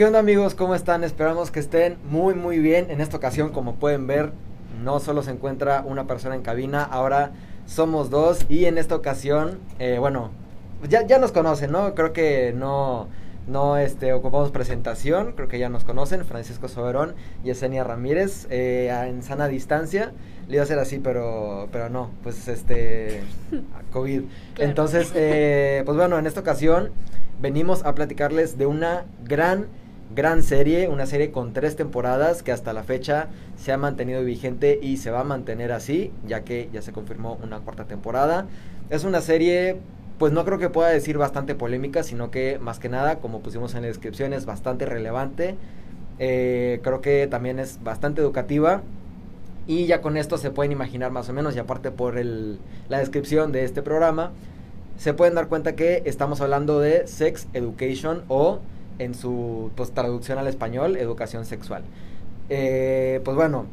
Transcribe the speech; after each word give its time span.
¿Qué 0.00 0.06
onda 0.06 0.18
amigos? 0.18 0.54
¿Cómo 0.54 0.74
están? 0.74 1.04
Esperamos 1.04 1.50
que 1.50 1.60
estén 1.60 1.98
muy 2.08 2.32
muy 2.32 2.58
bien. 2.58 2.90
En 2.90 3.02
esta 3.02 3.18
ocasión, 3.18 3.50
como 3.50 3.74
pueden 3.74 4.06
ver, 4.06 4.32
no 4.82 4.98
solo 4.98 5.22
se 5.22 5.30
encuentra 5.30 5.84
una 5.86 6.06
persona 6.06 6.34
en 6.34 6.40
cabina, 6.40 6.82
ahora 6.82 7.32
somos 7.66 8.08
dos 8.08 8.46
y 8.48 8.64
en 8.64 8.78
esta 8.78 8.94
ocasión, 8.94 9.58
eh, 9.78 9.98
bueno, 9.98 10.30
ya, 10.88 11.06
ya 11.06 11.18
nos 11.18 11.32
conocen, 11.32 11.70
¿no? 11.72 11.94
Creo 11.94 12.14
que 12.14 12.54
no, 12.56 13.08
no 13.46 13.76
este, 13.76 14.14
ocupamos 14.14 14.50
presentación, 14.50 15.32
creo 15.32 15.48
que 15.48 15.58
ya 15.58 15.68
nos 15.68 15.84
conocen, 15.84 16.24
Francisco 16.24 16.68
Soberón 16.68 17.14
y 17.44 17.48
Yesenia 17.48 17.84
Ramírez, 17.84 18.46
eh, 18.48 18.88
en 19.06 19.22
sana 19.22 19.48
distancia. 19.48 20.12
Le 20.48 20.54
iba 20.54 20.62
a 20.62 20.64
hacer 20.64 20.78
así, 20.78 20.98
pero, 20.98 21.68
pero 21.72 21.90
no, 21.90 22.08
pues 22.22 22.48
este, 22.48 23.20
COVID. 23.92 24.22
Entonces, 24.56 25.12
eh, 25.14 25.82
pues 25.84 25.98
bueno, 25.98 26.18
en 26.18 26.26
esta 26.26 26.40
ocasión 26.40 26.90
venimos 27.40 27.84
a 27.84 27.94
platicarles 27.94 28.56
de 28.56 28.64
una 28.64 29.04
gran, 29.24 29.66
gran 30.14 30.42
serie, 30.42 30.88
una 30.88 31.06
serie 31.06 31.30
con 31.30 31.52
tres 31.52 31.76
temporadas 31.76 32.42
que 32.42 32.52
hasta 32.52 32.72
la 32.72 32.82
fecha 32.82 33.28
se 33.56 33.72
ha 33.72 33.76
mantenido 33.76 34.24
vigente 34.24 34.78
y 34.82 34.96
se 34.96 35.10
va 35.10 35.20
a 35.20 35.24
mantener 35.24 35.72
así, 35.72 36.12
ya 36.26 36.42
que 36.42 36.68
ya 36.72 36.82
se 36.82 36.92
confirmó 36.92 37.38
una 37.42 37.60
cuarta 37.60 37.84
temporada. 37.84 38.46
Es 38.90 39.04
una 39.04 39.20
serie, 39.20 39.76
pues 40.18 40.32
no 40.32 40.44
creo 40.44 40.58
que 40.58 40.68
pueda 40.68 40.88
decir 40.88 41.16
bastante 41.16 41.54
polémica, 41.54 42.02
sino 42.02 42.30
que 42.30 42.58
más 42.58 42.78
que 42.78 42.88
nada, 42.88 43.20
como 43.20 43.40
pusimos 43.40 43.74
en 43.74 43.82
la 43.82 43.88
descripción, 43.88 44.32
es 44.32 44.46
bastante 44.46 44.84
relevante. 44.84 45.54
Eh, 46.18 46.80
creo 46.82 47.00
que 47.00 47.26
también 47.28 47.58
es 47.58 47.82
bastante 47.82 48.20
educativa 48.20 48.82
y 49.66 49.86
ya 49.86 50.00
con 50.00 50.16
esto 50.16 50.36
se 50.36 50.50
pueden 50.50 50.72
imaginar 50.72 51.12
más 51.12 51.28
o 51.28 51.32
menos, 51.32 51.54
y 51.54 51.60
aparte 51.60 51.92
por 51.92 52.18
el, 52.18 52.58
la 52.88 52.98
descripción 52.98 53.52
de 53.52 53.64
este 53.64 53.82
programa, 53.82 54.32
se 54.96 55.14
pueden 55.14 55.34
dar 55.34 55.48
cuenta 55.48 55.76
que 55.76 56.02
estamos 56.04 56.40
hablando 56.40 56.80
de 56.80 57.06
sex 57.06 57.46
education 57.52 58.24
o 58.28 58.58
en 59.00 59.14
su 59.14 59.70
pues, 59.74 59.90
traducción 59.92 60.38
al 60.38 60.46
español, 60.46 60.96
educación 60.96 61.44
sexual. 61.44 61.82
Eh, 62.48 63.20
pues 63.24 63.36
bueno, 63.36 63.66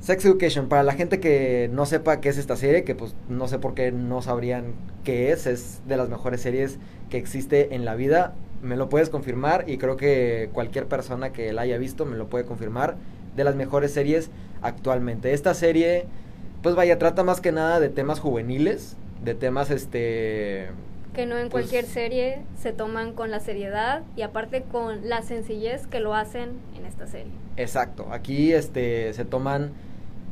Sex 0.00 0.24
Education, 0.24 0.68
para 0.68 0.82
la 0.82 0.94
gente 0.94 1.20
que 1.20 1.68
no 1.72 1.84
sepa 1.84 2.20
qué 2.20 2.30
es 2.30 2.38
esta 2.38 2.56
serie, 2.56 2.84
que 2.84 2.94
pues 2.94 3.14
no 3.28 3.48
sé 3.48 3.58
por 3.58 3.74
qué 3.74 3.92
no 3.92 4.22
sabrían 4.22 4.72
qué 5.04 5.32
es, 5.32 5.46
es 5.46 5.80
de 5.86 5.96
las 5.96 6.08
mejores 6.08 6.40
series 6.40 6.78
que 7.10 7.18
existe 7.18 7.74
en 7.74 7.84
la 7.84 7.94
vida, 7.96 8.34
me 8.62 8.76
lo 8.76 8.88
puedes 8.88 9.10
confirmar 9.10 9.64
y 9.68 9.78
creo 9.78 9.96
que 9.96 10.48
cualquier 10.52 10.86
persona 10.86 11.32
que 11.32 11.52
la 11.52 11.62
haya 11.62 11.76
visto 11.76 12.06
me 12.06 12.16
lo 12.16 12.28
puede 12.28 12.44
confirmar, 12.44 12.96
de 13.36 13.44
las 13.44 13.56
mejores 13.56 13.92
series 13.92 14.30
actualmente. 14.62 15.32
Esta 15.32 15.54
serie, 15.54 16.06
pues 16.62 16.74
vaya, 16.74 16.98
trata 16.98 17.24
más 17.24 17.40
que 17.40 17.52
nada 17.52 17.80
de 17.80 17.88
temas 17.88 18.20
juveniles, 18.20 18.96
de 19.24 19.34
temas 19.34 19.70
este... 19.70 20.68
Que 21.20 21.26
no 21.26 21.36
en 21.36 21.50
pues 21.50 21.64
cualquier 21.66 21.84
serie 21.84 22.38
se 22.58 22.72
toman 22.72 23.12
con 23.12 23.30
la 23.30 23.40
seriedad 23.40 24.00
y 24.16 24.22
aparte 24.22 24.62
con 24.62 25.06
la 25.06 25.20
sencillez 25.20 25.86
que 25.86 26.00
lo 26.00 26.14
hacen 26.14 26.52
en 26.78 26.86
esta 26.86 27.06
serie. 27.06 27.30
Exacto, 27.58 28.06
aquí 28.10 28.54
este 28.54 29.12
se 29.12 29.26
toman 29.26 29.72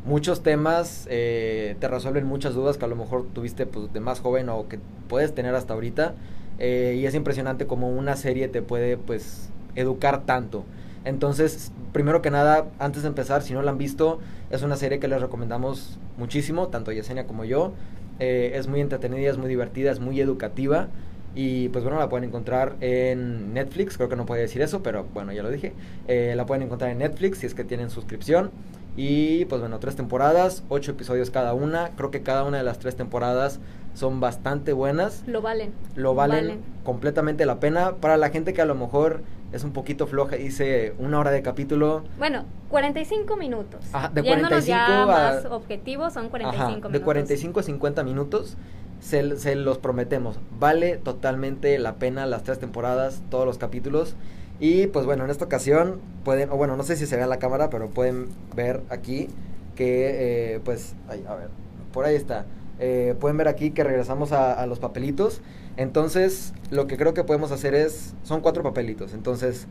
muchos 0.07 0.43
temas, 0.43 1.07
eh, 1.11 1.77
te 1.79 1.89
resuelven 1.89 2.25
muchas 2.25 2.55
dudas 2.55 2.79
que 2.79 2.87
a 2.87 2.89
lo 2.89 2.97
mejor 2.97 3.27
tuviste 3.35 3.67
pues, 3.67 3.93
de 3.93 4.01
más 4.01 4.21
joven 4.21 4.49
o 4.49 4.67
que 4.67 4.79
puedes 5.11 5.35
tener 5.35 5.55
hasta 5.55 5.75
ahorita. 5.75 6.15
eh, 6.59 6.97
y 6.99 7.05
es 7.05 7.15
impresionante 7.15 7.67
como 7.67 7.91
una 7.91 8.17
serie 8.17 8.49
te 8.49 8.63
puede 8.63 8.97
pues 8.97 9.51
educar 9.75 10.25
tanto. 10.25 10.65
Entonces, 11.05 11.71
primero 11.93 12.23
que 12.23 12.31
nada, 12.31 12.67
antes 12.79 13.03
de 13.03 13.09
empezar, 13.09 13.43
si 13.43 13.53
no 13.53 13.61
la 13.61 13.73
han 13.73 13.79
visto, 13.79 14.21
es 14.49 14.63
una 14.63 14.77
serie 14.77 15.01
que 15.01 15.09
les 15.09 15.21
recomendamos 15.21 15.99
muchísimo, 16.17 16.69
tanto 16.69 16.93
Yesenia 16.93 17.27
como 17.27 17.45
yo. 17.45 17.73
Eh, 18.19 18.53
es 18.55 18.69
muy 18.69 18.81
entretenida, 18.81 19.31
es 19.31 19.39
muy 19.39 19.49
divertida, 19.49 19.91
es 19.91 20.01
muy 20.01 20.21
educativa. 20.21 20.89
Y 21.35 21.69
pues 21.69 21.85
bueno, 21.85 21.99
la 21.99 22.09
pueden 22.09 22.29
encontrar 22.29 22.77
en 22.81 23.55
Netflix, 23.55 23.97
creo 23.97 24.09
que 24.09 24.17
no 24.17 24.27
podía 24.27 24.43
decir 24.43 24.61
eso, 24.63 24.83
pero 24.83 25.07
bueno, 25.15 25.33
ya 25.33 25.43
lo 25.43 25.51
dije. 25.51 25.73
Eh, 26.09 26.35
la 26.37 26.47
pueden 26.47 26.63
encontrar 26.63 26.91
en 26.91 26.99
Netflix 26.99 27.39
si 27.39 27.47
es 27.47 27.55
que 27.55 27.65
tienen 27.65 27.91
suscripción. 27.91 28.51
Y 28.97 29.45
pues 29.45 29.61
bueno, 29.61 29.79
tres 29.79 29.95
temporadas, 29.95 30.65
ocho 30.69 30.91
episodios 30.91 31.31
cada 31.31 31.55
una. 31.55 31.91
Creo 31.97 32.11
que 32.11 32.23
cada 32.23 32.43
una 32.43 32.59
de 32.59 32.65
las 32.65 32.81
tres 32.81 32.97
temporadas 32.97 33.61
son 33.95 34.19
bastante 34.19 34.73
buenas. 34.73 35.23
Lo 35.27 35.41
valen. 35.41 35.73
Lo 35.95 36.15
valen, 36.15 36.59
completamente 36.83 37.47
la 37.47 37.61
pena. 37.61 37.97
Para 37.97 38.17
la 38.17 38.31
gente 38.31 38.53
que 38.53 38.63
a 38.63 38.67
lo 38.67 38.75
mejor 38.75 39.23
es 39.53 39.65
un 39.65 39.73
poquito 39.73 40.07
floja 40.07 40.37
y 40.37 40.45
dice 40.45 40.95
una 40.99 41.19
hora 41.19 41.31
de 41.31 41.43
capítulo. 41.43 42.05
Bueno, 42.19 42.45
45 42.69 43.37
minutos. 43.37 43.81
Ajá, 43.93 44.09
de 44.09 44.23
Yéndonos 44.23 44.49
45 44.51 44.69
ya 44.69 45.03
a- 45.03 45.07
más 45.07 45.45
objetivos, 45.47 46.13
son 46.13 46.29
45 46.29 46.63
Ajá, 46.65 46.71
minutos. 46.71 46.93
de 46.93 47.01
45 47.01 47.61
a 47.61 47.63
50 47.63 48.05
minutos. 48.05 48.57
Se, 49.01 49.37
se 49.37 49.55
los 49.55 49.79
prometemos. 49.79 50.39
Vale 50.59 50.97
totalmente 50.97 51.79
la 51.79 51.95
pena 51.95 52.27
las 52.27 52.43
tres 52.43 52.59
temporadas, 52.59 53.23
todos 53.31 53.47
los 53.47 53.57
capítulos. 53.57 54.17
Y 54.61 54.89
pues 54.89 55.07
bueno, 55.07 55.25
en 55.25 55.31
esta 55.31 55.45
ocasión 55.45 56.01
pueden, 56.25 56.51
o 56.51 56.57
bueno, 56.57 56.77
no 56.77 56.83
sé 56.83 56.97
si 56.97 57.07
se 57.07 57.17
ve 57.17 57.23
en 57.23 57.29
la 57.29 57.39
cámara, 57.39 57.71
pero 57.71 57.89
pueden 57.91 58.27
ver 58.57 58.83
aquí 58.91 59.29
que 59.77 60.55
eh, 60.57 60.61
pues, 60.65 60.97
ay, 61.09 61.25
a 61.29 61.37
ver, 61.37 61.49
por 61.93 62.05
ahí 62.05 62.17
está. 62.17 62.45
Eh, 62.79 63.15
pueden 63.19 63.37
ver 63.37 63.49
aquí 63.49 63.71
que 63.71 63.85
regresamos 63.85 64.33
a, 64.33 64.53
a 64.53 64.67
los 64.67 64.79
papelitos. 64.79 65.41
Entonces, 65.77 66.55
lo 66.71 66.87
que 66.87 66.97
creo 66.97 67.15
que 67.15 67.25
podemos 67.25 67.53
hacer 67.53 67.75
es, 67.75 68.15
son 68.23 68.41
cuatro 68.41 68.63
papelitos. 68.63 69.15
Entonces, 69.15 69.67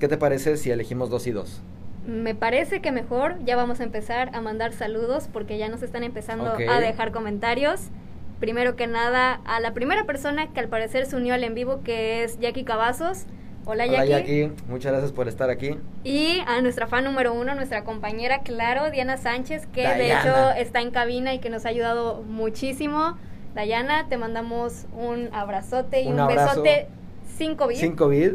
¿qué 0.00 0.08
te 0.08 0.16
parece 0.16 0.56
si 0.56 0.70
elegimos 0.70 1.10
dos 1.10 1.26
y 1.26 1.30
dos? 1.30 1.62
Me 2.06 2.34
parece 2.34 2.80
que 2.80 2.92
mejor 2.92 3.36
ya 3.44 3.56
vamos 3.56 3.80
a 3.80 3.84
empezar 3.84 4.30
a 4.34 4.40
mandar 4.40 4.72
saludos 4.72 5.28
porque 5.32 5.56
ya 5.56 5.68
nos 5.68 5.82
están 5.82 6.04
empezando 6.04 6.52
a 6.52 6.80
dejar 6.80 7.12
comentarios. 7.12 7.88
Primero 8.40 8.76
que 8.76 8.86
nada, 8.86 9.40
a 9.46 9.60
la 9.60 9.72
primera 9.72 10.04
persona 10.04 10.52
que 10.52 10.60
al 10.60 10.68
parecer 10.68 11.06
se 11.06 11.16
unió 11.16 11.32
al 11.32 11.44
en 11.44 11.54
vivo, 11.54 11.80
que 11.82 12.24
es 12.24 12.38
Jackie 12.40 12.64
Cavazos. 12.64 13.24
Hola, 13.66 13.84
Hola 13.84 14.04
Jackie. 14.04 14.10
Jackie, 14.10 14.52
muchas 14.68 14.92
gracias 14.92 15.12
por 15.12 15.26
estar 15.26 15.48
aquí. 15.48 15.78
Y 16.04 16.40
a 16.46 16.60
nuestra 16.60 16.86
fan 16.86 17.04
número 17.04 17.32
uno, 17.32 17.54
nuestra 17.54 17.82
compañera, 17.84 18.40
claro, 18.40 18.90
Diana 18.90 19.16
Sánchez, 19.16 19.66
que 19.68 19.86
de 19.88 20.12
hecho 20.12 20.50
está 20.56 20.80
en 20.82 20.90
cabina 20.90 21.32
y 21.32 21.38
que 21.38 21.48
nos 21.50 21.64
ha 21.64 21.70
ayudado 21.70 22.22
muchísimo. 22.22 23.16
Dayana, 23.54 24.08
te 24.08 24.16
mandamos 24.18 24.86
un 24.96 25.30
abrazote 25.32 26.02
y 26.02 26.08
Un 26.08 26.26
besote 26.26 26.88
sin 27.36 27.54
COVID. 27.56 27.76
Sin 27.76 27.96
COVID, 27.96 28.32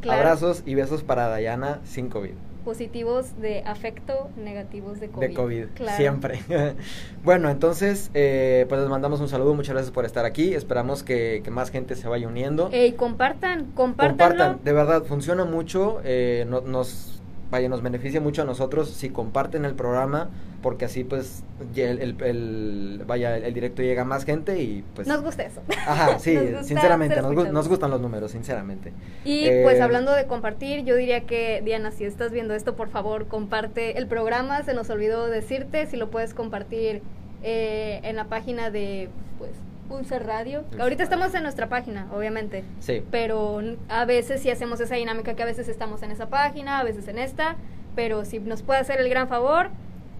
Claro. 0.00 0.20
abrazos 0.20 0.62
y 0.64 0.74
besos 0.74 1.02
para 1.02 1.26
Dayana 1.28 1.80
sin 1.84 2.08
COVID. 2.08 2.32
Positivos 2.66 3.40
de 3.40 3.62
afecto, 3.64 4.28
negativos 4.36 4.98
de 4.98 5.08
COVID. 5.08 5.28
De 5.28 5.34
COVID, 5.34 5.64
Claro. 5.76 5.96
siempre. 5.96 6.40
bueno, 7.22 7.48
entonces, 7.48 8.10
eh, 8.12 8.66
pues 8.68 8.80
les 8.80 8.90
mandamos 8.90 9.20
un 9.20 9.28
saludo, 9.28 9.54
muchas 9.54 9.74
gracias 9.74 9.92
por 9.92 10.04
estar 10.04 10.24
aquí. 10.24 10.52
Esperamos 10.52 11.04
que, 11.04 11.42
que 11.44 11.50
más 11.52 11.70
gente 11.70 11.94
se 11.94 12.08
vaya 12.08 12.26
uniendo. 12.26 12.68
Ey, 12.72 12.94
compartan, 12.94 13.66
compártanlo. 13.66 14.16
Compartan, 14.18 14.64
de 14.64 14.72
verdad, 14.72 15.04
funciona 15.04 15.44
mucho, 15.44 16.00
eh, 16.02 16.44
no- 16.48 16.60
nos, 16.60 17.15
vaya, 17.50 17.68
nos 17.68 17.82
beneficia 17.82 18.20
mucho 18.20 18.42
a 18.42 18.44
nosotros 18.44 18.90
si 18.90 19.10
comparten 19.10 19.64
el 19.64 19.74
programa, 19.74 20.30
porque 20.62 20.84
así 20.86 21.04
pues 21.04 21.44
el, 21.76 22.00
el- 22.00 22.16
el- 22.22 23.04
vaya, 23.06 23.36
el, 23.36 23.44
el 23.44 23.54
directo 23.54 23.82
llega 23.82 24.02
a 24.02 24.04
más 24.04 24.24
gente 24.24 24.60
y 24.62 24.82
pues... 24.94 25.06
Nos 25.06 25.22
gusta 25.22 25.44
eso. 25.44 25.60
Ajá, 25.86 26.18
sí, 26.18 26.34
Nos 26.34 26.66
sinceramente, 26.66 27.22
nos, 27.22 27.32
gu- 27.32 27.50
nos 27.50 27.68
gustan 27.68 27.90
los 27.90 28.00
números, 28.00 28.32
sinceramente. 28.32 28.92
Y 29.24 29.46
Eh, 29.46 29.60
pues 29.62 29.80
hablando 29.80 30.12
de 30.12 30.26
compartir, 30.26 30.84
yo 30.84 30.96
diría 30.96 31.20
que 31.22 31.62
Diana, 31.64 31.90
si 31.92 32.04
estás 32.04 32.32
viendo 32.32 32.54
esto, 32.54 32.74
por 32.74 32.88
favor, 32.88 33.28
comparte 33.28 33.96
el 33.98 34.06
programa. 34.08 34.62
Se 34.64 34.74
nos 34.74 34.90
olvidó 34.90 35.28
decirte 35.28 35.86
si 35.86 35.96
lo 35.96 36.10
puedes 36.10 36.34
compartir 36.34 37.02
eh, 37.42 38.00
en 38.02 38.16
la 38.16 38.24
página 38.24 38.70
de 38.70 39.08
pues 39.38 39.52
Pulsar 39.88 40.26
Radio. 40.26 40.60
Ahorita 40.78 40.80
Radio. 40.80 41.02
estamos 41.04 41.34
en 41.34 41.42
nuestra 41.42 41.68
página, 41.68 42.06
obviamente. 42.12 42.64
Sí. 42.80 43.02
Pero 43.10 43.60
a 43.88 44.04
veces 44.04 44.40
sí 44.42 44.50
hacemos 44.50 44.80
esa 44.80 44.94
dinámica 44.96 45.34
que 45.34 45.42
a 45.42 45.46
veces 45.46 45.68
estamos 45.68 46.02
en 46.02 46.10
esa 46.10 46.28
página, 46.28 46.78
a 46.80 46.84
veces 46.84 47.08
en 47.08 47.18
esta. 47.18 47.56
Pero 47.94 48.24
si 48.24 48.38
nos 48.40 48.62
puede 48.62 48.80
hacer 48.80 49.00
el 49.00 49.08
gran 49.08 49.28
favor, 49.28 49.68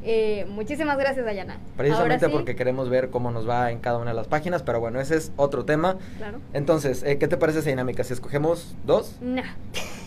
eh, 0.03 0.47
muchísimas 0.49 0.97
gracias, 0.99 1.27
Dayana. 1.27 1.59
Precisamente 1.77 2.27
sí, 2.27 2.32
porque 2.32 2.54
queremos 2.56 2.88
ver 2.88 3.10
cómo 3.10 3.31
nos 3.31 3.49
va 3.49 3.71
en 3.72 3.81
cada 3.81 3.99
una 3.99 4.10
de 4.10 4.16
las 4.16 4.28
páginas, 4.28 4.62
pero 4.62 4.81
bueno, 4.81 5.00
ese 5.00 5.16
es 5.16 5.32
otro 5.37 5.65
tema. 5.65 5.97
Claro. 6.16 6.38
Entonces, 6.53 7.03
eh, 7.03 7.19
¿qué 7.19 7.28
te 7.28 7.37
parece 7.37 7.59
esa 7.59 7.71
dinámica? 7.71 8.04
Si 8.04 8.12
escogemos 8.12 8.77
dos 8.87 9.16
Nah, 9.21 9.43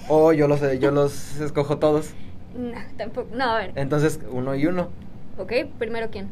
o 0.08 0.32
yo 0.34 0.48
los, 0.48 0.62
yo 0.80 0.92
los 0.92 1.40
escojo 1.42 1.78
todos. 1.80 2.12
nah, 2.56 2.84
tampoco. 2.98 3.28
No, 3.36 3.44
a 3.44 3.60
ver. 3.60 3.72
Entonces, 3.76 4.20
uno 4.32 4.56
y 4.56 4.66
uno. 4.68 4.90
Ok, 5.38 5.52
primero 5.78 6.10
quién. 6.10 6.28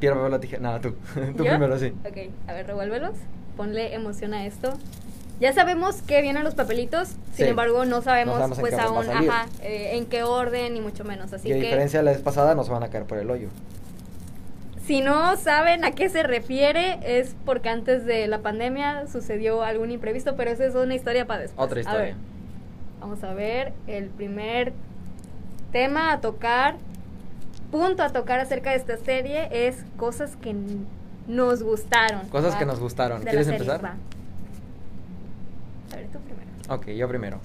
Piedra, 0.00 0.16
papel 0.16 0.34
o 0.34 0.40
tijera. 0.40 0.62
Nada, 0.62 0.80
tú. 0.80 0.94
tú 1.36 1.44
¿Yo? 1.44 1.50
primero, 1.50 1.78
sí. 1.78 1.92
Ok, 2.08 2.16
a 2.48 2.52
ver, 2.52 2.66
revuélvelos. 2.66 3.14
Ponle 3.56 3.94
emoción 3.94 4.34
a 4.34 4.44
esto. 4.46 4.74
Ya 5.40 5.52
sabemos 5.52 6.00
que 6.02 6.22
vienen 6.22 6.44
los 6.44 6.54
papelitos, 6.54 7.08
sin 7.08 7.18
Sí. 7.34 7.42
embargo 7.44 7.84
no 7.84 8.00
sabemos, 8.00 8.34
No 8.36 8.40
sabemos 8.54 8.58
pues 8.60 8.74
a 8.74 8.84
aún, 8.84 9.08
ajá, 9.10 9.46
eh, 9.62 9.90
en 9.96 10.06
qué 10.06 10.22
orden 10.22 10.72
ni 10.74 10.80
mucho 10.80 11.04
menos. 11.04 11.32
Así 11.32 11.48
y 11.48 11.52
a 11.52 11.54
que 11.56 11.60
diferencia 11.62 11.98
de 12.00 12.04
la 12.06 12.12
vez 12.12 12.20
pasada, 12.22 12.54
nos 12.54 12.68
van 12.70 12.82
a 12.82 12.88
caer 12.88 13.04
por 13.04 13.18
el 13.18 13.30
hoyo. 13.30 13.48
si 14.86 15.00
no 15.02 15.36
saben 15.36 15.84
a 15.84 15.90
qué 15.90 16.08
se 16.08 16.22
refiere, 16.22 16.98
es 17.02 17.34
porque 17.44 17.68
antes 17.68 18.06
de 18.06 18.26
la 18.28 18.38
pandemia 18.38 19.08
sucedió 19.08 19.62
algún 19.62 19.90
imprevisto, 19.90 20.36
pero 20.36 20.50
esa 20.52 20.64
es 20.64 20.74
una 20.74 20.94
historia 20.94 21.26
para 21.26 21.40
después. 21.42 21.64
Otra 21.66 21.78
A 21.78 21.80
historia. 21.82 22.00
ver, 22.04 22.14
vamos 23.00 23.22
a 23.24 23.34
ver 23.34 23.72
el 23.88 24.04
primer 24.06 24.72
tema 25.72 26.12
a 26.12 26.20
tocar, 26.20 26.76
punto 27.70 28.02
a 28.02 28.10
tocar 28.10 28.40
acerca 28.40 28.70
de 28.70 28.76
esta 28.76 28.96
serie 28.96 29.48
es 29.50 29.76
cosas 29.96 30.36
que 30.36 30.54
nos 31.26 31.62
gustaron. 31.62 32.28
Cosas 32.28 32.54
¿va? 32.54 32.58
que 32.58 32.66
nos 32.66 32.80
gustaron. 32.80 33.24
De 33.24 33.30
¿Quieres 33.30 33.48
empezar? 33.48 33.84
va. 33.84 33.96
A 35.92 35.96
ver, 35.96 36.06
tú 36.08 36.18
primero. 36.20 36.46
Ok, 36.68 36.86
yo 36.88 37.08
primero. 37.08 37.40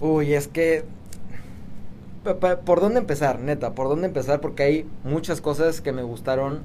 Uy, 0.00 0.34
es 0.34 0.48
que... 0.48 0.84
¿Por 2.64 2.80
dónde 2.80 3.00
empezar, 3.00 3.40
neta? 3.40 3.72
¿Por 3.72 3.88
dónde 3.88 4.06
empezar? 4.06 4.40
Porque 4.40 4.62
hay 4.62 4.86
muchas 5.02 5.40
cosas 5.40 5.80
que 5.80 5.90
me 5.90 6.02
gustaron 6.02 6.62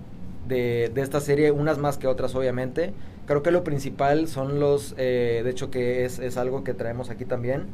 de, 0.47 0.91
de 0.93 1.01
esta 1.01 1.19
serie, 1.19 1.51
unas 1.51 1.79
más 1.79 1.97
que 1.97 2.07
otras, 2.07 2.35
obviamente. 2.35 2.93
Creo 3.27 3.43
que 3.43 3.51
lo 3.51 3.63
principal 3.63 4.27
son 4.27 4.59
los, 4.59 4.95
eh, 4.97 5.41
de 5.43 5.49
hecho 5.49 5.69
que 5.69 6.05
es, 6.05 6.19
es, 6.19 6.37
algo 6.37 6.63
que 6.63 6.73
traemos 6.73 7.09
aquí 7.09 7.25
también, 7.25 7.65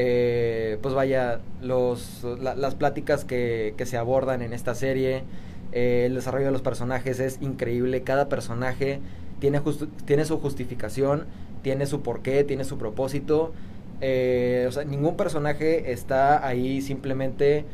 eh, 0.00 0.78
pues 0.80 0.94
vaya, 0.94 1.40
los, 1.60 2.24
las 2.40 2.76
pláticas 2.76 3.24
que, 3.24 3.74
que, 3.76 3.84
se 3.84 3.96
abordan 3.96 4.42
en 4.42 4.52
esta 4.52 4.76
serie, 4.76 5.24
eh, 5.72 6.04
el 6.06 6.14
desarrollo 6.14 6.46
de 6.46 6.52
los 6.52 6.62
personajes 6.62 7.18
es 7.18 7.42
increíble, 7.42 8.04
cada 8.04 8.28
personaje 8.28 9.00
tiene, 9.40 9.60
tiene 10.04 10.24
su 10.24 10.38
justificación, 10.38 11.24
tiene 11.62 11.86
su 11.86 12.00
porqué, 12.02 12.44
tiene 12.44 12.62
su 12.62 12.78
propósito, 12.78 13.52
o 13.96 14.70
sea, 14.70 14.84
ningún 14.86 15.16
personaje 15.16 15.90
está 15.90 16.46
ahí 16.46 16.80
simplemente 16.80 17.64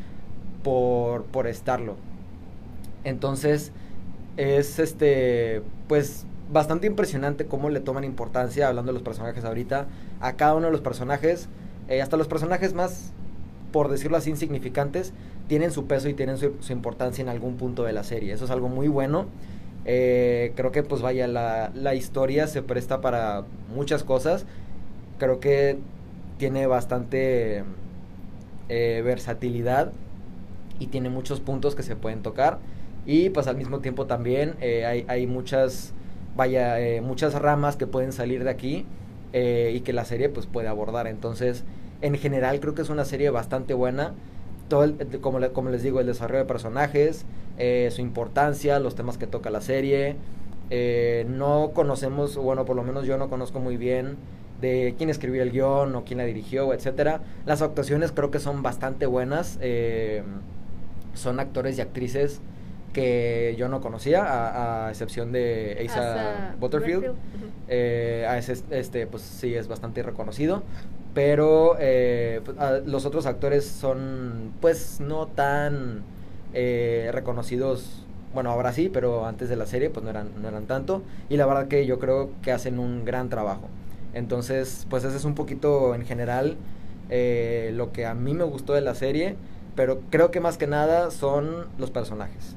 por, 0.63 1.25
por 1.25 1.45
estarlo. 1.45 1.95
Entonces, 3.03 3.71
es 4.35 4.79
este, 4.79 5.61
pues 5.87 6.25
bastante 6.51 6.87
impresionante 6.87 7.45
cómo 7.45 7.69
le 7.69 7.81
toman 7.81 8.03
importancia, 8.03 8.67
hablando 8.67 8.91
de 8.91 8.93
los 8.93 9.03
personajes 9.03 9.45
ahorita, 9.45 9.85
a 10.21 10.33
cada 10.33 10.55
uno 10.55 10.65
de 10.65 10.71
los 10.71 10.81
personajes, 10.81 11.49
eh, 11.87 12.01
hasta 12.01 12.17
los 12.17 12.27
personajes 12.27 12.73
más, 12.73 13.13
por 13.71 13.89
decirlo 13.89 14.17
así, 14.17 14.29
insignificantes, 14.29 15.13
tienen 15.47 15.71
su 15.71 15.85
peso 15.85 16.09
y 16.09 16.13
tienen 16.13 16.37
su, 16.37 16.53
importancia 16.69 17.21
en 17.21 17.29
algún 17.29 17.57
punto 17.57 17.83
de 17.83 17.93
la 17.93 18.03
serie. 18.03 18.33
Eso 18.33 18.45
es 18.45 18.51
algo 18.51 18.69
muy 18.69 18.87
bueno. 18.87 19.25
Eh, 19.85 20.53
creo 20.55 20.71
que 20.71 20.81
pues 20.81 21.01
vaya, 21.01 21.27
la, 21.27 21.71
la 21.75 21.93
historia 21.93 22.47
se 22.47 22.61
presta 22.61 23.01
para 23.01 23.43
muchas 23.73 24.03
cosas. 24.03 24.45
Creo 25.19 25.39
que 25.39 25.77
tiene 26.37 26.67
bastante 26.67 27.63
eh, 28.69 29.01
versatilidad 29.05 29.93
y 30.79 30.87
tiene 30.87 31.09
muchos 31.09 31.39
puntos 31.39 31.75
que 31.75 31.83
se 31.83 31.95
pueden 31.95 32.21
tocar. 32.21 32.59
Y 33.05 33.29
pues 33.29 33.47
al 33.47 33.57
mismo 33.57 33.79
tiempo 33.79 34.07
también 34.07 34.55
hay, 34.61 35.05
hay 35.07 35.27
muchas 35.27 35.93
vaya, 36.35 36.79
eh, 36.79 37.01
muchas 37.01 37.33
ramas 37.33 37.77
que 37.77 37.87
pueden 37.87 38.11
salir 38.11 38.43
de 38.43 38.49
aquí 38.49 38.85
eh, 39.37 39.73
y 39.75 39.81
que 39.81 39.91
la 39.91 40.05
serie 40.05 40.29
pues 40.29 40.45
puede 40.47 40.69
abordar. 40.69 41.07
Entonces, 41.07 41.65
en 42.01 42.15
general 42.15 42.61
creo 42.61 42.73
que 42.73 42.83
es 42.83 42.89
una 42.89 43.03
serie 43.03 43.29
bastante 43.29 43.73
buena. 43.73 44.13
Todo 44.69 44.93
como, 45.19 45.39
como 45.51 45.69
les 45.69 45.83
digo, 45.83 45.99
el 45.99 46.07
desarrollo 46.07 46.39
de 46.39 46.45
personajes, 46.45 47.25
eh, 47.57 47.89
su 47.91 48.01
importancia, 48.01 48.79
los 48.79 48.95
temas 48.95 49.17
que 49.17 49.27
toca 49.27 49.49
la 49.49 49.59
serie. 49.59 50.15
no 51.27 51.71
conocemos, 51.75 52.37
bueno, 52.37 52.63
por 52.63 52.77
lo 52.77 52.83
menos 52.83 53.05
yo 53.05 53.17
no 53.17 53.29
conozco 53.29 53.59
muy 53.59 53.75
bien 53.75 54.15
de 54.61 54.95
quién 54.97 55.09
escribió 55.09 55.43
el 55.43 55.51
guion 55.51 55.93
o 55.95 56.05
quién 56.05 56.17
la 56.19 56.23
dirigió, 56.23 56.73
etcétera. 56.73 57.19
Las 57.45 57.61
actuaciones 57.61 58.13
creo 58.13 58.31
que 58.31 58.39
son 58.39 58.63
bastante 58.63 59.05
buenas. 59.05 59.59
son 61.13 61.39
actores 61.41 61.77
y 61.77 61.81
actrices 61.81 62.39
que 62.95 63.55
yo 63.57 63.67
no 63.67 63.81
conocía, 63.81 64.85
a, 64.85 64.89
excepción 64.89 65.33
de 65.33 65.85
Asa 65.85 66.55
Butterfield. 66.57 67.13
Eh, 67.67 68.25
a 68.25 68.37
ese, 68.37 68.55
este, 68.69 69.05
pues 69.05 69.21
sí, 69.21 69.53
es 69.53 69.67
bastante 69.67 70.01
reconocido. 70.01 70.63
Pero 71.13 71.75
eh, 71.77 72.39
pues, 72.45 72.57
los 72.85 73.05
otros 73.05 73.25
actores 73.25 73.65
son, 73.65 74.53
pues, 74.61 75.01
no 75.01 75.27
tan 75.27 76.03
eh, 76.53 77.09
reconocidos. 77.11 78.05
Bueno, 78.33 78.49
ahora 78.49 78.71
sí, 78.71 78.89
pero 78.91 79.25
antes 79.25 79.49
de 79.49 79.57
la 79.57 79.65
serie, 79.65 79.89
pues 79.89 80.05
no 80.05 80.09
eran, 80.09 80.29
no 80.41 80.47
eran 80.47 80.65
tanto. 80.65 81.01
Y 81.27 81.35
la 81.35 81.45
verdad 81.45 81.67
que 81.67 81.85
yo 81.85 81.99
creo 81.99 82.29
que 82.41 82.53
hacen 82.53 82.79
un 82.79 83.03
gran 83.03 83.27
trabajo. 83.27 83.67
Entonces, 84.13 84.87
pues 84.89 85.03
ese 85.03 85.17
es 85.17 85.25
un 85.25 85.35
poquito 85.35 85.95
en 85.95 86.05
general 86.05 86.55
lo 87.09 87.91
que 87.91 88.05
a 88.05 88.13
mí 88.13 88.33
me 88.33 88.45
gustó 88.45 88.71
de 88.71 88.81
la 88.81 88.95
serie. 88.95 89.35
Pero 89.75 89.99
creo 90.09 90.31
que 90.31 90.39
más 90.39 90.57
que 90.57 90.67
nada 90.67 91.11
son 91.11 91.65
los 91.77 91.91
personajes 91.91 92.55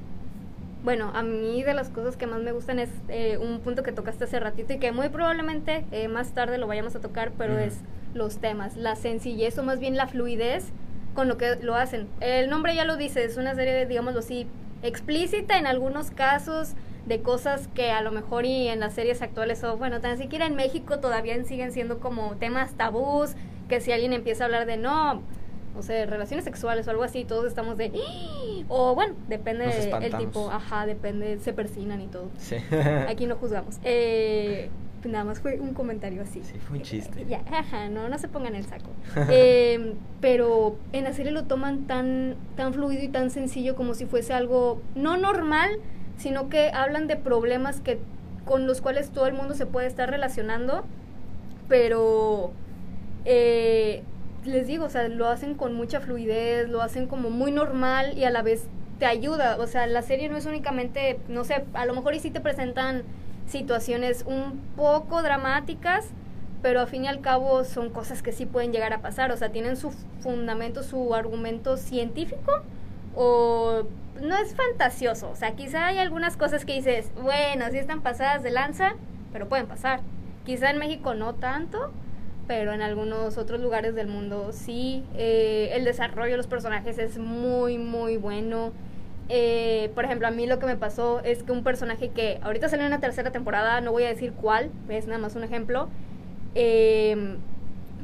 bueno, 0.89 1.11
a 1.13 1.23
mí 1.23 1.63
de 1.63 1.75
las 1.75 1.91
cosas 1.91 2.17
que 2.17 2.27
más 2.27 2.41
me 2.41 2.51
gustan 2.51 2.79
es 2.79 2.89
eh, 3.09 3.37
un 3.37 3.61
punto 3.61 3.83
que 3.83 3.93
tocaste 3.93 4.25
hace 4.25 4.41
ratito 4.41 4.73
y 4.73 4.79
que 4.79 4.91
muy 4.91 5.11
probablemente 5.11 5.85
eh, 5.93 6.09
más 6.09 6.33
tarde 6.33 6.57
lo 6.57 6.67
vayamos 6.67 6.97
a 6.97 7.01
tocar, 7.01 7.33
pero 7.37 7.59
es 7.59 7.81
los 8.15 8.39
temas, 8.39 8.75
la 8.75 8.97
sencillez 8.97 9.59
o 9.59 9.63
más 9.63 9.81
bien 9.81 9.99
la 9.99 10.07
fluidez 10.07 10.73
con 11.13 11.29
lo 11.29 11.37
que 11.37 11.57
lo 11.57 11.75
hacen. 11.75 12.09
El 12.21 12.49
nombre 12.49 12.75
ya 12.75 12.87
lo 12.87 12.97
dice, 12.97 13.23
es 13.23 13.37
una 13.37 13.55
serie, 13.55 13.85
digámoslo 13.85 14.21
así, 14.21 14.47
explícita 14.83 15.59
en 15.59 15.67
algunos 15.67 16.11
casos 16.11 16.73
de 17.05 17.21
cosas 17.21 17.69
que 17.75 17.91
a 17.91 18.01
lo 18.01 18.11
mejor 18.11 18.47
y 18.47 18.69
en 18.69 18.81
las 18.81 18.95
series 18.95 19.21
actuales 19.21 19.63
o 19.65 19.77
bueno, 19.77 20.01
tan 20.01 20.17
siquiera 20.17 20.47
en 20.47 20.55
México 20.55 21.01
todavía 21.01 21.45
siguen 21.45 21.71
siendo 21.71 22.01
como 22.01 22.37
temas 22.37 22.73
tabús, 22.79 23.33
que 23.69 23.83
si 23.83 23.93
alguien 23.93 24.15
empieza 24.15 24.45
a 24.45 24.47
hablar 24.47 24.65
de 24.65 24.79
no, 24.79 25.23
o 25.79 25.83
sea, 25.83 26.05
relaciones 26.07 26.45
sexuales 26.45 26.87
o 26.89 26.91
algo 26.91 27.03
así, 27.03 27.25
todos 27.25 27.47
estamos 27.47 27.77
de, 27.77 27.93
¡Ah!", 27.95 28.65
o 28.69 28.95
bueno, 28.95 29.15
depende 29.29 29.65
el 30.03 30.17
tipo, 30.17 30.51
ajá, 30.51 30.87
depende, 30.87 31.39
se 31.39 31.53
persinan 31.53 32.01
y 32.01 32.09
todo. 32.09 32.29
Sí. 32.39 32.57
Aquí 33.09 33.27
no 33.27 33.37
juzgamos. 33.37 33.79
Eh, 33.85 34.69
nada 35.05 35.25
más 35.25 35.41
fue 35.41 35.61
un 35.61 35.75
comentario 35.75 36.23
así. 36.23 36.43
Sí, 36.43 36.59
fue 36.59 36.79
un 36.79 36.83
chiste. 36.83 37.25
Ya, 37.29 37.43
ajá, 37.51 37.89
no, 37.89 38.09
no 38.09 38.19
se 38.19 38.29
pongan 38.29 38.55
el 38.55 38.65
saco. 38.65 38.91
Em, 39.31 39.95
pero 40.21 40.77
en 40.93 41.05
la 41.05 41.13
serie 41.13 41.33
lo 41.33 41.45
toman 41.45 41.87
tan, 41.87 42.37
tan 42.57 42.75
fluido 42.75 43.03
y 43.03 43.09
tan 43.09 43.31
sencillo 43.31 43.77
como 43.77 43.95
si 43.95 44.07
fuese 44.07 44.33
algo 44.33 44.81
no 44.95 45.17
normal, 45.17 45.71
sino 46.17 46.49
que 46.49 46.71
hablan 46.71 47.07
de 47.07 47.17
problemas 47.17 47.81
que 47.81 47.99
con 48.45 48.67
los 48.67 48.81
cuales 48.81 49.11
todo 49.11 49.27
el 49.27 49.35
mundo 49.35 49.55
se 49.55 49.67
puede 49.67 49.87
estar 49.87 50.11
relacionando, 50.11 50.85
pero 51.69 52.53
eh, 53.25 54.03
les 54.49 54.67
digo, 54.67 54.87
o 54.87 54.91
sea, 54.91 55.09
lo 55.09 55.29
hacen 55.29 55.55
con 55.55 55.75
mucha 55.75 56.01
fluidez, 56.01 56.69
lo 56.69 56.83
hacen 56.83 57.07
como 57.07 57.31
muy 57.31 57.53
normal 57.53 58.17
y 58.17 58.25
a 58.25 58.31
la 58.31 58.43
vez 58.43 58.67
te 58.99 59.07
ayuda. 59.07 59.57
O 59.59 59.67
sea, 59.67 59.87
la 59.87 60.03
serie 60.03 60.29
no 60.29 60.37
es 60.37 60.47
únicamente, 60.47 61.21
no 61.29 61.45
sé, 61.45 61.65
a 61.75 61.87
lo 61.87 61.95
mejor 61.95 62.15
y 62.15 62.21
sí 62.21 62.31
te 62.31 62.41
presentan 62.41 63.05
situaciones 63.47 64.25
un 64.27 64.61
poco 64.77 65.23
dramáticas, 65.23 66.09
pero 66.63 66.81
al 66.81 66.89
fin 66.89 67.05
y 67.05 67.09
al 67.09 67.21
cabo 67.21 67.65
son 67.65 67.91
cosas 67.91 68.23
que 68.23 68.33
sí 68.33 68.47
pueden 68.47 68.73
llegar 68.73 68.93
a 68.93 69.01
pasar. 69.01 69.31
O 69.33 69.37
sea, 69.37 69.51
tienen 69.51 69.77
su 69.77 69.91
fundamento, 70.21 70.83
su 70.83 71.15
argumento 71.15 71.77
científico 71.77 72.63
o 73.15 73.85
no 74.21 74.37
es 74.37 74.55
fantasioso. 74.55 75.31
O 75.31 75.37
sea, 75.37 75.53
quizá 75.53 75.87
hay 75.87 75.99
algunas 75.99 76.37
cosas 76.37 76.65
que 76.65 76.75
dices, 76.75 77.11
bueno, 77.23 77.67
sí 77.71 77.79
están 77.79 78.03
pasadas 78.03 78.43
de 78.43 78.51
lanza, 78.51 78.95
pero 79.33 79.49
pueden 79.49 79.67
pasar. 79.67 80.01
Quizá 80.45 80.71
en 80.71 80.79
México 80.79 81.15
no 81.15 81.35
tanto, 81.35 81.93
pero 82.49 82.73
en 82.73 82.81
algunos 82.81 83.37
otros 83.37 83.61
lugares 83.61 83.95
del 83.95 84.09
mundo 84.09 84.51
sí. 84.53 85.05
Eh, 85.17 85.71
el 85.75 85.85
desarrollo 85.85 86.33
de 86.33 86.39
los 86.39 86.49
personajes 86.49 86.99
es 86.99 87.19
muy, 87.19 87.77
muy 87.77 88.17
bueno. 88.17 88.73
Eh, 89.29 89.93
por 89.95 90.07
ejemplo, 90.07 90.27
a 90.27 90.31
mí 90.31 90.47
lo 90.47 90.59
que 90.59 90.65
me 90.65 90.77
pasó 90.77 91.21
es 91.23 91.43
que 91.43 91.53
un 91.53 91.63
personaje 91.63 92.09
que 92.09 92.41
ahorita 92.43 92.71
salió 92.71 92.87
en 92.87 92.91
la 92.91 93.01
tercera 93.01 93.31
temporada, 93.31 93.83
no 93.83 93.93
voy 93.93 94.05
a 94.05 94.09
decir 94.09 94.33
cuál, 94.33 94.71
es 94.89 95.07
nada 95.07 95.19
más 95.19 95.37
un 95.37 95.45
ejemplo. 95.45 95.91
Em, 96.55 97.37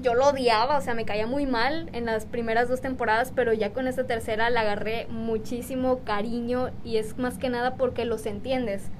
yo 0.02 0.12
lo 0.12 0.28
odiaba, 0.28 0.76
o 0.76 0.80
sea, 0.82 0.92
me 0.92 1.06
caía 1.06 1.26
muy 1.26 1.46
mal 1.46 1.88
en 1.94 2.04
las 2.04 2.26
primeras 2.26 2.68
dos 2.68 2.82
temporadas, 2.82 3.32
pero 3.34 3.54
ya 3.54 3.72
con 3.72 3.88
esta 3.88 4.04
tercera 4.06 4.50
la 4.50 4.60
agarré 4.60 5.06
muchísimo 5.08 6.00
cariño 6.04 6.68
y 6.84 6.98
es 6.98 7.16
más 7.16 7.38
que 7.38 7.48
nada 7.48 7.76
porque 7.76 8.04
los 8.04 8.26
entiendes. 8.26 8.90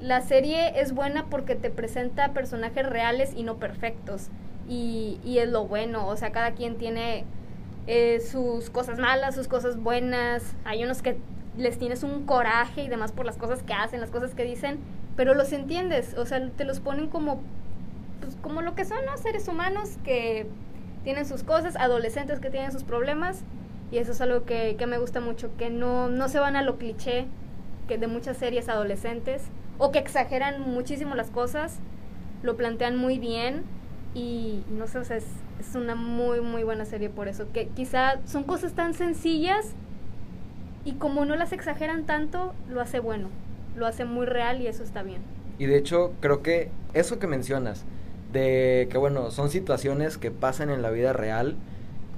La 0.00 0.20
serie 0.20 0.80
es 0.80 0.92
buena 0.92 1.26
porque 1.28 1.56
te 1.56 1.70
presenta 1.70 2.32
personajes 2.32 2.86
reales 2.86 3.32
y 3.34 3.42
no 3.42 3.56
perfectos 3.56 4.30
y, 4.68 5.38
es 5.38 5.48
lo 5.48 5.66
bueno, 5.66 6.06
o 6.08 6.16
sea, 6.16 6.32
cada 6.32 6.52
quien 6.52 6.76
tiene 6.76 7.24
eh, 7.86 8.20
sus 8.20 8.70
cosas 8.70 8.98
malas, 8.98 9.34
sus 9.34 9.48
cosas 9.48 9.76
buenas, 9.76 10.42
hay 10.64 10.84
unos 10.84 11.02
que 11.02 11.18
les 11.56 11.78
tienes 11.78 12.02
un 12.02 12.26
coraje 12.26 12.82
y 12.82 12.88
demás 12.88 13.12
por 13.12 13.26
las 13.26 13.36
cosas 13.36 13.62
que 13.62 13.72
hacen, 13.72 14.00
las 14.00 14.10
cosas 14.10 14.34
que 14.34 14.44
dicen, 14.44 14.78
pero 15.16 15.34
los 15.34 15.52
entiendes, 15.52 16.14
o 16.18 16.26
sea, 16.26 16.50
te 16.50 16.64
los 16.64 16.80
ponen 16.80 17.08
como, 17.08 17.40
pues, 18.20 18.36
como 18.42 18.62
lo 18.62 18.74
que 18.74 18.84
son, 18.84 19.04
¿no? 19.06 19.16
Seres 19.16 19.48
humanos 19.48 19.98
que 20.04 20.46
tienen 21.04 21.26
sus 21.26 21.42
cosas, 21.42 21.76
adolescentes 21.76 22.40
que 22.40 22.50
tienen 22.50 22.72
sus 22.72 22.82
problemas, 22.84 23.42
y 23.90 23.98
eso 23.98 24.12
es 24.12 24.20
algo 24.20 24.44
que, 24.44 24.76
que 24.76 24.86
me 24.86 24.98
gusta 24.98 25.20
mucho, 25.20 25.56
que 25.56 25.70
no, 25.70 26.08
no 26.08 26.28
se 26.28 26.40
van 26.40 26.56
a 26.56 26.62
lo 26.62 26.76
cliché 26.76 27.26
que 27.86 27.98
de 27.98 28.08
muchas 28.08 28.36
series 28.36 28.68
adolescentes, 28.68 29.42
o 29.78 29.92
que 29.92 29.98
exageran 29.98 30.60
muchísimo 30.60 31.14
las 31.14 31.30
cosas, 31.30 31.78
lo 32.42 32.56
plantean 32.56 32.96
muy 32.96 33.18
bien, 33.18 33.64
y 34.16 34.64
no 34.70 34.86
sé, 34.86 34.98
o 34.98 35.04
sea, 35.04 35.18
es, 35.18 35.26
es 35.60 35.74
una 35.74 35.94
muy, 35.94 36.40
muy 36.40 36.62
buena 36.62 36.86
serie 36.86 37.10
por 37.10 37.28
eso. 37.28 37.52
Que 37.52 37.68
quizá 37.68 38.14
son 38.24 38.44
cosas 38.44 38.72
tan 38.72 38.94
sencillas 38.94 39.74
y 40.86 40.92
como 40.92 41.26
no 41.26 41.36
las 41.36 41.52
exageran 41.52 42.06
tanto, 42.06 42.54
lo 42.70 42.80
hace 42.80 42.98
bueno. 42.98 43.28
Lo 43.76 43.86
hace 43.86 44.06
muy 44.06 44.24
real 44.24 44.62
y 44.62 44.68
eso 44.68 44.82
está 44.82 45.02
bien. 45.02 45.20
Y 45.58 45.66
de 45.66 45.76
hecho, 45.76 46.14
creo 46.20 46.42
que 46.42 46.70
eso 46.94 47.18
que 47.18 47.26
mencionas, 47.26 47.84
de 48.32 48.88
que 48.90 48.96
bueno, 48.96 49.30
son 49.30 49.50
situaciones 49.50 50.16
que 50.16 50.30
pasan 50.30 50.70
en 50.70 50.80
la 50.80 50.88
vida 50.88 51.12
real, 51.12 51.56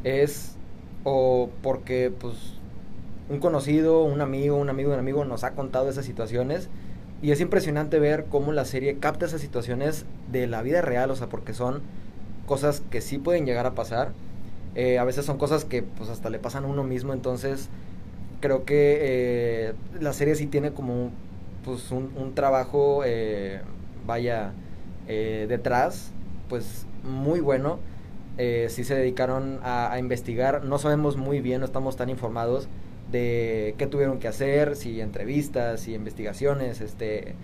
es 0.05 0.55
o 1.03 1.51
porque 1.63 2.13
pues 2.17 2.37
un 3.29 3.41
conocido, 3.41 4.05
un 4.05 4.21
amigo, 4.21 4.57
un 4.57 4.69
amigo, 4.71 4.93
un 4.93 5.01
amigo 5.01 5.25
nos 5.25 5.43
ha 5.43 5.55
contado 5.55 5.89
esas 5.91 6.05
situaciones, 6.05 6.69
y 7.21 7.33
es 7.33 7.41
impresionante 7.41 7.99
ver 7.99 8.27
cómo 8.31 8.53
la 8.53 8.65
serie 8.65 8.99
capta 8.99 9.27
esas 9.27 9.41
situaciones 9.41 10.05
de 10.31 10.47
la 10.47 10.63
vida 10.63 10.83
real, 10.83 11.11
o 11.11 11.17
sea, 11.17 11.29
porque 11.29 11.53
son 11.53 11.83
cosas 12.47 12.83
que 12.91 13.01
sí 13.01 13.19
pueden 13.19 13.45
llegar 13.45 13.67
a 13.67 13.75
pasar. 13.75 14.13
Eh, 14.75 14.99
a 14.99 15.05
veces 15.05 15.25
son 15.25 15.39
cosas 15.39 15.65
que 15.65 15.83
pues 15.83 16.09
hasta 16.11 16.31
le 16.31 16.39
pasan 16.39 16.65
a 16.65 16.69
uno 16.69 16.85
mismo, 16.85 17.13
entonces 17.13 17.69
creo 18.41 18.65
que 18.65 18.99
eh, 19.01 19.75
la 20.01 20.13
serie 20.13 20.37
sí 20.37 20.47
tiene 20.47 20.73
como 20.73 21.11
pues 21.65 21.91
un, 21.91 22.33
trabajo, 22.35 23.03
eh, 23.05 23.61
vaya, 24.07 24.53
detrás, 25.07 26.13
pues 26.49 26.87
muy 27.03 27.41
bueno. 27.41 27.81
sí 28.39 28.85
se 28.85 28.95
dedicaron 28.95 29.59
a 29.65 29.99
investigar, 29.99 30.65
no 30.65 30.79
sabemos 30.79 31.17
muy 31.17 31.41
bien, 31.41 31.61
no 31.61 31.67
estamos 31.67 31.97
tan 31.97 32.09
informados, 32.09 32.69
de 33.11 33.75
qué 33.79 33.87
tuvieron 33.87 34.19
que 34.19 34.29
hacer, 34.29 34.77
si 34.77 35.01
entrevistas, 35.01 35.81
si 35.81 35.95
investigaciones, 35.95 36.81
este, 36.81 37.35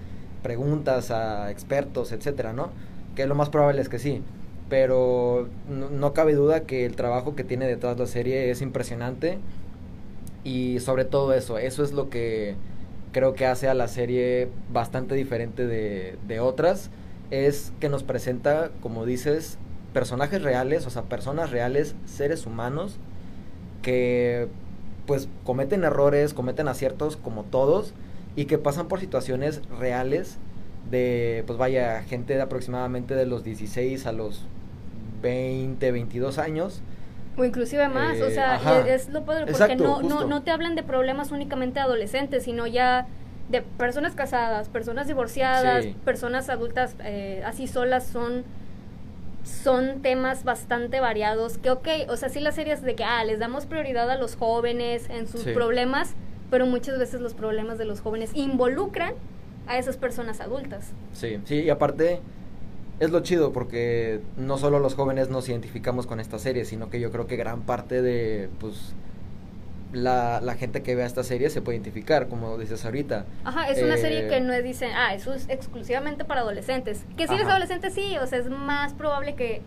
preguntas 0.43 1.11
a 1.11 1.51
expertos, 1.51 2.13
etcétera, 2.13 2.53
¿no? 2.53 2.71
Que 3.17 3.27
lo 3.27 3.35
más 3.35 3.49
probable 3.49 3.81
es 3.81 3.89
que 3.89 3.99
sí. 3.99 4.23
Pero 4.69 5.49
no, 5.69 6.13
cabe 6.15 6.35
duda 6.35 6.65
que 6.65 6.87
el 6.87 6.97
trabajo 6.97 7.35
que 7.35 7.45
tiene 7.45 7.67
detrás 7.67 7.99
la 7.99 8.07
serie 8.07 8.51
es 8.51 8.63
impresionante. 8.63 9.39
Y 10.45 10.81
sobre 10.81 11.05
todo 11.05 11.33
eso, 11.33 11.59
eso 11.59 11.83
es 11.83 11.93
lo 11.93 12.11
que 12.11 12.57
creo 13.13 13.35
que 13.35 13.47
hace 13.47 13.69
a 13.69 13.75
la 13.75 13.89
serie 13.89 14.49
bastante 14.73 15.15
diferente 15.15 15.67
de, 15.67 16.17
de 16.29 16.41
otras. 16.41 16.91
Es 17.31 17.73
que 17.81 17.89
nos 17.89 18.03
presenta, 18.03 18.71
como 18.83 19.07
dices, 19.07 19.59
personajes 19.95 20.43
reales, 20.43 20.87
o 20.87 20.91
sea, 20.91 21.03
personas 21.03 21.51
reales, 21.51 21.95
seres 22.05 22.47
humanos, 22.47 22.99
que 23.83 24.49
pues 25.07 25.29
cometen 25.45 25.85
errores, 25.85 26.35
cometen 26.35 26.69
aciertos 26.69 27.17
como 27.17 27.45
todos 27.45 27.95
y 28.37 28.47
que 28.47 28.59
pasan 28.59 28.89
por 28.89 29.01
situaciones 29.01 29.61
reales 29.79 30.39
de, 30.91 31.45
pues 31.47 31.59
vaya, 31.59 32.03
gente 32.03 32.35
de 32.35 32.43
aproximadamente 32.43 33.15
de 33.15 33.27
los 33.27 33.45
16 33.45 34.07
a 34.07 34.13
los 34.13 34.47
20, 35.23 35.93
22 35.93 36.39
años. 36.39 36.83
O 37.37 37.45
inclusive 37.45 37.89
más, 37.89 38.21
o 38.21 38.31
sea, 38.31 38.85
es, 38.87 39.09
lo 39.09 39.25
padre 39.25 39.47
porque 39.51 39.77
no, 39.77 40.03
no, 40.03 40.25
no 40.25 40.43
te 40.43 40.51
hablan 40.51 40.77
de 40.77 40.83
problemas 40.83 41.33
únicamente 41.33 41.81
adolescentes, 41.81 42.45
sino 42.45 42.67
ya 42.67 43.07
de 43.49 43.63
personas 43.63 44.15
casadas, 44.15 44.69
personas 44.69 45.07
divorciadas, 45.07 45.87
personas 46.05 46.49
adultas 46.49 46.97
eh, 47.01 47.43
así 47.45 47.67
solas 47.67 48.07
son 48.07 48.45
son 49.45 50.01
temas 50.03 50.43
bastante 50.43 51.01
variados, 51.01 51.59
que 51.59 51.71
ok, 51.71 51.89
o 52.09 52.17
sea, 52.17 52.29
sí 52.29 52.41
las 52.41 52.55
series 52.55 52.83
de 52.83 52.95
que, 52.95 53.05
ah, 53.05 53.23
les 53.25 53.39
damos 53.39 53.67
prioridad 53.67 54.11
a 54.11 54.17
los 54.17 54.37
jóvenes 54.37 55.09
en 55.11 55.29
sus 55.29 55.45
problemas, 55.45 56.15
pero 56.51 56.67
muchas 56.67 56.99
veces 56.99 57.21
los 57.21 57.35
problemas 57.35 57.79
de 57.79 57.85
los 57.85 58.01
jóvenes 58.01 58.31
involucran 58.35 59.15
a 59.67 59.79
esas 59.79 59.97
personas 59.97 60.41
adultas. 60.41 60.93
Sí, 61.13 61.39
sí, 61.45 61.63
y 61.63 61.71
aparte 61.71 62.21
es 63.01 63.11
lo 63.11 63.21
chido 63.21 63.53
porque 63.53 64.21
no 64.37 64.57
solo 64.59 64.79
los 64.79 64.95
jóvenes 64.95 65.29
nos 65.29 65.49
identificamos 65.49 66.07
con 66.07 66.21
esta 66.21 66.39
serie, 66.39 66.65
sino 66.65 66.91
que 66.91 67.01
yo 67.01 67.11
creo 67.11 67.27
que 67.27 67.37
gran 67.37 67.63
parte 67.63 68.03
de, 68.03 68.49
pues, 68.61 68.95
la, 69.95 70.41
la, 70.41 70.55
gente 70.55 70.83
que 70.83 70.95
vea 70.95 71.07
esta 71.07 71.23
serie 71.23 71.51
se 71.51 71.63
puede 71.63 71.77
identificar, 71.77 72.29
como 72.29 72.59
dices 72.59 72.85
ahorita. 72.85 73.27
Ajá, 73.45 73.69
es 73.71 73.83
una 73.83 73.97
serie 73.97 74.29
que 74.29 74.37
eh, 74.37 74.41
no 74.41 74.53
es, 74.53 74.65
dicen, 74.65 74.91
ah, 74.95 75.15
eso 75.15 75.33
es 75.33 75.49
exclusivamente 75.49 76.25
para 76.25 76.41
adolescentes. 76.41 77.05
Que 77.17 77.27
si 77.27 77.35
eres 77.35 77.47
adolescente, 77.47 77.91
sí, 77.91 78.17
o 78.19 78.27
sea, 78.27 78.39
es 78.39 78.49
más 78.51 78.95
probable 78.95 79.35
que 79.35 79.63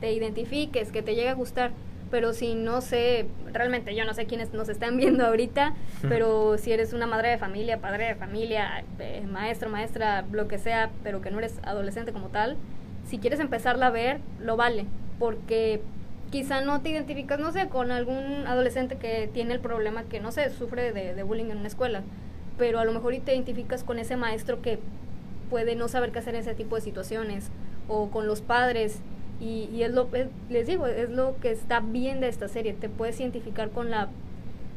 te 0.00 0.12
identifiques, 0.12 0.92
que 0.92 1.02
te 1.02 1.14
llegue 1.14 1.28
a 1.28 1.34
gustar. 1.34 1.72
Pero 2.10 2.32
si 2.32 2.54
no 2.54 2.80
sé, 2.80 3.26
realmente 3.52 3.94
yo 3.94 4.04
no 4.04 4.14
sé 4.14 4.26
quiénes 4.26 4.52
nos 4.52 4.68
están 4.68 4.96
viendo 4.96 5.24
ahorita, 5.24 5.74
pero 6.02 6.58
si 6.58 6.72
eres 6.72 6.92
una 6.92 7.06
madre 7.06 7.30
de 7.30 7.38
familia, 7.38 7.80
padre 7.80 8.06
de 8.06 8.14
familia, 8.16 8.84
eh, 8.98 9.24
maestro, 9.30 9.70
maestra, 9.70 10.24
lo 10.32 10.48
que 10.48 10.58
sea, 10.58 10.90
pero 11.04 11.20
que 11.20 11.30
no 11.30 11.38
eres 11.38 11.60
adolescente 11.62 12.12
como 12.12 12.28
tal, 12.28 12.56
si 13.08 13.18
quieres 13.18 13.38
empezarla 13.38 13.86
a 13.86 13.90
ver, 13.90 14.20
lo 14.40 14.56
vale. 14.56 14.86
Porque 15.20 15.82
quizá 16.30 16.60
no 16.60 16.80
te 16.80 16.90
identificas, 16.90 17.38
no 17.40 17.52
sé, 17.52 17.68
con 17.68 17.90
algún 17.90 18.46
adolescente 18.46 18.96
que 18.96 19.28
tiene 19.32 19.54
el 19.54 19.60
problema 19.60 20.04
que, 20.04 20.20
no 20.20 20.32
sé, 20.32 20.48
sufre 20.50 20.92
de, 20.92 21.22
bullying 21.22 21.50
en 21.50 21.58
una 21.58 21.68
escuela, 21.68 22.02
pero 22.56 22.78
a 22.78 22.84
lo 22.84 22.92
mejor 22.92 23.14
y 23.14 23.20
te 23.20 23.34
identificas 23.34 23.84
con 23.84 23.98
ese 23.98 24.16
maestro 24.16 24.62
que 24.62 24.78
puede 25.48 25.74
no 25.74 25.88
saber 25.88 26.12
qué 26.12 26.20
hacer 26.20 26.34
en 26.34 26.42
ese 26.42 26.54
tipo 26.54 26.76
de 26.76 26.82
situaciones, 26.82 27.50
o 27.88 28.10
con 28.10 28.26
los 28.26 28.40
padres, 28.40 29.00
y, 29.40 29.82
es 29.82 29.92
lo, 29.92 30.08
les 30.48 30.66
digo, 30.66 30.86
es 30.86 31.10
lo 31.10 31.36
que 31.40 31.50
está 31.50 31.80
bien 31.80 32.20
de 32.20 32.28
esta 32.28 32.46
serie, 32.46 32.74
te 32.74 32.88
puedes 32.88 33.18
identificar 33.18 33.70
con 33.70 33.90
la 33.90 34.08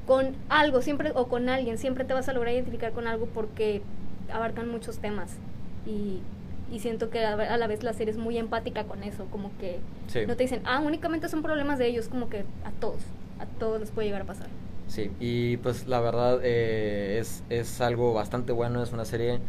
con 0.07 0.35
algo 0.49 0.81
siempre 0.81 1.13
o 1.15 1.27
con 1.29 1.47
alguien, 1.47 1.77
siempre 1.77 2.03
te 2.03 2.13
vas 2.13 2.27
a 2.27 2.33
lograr 2.33 2.53
identificar 2.53 2.91
con 2.91 3.07
algo 3.07 3.25
porque 3.27 3.81
abarcan 4.31 4.67
muchos 4.69 4.99
temas 4.99 5.37
y 5.85 6.19
y 6.73 6.79
siento 6.79 7.11
que 7.11 7.23
a 7.23 7.57
la 7.57 7.67
vez 7.67 7.83
la 7.83 7.93
serie 7.93 8.11
es 8.11 8.17
muy 8.17 8.37
empática 8.39 8.85
con 8.85 9.03
eso, 9.03 9.25
como 9.29 9.51
que 9.59 9.79
no 10.25 10.35
te 10.35 10.43
dicen, 10.43 10.61
ah, 10.65 10.81
únicamente 10.83 11.29
son 11.29 11.43
problemas 11.43 11.77
de 11.77 11.85
ellos, 11.85 12.07
como 12.07 12.29
que 12.29 12.45
a 12.65 12.71
todos, 12.79 12.99
a 13.39 13.45
todos 13.45 13.79
les 13.79 13.91
puede 13.91 14.07
llegar 14.07 14.23
a 14.23 14.25
pasar. 14.25 14.47
Sí, 14.87 15.11
y 15.19 15.57
pues 15.57 15.87
la 15.87 16.01
verdad 16.01 16.39
eh, 16.43 17.19
es, 17.21 17.43
es 17.51 17.79
algo 17.79 18.13
bastante 18.13 18.53
bueno, 18.53 18.81
es 18.81 18.91
una 18.91 19.05
serie, 19.05 19.39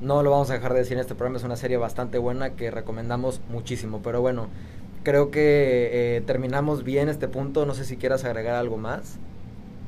no 0.00 0.22
lo 0.22 0.30
vamos 0.30 0.48
a 0.50 0.54
dejar 0.54 0.74
de 0.74 0.78
decir 0.78 0.92
en 0.92 1.00
este 1.00 1.16
programa, 1.16 1.38
es 1.38 1.44
una 1.44 1.56
serie 1.56 1.76
bastante 1.76 2.18
buena 2.18 2.50
que 2.50 2.70
recomendamos 2.70 3.40
muchísimo, 3.50 4.00
pero 4.00 4.20
bueno, 4.20 4.46
creo 5.02 5.32
que 5.32 5.90
eh, 5.92 6.20
terminamos 6.20 6.84
bien 6.84 7.08
este 7.08 7.26
punto, 7.26 7.66
no 7.66 7.74
sé 7.74 7.84
si 7.84 7.96
quieras 7.96 8.24
agregar 8.24 8.54
algo 8.54 8.76
más. 8.76 9.18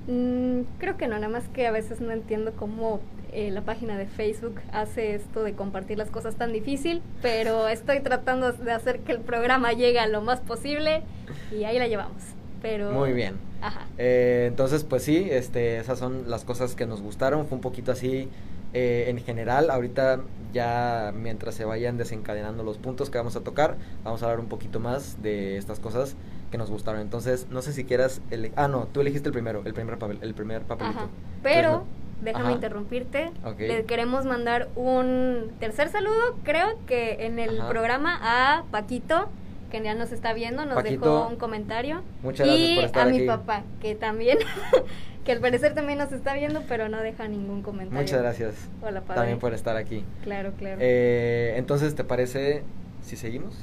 Mm, 0.07 0.63
creo 0.79 0.97
que 0.97 1.09
no, 1.09 1.15
nada 1.15 1.29
más 1.29 1.49
que 1.49 1.67
a 1.67 1.73
veces 1.73 2.01
no 2.01 2.13
entiendo 2.13 2.53
cómo 2.53 3.01
eh, 3.33 3.51
la 3.51 3.63
página 3.63 3.99
de 3.99 4.07
Facebook 4.07 4.61
hace 4.73 5.15
esto 5.15 5.43
de 5.43 5.55
compartir 5.55 5.99
las 5.99 6.11
cosas 6.11 6.37
tan 6.37 6.53
difícil, 6.53 7.03
pero 7.23 7.69
estoy 7.69 8.01
tratando 8.01 8.53
de 8.53 8.73
hacer 8.73 9.01
que 9.01 9.13
el 9.13 9.21
programa 9.21 9.73
llegue 9.73 9.99
a 9.99 10.07
lo 10.07 10.23
más 10.23 10.41
posible 10.41 11.03
y 11.53 11.65
ahí 11.65 11.79
la 11.79 11.89
llevamos. 11.89 12.23
Pero 12.63 12.93
muy 12.93 13.13
bien. 13.13 13.35
Ajá. 13.61 13.87
Eh, 13.99 14.47
entonces, 14.49 14.85
pues 14.85 15.03
sí, 15.03 15.29
este, 15.31 15.79
esas 15.79 15.99
son 15.99 16.31
las 16.31 16.45
cosas 16.45 16.75
que 16.75 16.87
nos 16.87 17.03
gustaron. 17.03 17.47
Fue 17.47 17.57
un 17.57 17.63
poquito 17.63 17.93
así 17.93 18.29
eh, 18.73 19.07
en 19.09 19.19
general. 19.19 19.71
Ahorita 19.71 20.21
ya 20.53 21.13
mientras 21.15 21.55
se 21.55 21.65
vayan 21.65 21.99
desencadenando 21.99 22.63
los 22.63 22.79
puntos 22.79 23.11
que 23.11 23.19
vamos 23.19 23.37
a 23.37 23.41
tocar, 23.41 23.77
vamos 24.05 24.23
a 24.23 24.27
hablar 24.27 24.41
un 24.41 24.49
poquito 24.49 24.81
más 24.81 25.23
de 25.23 25.59
estas 25.59 25.81
cosas 25.81 26.17
que 26.57 26.59
nos 26.59 26.71
gustaron. 26.71 27.03
Entonces, 27.03 27.47
no 27.51 27.61
sé 27.61 27.73
si 27.73 27.85
quieras... 27.85 28.23
ah, 28.57 28.67
no, 28.67 28.87
tú 28.87 29.03
elegiste 29.03 29.29
el 29.29 29.33
primero, 29.35 29.63
el 29.67 29.75
primer, 29.75 29.99
papel, 29.99 30.19
el 30.23 30.35
primer 30.35 30.63
papelito. 30.63 31.11
Pero 31.43 31.85
déjame 32.23 32.53
interrumpirte. 32.53 33.31
Le 33.59 33.85
queremos 33.85 34.25
mandar 34.25 34.69
un 34.75 35.53
tercer 35.61 35.91
saludo, 35.91 36.39
creo 36.45 36.79
que 36.87 37.27
en 37.27 37.39
el 37.39 37.59
programa 37.69 38.19
a 38.23 38.65
Paquito, 38.71 39.29
que 39.71 39.83
ya 39.83 39.95
nos 39.95 40.13
está 40.13 40.33
viendo, 40.33 40.65
nos 40.65 40.83
dejó 40.83 41.29
un 41.29 41.37
comentario. 41.37 42.03
Muchas 42.23 42.47
gracias 42.47 42.71
y 42.71 42.77
por 42.77 42.85
estar 42.85 43.09
a 43.09 43.11
mi 43.11 43.27
papá, 43.27 43.63
que 43.83 43.95
también, 43.95 44.39
que 45.25 45.33
al 45.33 45.41
parecer 45.41 45.75
también 45.75 45.99
nos 45.99 46.11
está 46.13 46.33
viendo, 46.33 46.63
pero 46.69 46.89
no 46.89 47.03
deja 47.03 47.29
ningún 47.29 47.63
comentario. 47.63 48.01
Muchas 48.01 48.23
gracias. 48.23 48.55
Hola, 48.81 49.03
padre. 49.03 49.17
También 49.17 49.39
por 49.39 49.53
estar 49.53 49.77
aquí. 49.77 50.05
Claro, 50.23 50.53
claro. 50.57 50.79
Eh, 50.81 51.55
entonces, 51.57 51.95
¿te 51.95 52.05
parece 52.05 52.63
si 53.03 53.17
seguimos? 53.17 53.57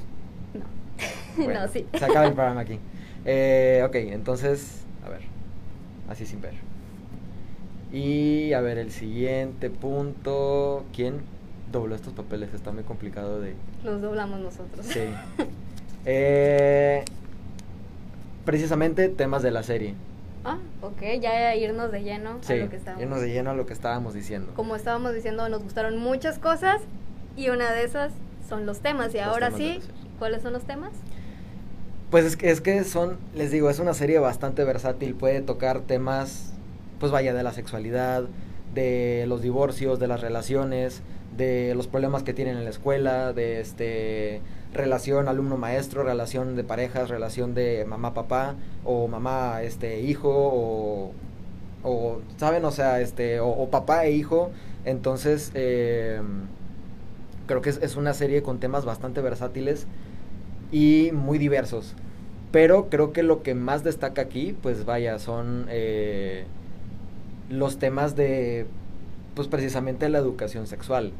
No. 1.38 1.52
no, 1.52 1.68
sí. 1.68 1.86
Se 1.98 2.04
acaba 2.04 2.26
el 2.26 2.34
programa 2.34 2.60
aquí. 2.60 2.78
Eh, 3.24 3.82
ok, 3.86 3.94
entonces, 3.96 4.82
a 5.04 5.08
ver, 5.08 5.22
así 6.08 6.26
sin 6.26 6.40
ver. 6.40 6.54
Y 7.92 8.52
a 8.52 8.60
ver, 8.60 8.78
el 8.78 8.90
siguiente 8.90 9.70
punto. 9.70 10.84
¿Quién 10.94 11.20
dobló 11.70 11.94
estos 11.94 12.12
papeles? 12.12 12.52
Está 12.52 12.72
muy 12.72 12.82
complicado 12.82 13.40
de. 13.40 13.54
Los 13.84 14.02
doblamos 14.02 14.40
nosotros. 14.40 14.84
Sí. 14.86 15.00
eh, 16.04 17.04
precisamente 18.44 19.08
temas 19.08 19.42
de 19.42 19.50
la 19.50 19.62
serie. 19.62 19.94
Ah, 20.44 20.58
ok, 20.82 21.00
ya 21.22 21.54
irnos 21.54 21.90
de 21.90 22.02
lleno 22.02 22.40
a 22.46 22.54
lo 22.54 22.68
que 22.68 22.76
estábamos. 22.76 23.02
Irnos 23.02 23.20
de 23.22 23.28
lleno 23.28 23.50
a 23.50 23.54
lo 23.54 23.64
que 23.64 23.72
estábamos 23.72 24.12
diciendo. 24.12 24.52
Como 24.54 24.76
estábamos 24.76 25.14
diciendo, 25.14 25.48
nos 25.48 25.62
gustaron 25.62 25.96
muchas 25.96 26.38
cosas 26.38 26.82
y 27.36 27.48
una 27.48 27.72
de 27.72 27.84
esas 27.84 28.12
son 28.48 28.66
los 28.66 28.80
temas. 28.80 29.14
Y 29.14 29.20
ahora 29.20 29.50
sí, 29.52 29.80
¿cuáles 30.18 30.42
son 30.42 30.52
los 30.52 30.64
temas? 30.64 30.90
Pues 32.14 32.26
es 32.26 32.36
que, 32.36 32.52
es 32.52 32.60
que 32.60 32.84
son, 32.84 33.16
les 33.34 33.50
digo, 33.50 33.68
es 33.70 33.80
una 33.80 33.92
serie 33.92 34.20
bastante 34.20 34.62
versátil, 34.62 35.16
puede 35.16 35.40
tocar 35.40 35.80
temas 35.80 36.52
pues 37.00 37.10
vaya, 37.10 37.34
de 37.34 37.42
la 37.42 37.52
sexualidad, 37.52 38.22
de 38.72 39.24
los 39.26 39.42
divorcios, 39.42 39.98
de 39.98 40.06
las 40.06 40.20
relaciones, 40.20 41.02
de 41.36 41.74
los 41.74 41.88
problemas 41.88 42.22
que 42.22 42.32
tienen 42.32 42.56
en 42.56 42.62
la 42.62 42.70
escuela, 42.70 43.32
de 43.32 43.60
este 43.60 44.40
relación 44.72 45.26
alumno-maestro, 45.26 46.04
relación 46.04 46.54
de 46.54 46.62
parejas, 46.62 47.08
relación 47.08 47.52
de 47.52 47.84
mamá-papá 47.84 48.54
o 48.84 49.08
mamá 49.08 49.62
este 49.62 49.98
hijo 49.98 50.30
o, 50.30 51.12
o 51.82 52.20
saben, 52.36 52.64
o 52.64 52.70
sea, 52.70 53.00
este 53.00 53.40
o, 53.40 53.68
papá 53.70 54.06
e 54.06 54.12
hijo, 54.12 54.52
entonces 54.84 55.50
eh, 55.54 56.22
creo 57.48 57.60
que 57.60 57.70
es, 57.70 57.96
una 57.96 58.14
serie 58.14 58.44
con 58.44 58.60
temas 58.60 58.84
bastante 58.84 59.20
versátiles 59.20 59.88
y 60.70 61.10
muy 61.12 61.38
diversos. 61.38 61.96
Pero 62.54 62.88
creo 62.88 63.12
que 63.12 63.24
lo 63.24 63.42
que 63.42 63.56
más 63.56 63.82
destaca 63.82 64.22
aquí, 64.22 64.56
pues 64.62 64.84
vaya, 64.84 65.18
son 65.18 65.66
eh, 65.70 66.44
los 67.50 67.80
temas 67.80 68.14
de 68.14 68.66
pues 69.34 69.48
precisamente 69.48 70.08
la 70.08 70.18
educación 70.18 70.68
sexual. 70.68 71.10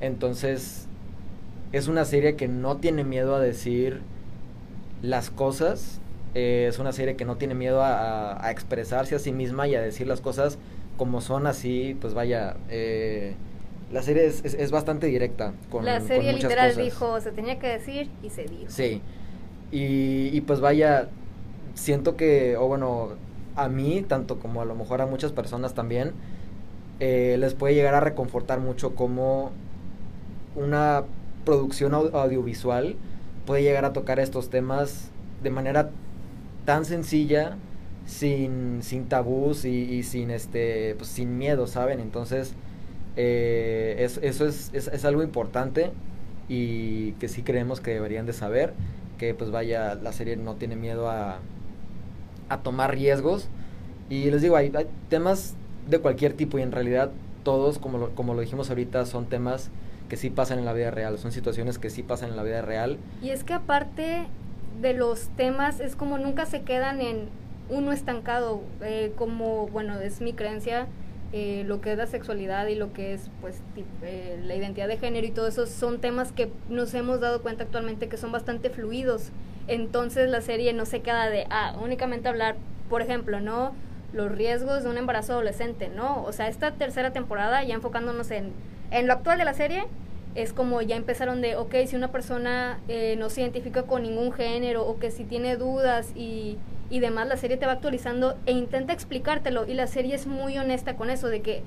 Entonces, 0.00 0.88
es 1.70 1.86
una 1.86 2.04
serie 2.04 2.34
que 2.34 2.48
no 2.48 2.78
tiene 2.78 3.04
miedo 3.04 3.36
a 3.36 3.40
decir 3.40 4.00
las 5.02 5.30
cosas, 5.30 6.00
eh, 6.34 6.66
es 6.68 6.80
una 6.80 6.90
serie 6.90 7.14
que 7.14 7.24
no 7.24 7.36
tiene 7.36 7.54
miedo 7.54 7.80
a, 7.84 8.50
expresarse 8.50 9.14
a 9.14 9.20
sí 9.20 9.30
misma 9.30 9.68
y 9.68 9.76
a 9.76 9.80
decir 9.80 10.08
las 10.08 10.20
cosas 10.20 10.58
como 10.96 11.20
son 11.20 11.46
así, 11.46 11.96
pues 12.00 12.12
vaya, 12.12 12.56
eh, 12.70 13.36
la 13.92 14.02
serie 14.02 14.26
es, 14.26 14.70
bastante 14.72 15.06
directa. 15.06 15.52
Con, 15.70 15.84
la 15.84 16.00
serie 16.00 16.32
literal 16.32 16.74
dijo, 16.74 17.20
se 17.20 17.30
tenía 17.30 17.60
que 17.60 17.68
decir 17.68 18.10
y 18.20 18.30
se 18.30 18.46
dijo. 18.46 18.66
Sí, 18.66 19.00
y, 19.72 20.28
y 20.32 20.40
pues 20.42 20.60
vaya, 20.60 21.08
siento 21.74 22.16
que, 22.16 22.56
o 22.56 22.68
bueno, 22.68 23.10
a 23.56 23.68
mí, 23.68 24.04
tanto 24.06 24.38
como 24.38 24.62
a 24.62 24.64
lo 24.64 24.74
mejor 24.74 25.00
a 25.00 25.06
muchas 25.06 25.32
personas 25.32 25.74
también, 25.74 26.12
eh, 27.00 27.36
les 27.38 27.54
puede 27.54 27.74
llegar 27.74 27.94
a 27.94 28.00
reconfortar 28.00 28.60
mucho 28.60 28.94
como 28.94 29.50
una 30.54 31.04
producción 31.44 31.94
audiovisual 31.94 32.96
puede 33.46 33.62
llegar 33.62 33.84
a 33.84 33.92
tocar 33.92 34.20
estos 34.20 34.50
temas 34.50 35.10
de 35.42 35.50
manera 35.50 35.90
tan 36.64 36.84
sencilla, 36.84 37.56
sin, 38.06 38.82
sin 38.82 39.06
tabús 39.06 39.64
y, 39.64 40.02
sin 40.02 40.30
este 40.30 40.94
pues, 40.96 41.08
sin 41.08 41.38
miedo, 41.38 41.66
¿saben? 41.66 42.00
Entonces, 42.00 42.54
eh, 43.16 44.08
eso 44.22 44.46
es, 44.46 44.70
es, 44.72 45.04
algo 45.04 45.22
importante 45.22 45.90
y 46.48 47.12
que 47.12 47.28
sí 47.28 47.42
creemos 47.42 47.80
que 47.80 47.92
deberían 47.92 48.26
de 48.26 48.32
saber, 48.32 48.74
que 49.22 49.34
pues 49.34 49.52
vaya, 49.52 49.94
la 49.94 50.10
serie 50.10 50.36
no 50.36 50.56
tiene 50.56 50.74
miedo 50.74 51.08
a, 51.08 51.38
a 52.48 52.58
tomar 52.58 52.90
riesgos. 52.90 53.46
Y 54.10 54.28
les 54.32 54.42
digo, 54.42 54.56
hay, 54.56 54.72
temas 55.08 55.54
de 55.88 56.00
cualquier 56.00 56.32
tipo 56.32 56.58
y 56.58 56.62
en 56.62 56.72
realidad 56.72 57.12
todos, 57.44 57.78
como 57.78 57.98
lo, 57.98 58.10
como 58.16 58.34
lo 58.34 58.40
dijimos 58.40 58.68
ahorita, 58.68 59.06
son 59.06 59.26
temas 59.26 59.70
que 60.08 60.16
sí 60.16 60.28
pasan 60.28 60.58
en 60.58 60.64
la 60.64 60.72
vida 60.72 60.90
real, 60.90 61.20
son 61.20 61.30
situaciones 61.30 61.78
que 61.78 61.88
sí 61.88 62.02
pasan 62.02 62.30
en 62.30 62.36
la 62.36 62.42
vida 62.42 62.62
real. 62.62 62.98
Y 63.22 63.30
es 63.30 63.44
que 63.44 63.52
aparte 63.54 64.26
de 64.80 64.92
los 64.92 65.28
temas, 65.36 65.78
es 65.78 65.94
como 65.94 66.18
nunca 66.18 66.44
se 66.44 66.62
quedan 66.62 67.00
en 67.00 67.28
uno 67.70 67.92
estancado, 67.92 68.60
eh, 68.80 69.12
como, 69.14 69.68
bueno, 69.68 70.00
es 70.00 70.20
mi 70.20 70.32
creencia, 70.32 70.88
eh, 71.32 71.64
lo 71.66 71.80
que 71.80 71.92
es 71.92 71.98
la 71.98 72.06
sexualidad 72.06 72.66
y 72.66 72.74
lo 72.74 72.92
que 72.92 73.14
es 73.14 73.30
pues 73.40 73.62
eh, 74.02 74.38
la 74.44 74.54
identidad 74.54 74.86
de 74.86 74.98
género 74.98 75.26
y 75.26 75.30
todo 75.30 75.48
eso 75.48 75.66
son 75.66 75.98
temas 75.98 76.30
que 76.30 76.50
nos 76.68 76.92
hemos 76.92 77.20
dado 77.20 77.40
cuenta 77.40 77.64
actualmente 77.64 78.08
que 78.08 78.18
son 78.18 78.32
bastante 78.32 78.68
fluidos. 78.68 79.30
Entonces 79.66 80.28
la 80.28 80.42
serie 80.42 80.72
no 80.72 80.84
se 80.84 81.00
queda 81.00 81.30
de, 81.30 81.46
ah, 81.48 81.76
únicamente 81.82 82.28
hablar, 82.28 82.56
por 82.90 83.00
ejemplo, 83.00 83.40
¿no? 83.40 83.74
Los 84.12 84.30
riesgos 84.30 84.82
de 84.82 84.90
un 84.90 84.98
embarazo 84.98 85.32
adolescente, 85.32 85.88
¿no? 85.88 86.22
O 86.24 86.32
sea, 86.32 86.48
esta 86.48 86.72
tercera 86.72 87.12
temporada, 87.12 87.62
ya 87.64 87.74
enfocándonos 87.74 88.30
en, 88.30 88.52
en 88.90 89.06
lo 89.06 89.14
actual 89.14 89.38
de 89.38 89.44
la 89.46 89.54
serie, 89.54 89.84
es 90.34 90.52
como 90.52 90.80
ya 90.80 90.96
empezaron 90.96 91.42
de, 91.42 91.56
ok, 91.56 91.74
si 91.86 91.96
una 91.96 92.10
persona 92.10 92.80
eh, 92.88 93.16
no 93.18 93.28
se 93.28 93.42
identifica 93.42 93.82
con 93.82 94.02
ningún 94.02 94.32
género 94.32 94.86
o 94.86 94.98
que 94.98 95.10
si 95.10 95.24
tiene 95.24 95.56
dudas 95.56 96.12
y, 96.14 96.58
y 96.88 97.00
demás, 97.00 97.28
la 97.28 97.36
serie 97.36 97.56
te 97.56 97.66
va 97.66 97.72
actualizando 97.72 98.36
e 98.46 98.52
intenta 98.52 98.92
explicártelo 98.92 99.66
y 99.66 99.74
la 99.74 99.86
serie 99.86 100.14
es 100.14 100.26
muy 100.26 100.56
honesta 100.56 100.96
con 100.96 101.10
eso, 101.10 101.28
de 101.28 101.42
que 101.42 101.62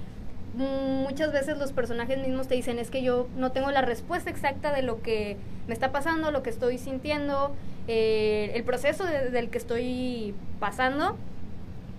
muchas 0.56 1.32
veces 1.34 1.58
los 1.58 1.74
personajes 1.74 2.18
mismos 2.18 2.48
te 2.48 2.56
dicen 2.56 2.80
es 2.80 2.90
que 2.90 3.04
yo 3.04 3.28
no 3.36 3.52
tengo 3.52 3.72
la 3.72 3.82
respuesta 3.82 4.30
exacta 4.30 4.74
de 4.74 4.82
lo 4.82 5.02
que 5.02 5.38
me 5.68 5.74
está 5.74 5.92
pasando, 5.92 6.32
lo 6.32 6.44
que 6.44 6.50
estoy 6.50 6.78
sintiendo, 6.78 7.54
eh, 7.88 8.52
el 8.56 8.64
proceso 8.64 9.06
del 9.06 9.50
que 9.50 9.58
estoy 9.58 10.34
pasando. 10.60 11.18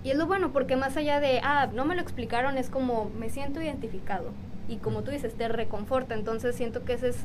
Y 0.03 0.11
es 0.11 0.17
lo 0.17 0.25
bueno, 0.25 0.53
porque 0.53 0.75
más 0.75 0.95
allá 0.95 1.19
de, 1.19 1.39
ah, 1.43 1.69
no 1.73 1.83
me 1.83 1.95
lo 1.95 2.01
explicaron, 2.01 2.57
es 2.57 2.69
como 2.69 3.11
me 3.17 3.29
siento 3.29 3.61
identificado 3.61 4.31
y 4.67 4.77
como 4.77 5.03
tú 5.03 5.11
dices, 5.11 5.33
te 5.33 5.47
reconforta. 5.47 6.15
Entonces 6.15 6.55
siento 6.55 6.83
que 6.83 6.93
ese 6.93 7.09
es 7.09 7.17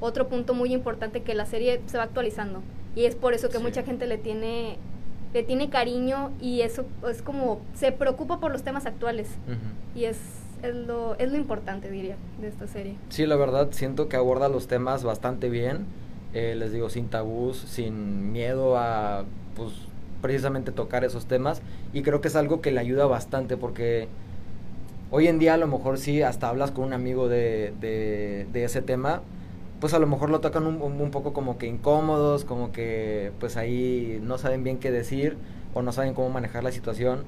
otro 0.00 0.28
punto 0.28 0.54
muy 0.54 0.72
importante 0.72 1.22
que 1.22 1.34
la 1.34 1.46
serie 1.46 1.80
se 1.86 1.98
va 1.98 2.04
actualizando. 2.04 2.62
Y 2.94 3.04
es 3.04 3.14
por 3.14 3.34
eso 3.34 3.48
que 3.48 3.58
mucha 3.58 3.82
gente 3.82 4.06
le 4.06 4.18
tiene 4.18 4.78
le 5.32 5.42
tiene 5.42 5.70
cariño 5.70 6.30
y 6.40 6.60
eso 6.60 6.84
es 7.08 7.22
como 7.22 7.60
se 7.74 7.90
preocupa 7.92 8.38
por 8.38 8.52
los 8.52 8.62
temas 8.62 8.86
actuales. 8.86 9.28
Y 9.94 10.04
es, 10.04 10.18
es, 10.62 10.74
lo, 10.74 11.16
es 11.18 11.30
lo 11.30 11.38
importante, 11.38 11.90
diría, 11.90 12.16
de 12.40 12.48
esta 12.48 12.66
serie. 12.66 12.96
Sí, 13.08 13.26
la 13.26 13.36
verdad, 13.36 13.68
siento 13.72 14.08
que 14.08 14.16
aborda 14.16 14.48
los 14.48 14.66
temas 14.66 15.04
bastante 15.04 15.48
bien. 15.48 15.86
Eh, 16.34 16.54
les 16.54 16.72
digo, 16.72 16.90
sin 16.90 17.08
tabús, 17.08 17.58
sin 17.58 18.32
miedo 18.32 18.76
a, 18.76 19.24
pues, 19.56 19.72
precisamente 20.20 20.72
tocar 20.72 21.04
esos 21.04 21.26
temas. 21.26 21.62
Y 21.92 22.02
creo 22.02 22.20
que 22.20 22.28
es 22.28 22.36
algo 22.36 22.60
que 22.60 22.70
le 22.70 22.80
ayuda 22.80 23.06
bastante 23.06 23.56
porque 23.56 24.08
Hoy 25.14 25.28
en 25.28 25.38
día 25.38 25.52
a 25.52 25.56
lo 25.58 25.66
mejor 25.66 25.98
sí, 25.98 26.22
hasta 26.22 26.48
hablas 26.48 26.70
con 26.70 26.84
un 26.84 26.94
amigo 26.94 27.28
de, 27.28 27.74
de, 27.82 28.64
ese 28.64 28.80
tema, 28.80 29.20
pues 29.78 29.92
a 29.92 29.98
lo 29.98 30.06
mejor 30.06 30.30
lo 30.30 30.40
tocan 30.40 30.66
un, 30.66 30.80
un, 30.80 31.10
poco 31.10 31.34
como 31.34 31.58
que 31.58 31.66
incómodos, 31.66 32.46
como 32.46 32.72
que 32.72 33.30
pues 33.38 33.58
ahí 33.58 34.18
no 34.22 34.38
saben 34.38 34.64
bien 34.64 34.78
qué 34.78 34.90
decir 34.90 35.36
o 35.74 35.82
no 35.82 35.92
saben 35.92 36.14
cómo 36.14 36.30
manejar 36.30 36.64
la 36.64 36.72
situación. 36.72 37.24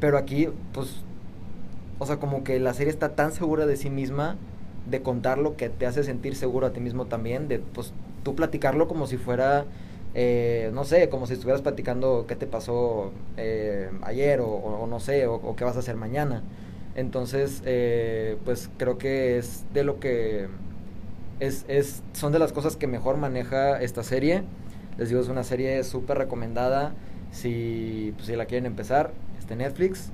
Pero 0.00 0.16
aquí, 0.16 0.48
pues, 0.72 1.02
o 1.98 2.06
sea, 2.06 2.16
como 2.16 2.42
que 2.42 2.58
la 2.58 2.72
serie 2.72 2.90
está 2.90 3.10
tan 3.10 3.32
segura 3.32 3.66
de 3.66 3.76
sí 3.76 3.90
misma 3.90 4.38
de 4.88 5.02
contarlo 5.02 5.58
que 5.58 5.68
te 5.68 5.84
hace 5.84 6.04
sentir 6.04 6.34
seguro 6.36 6.68
a 6.68 6.72
ti 6.72 6.80
mismo 6.80 7.04
también, 7.04 7.48
de 7.48 7.58
pues 7.58 7.92
tú 8.24 8.34
platicarlo 8.34 8.88
como 8.88 9.06
si 9.06 9.18
fuera, 9.18 9.66
eh, 10.14 10.70
no 10.72 10.84
sé, 10.84 11.10
como 11.10 11.26
si 11.26 11.34
estuvieras 11.34 11.60
platicando 11.60 12.24
qué 12.26 12.34
te 12.34 12.46
pasó 12.46 13.12
eh, 13.36 13.90
ayer 14.04 14.40
o, 14.40 14.86
no 14.88 15.00
sé, 15.00 15.26
o, 15.26 15.34
o, 15.34 15.54
qué 15.54 15.64
vas 15.64 15.76
a 15.76 15.80
hacer 15.80 15.96
mañana. 15.96 16.42
Entonces, 16.94 17.62
eh, 17.64 18.36
pues 18.44 18.70
creo 18.76 18.98
que 18.98 19.38
es 19.38 19.64
de 19.72 19.84
lo 19.84 20.00
que 20.00 20.48
es, 21.38 21.64
es, 21.68 22.02
son 22.12 22.32
de 22.32 22.38
las 22.38 22.52
cosas 22.52 22.76
que 22.76 22.86
mejor 22.86 23.16
maneja 23.16 23.80
esta 23.80 24.02
serie. 24.02 24.42
Les 24.98 25.08
digo, 25.08 25.20
es 25.20 25.28
una 25.28 25.44
serie 25.44 25.82
súper 25.84 26.18
recomendada 26.18 26.94
si, 27.30 28.12
pues, 28.16 28.26
si 28.26 28.36
la 28.36 28.46
quieren 28.46 28.66
empezar. 28.66 29.12
Este 29.38 29.56
Netflix. 29.56 30.10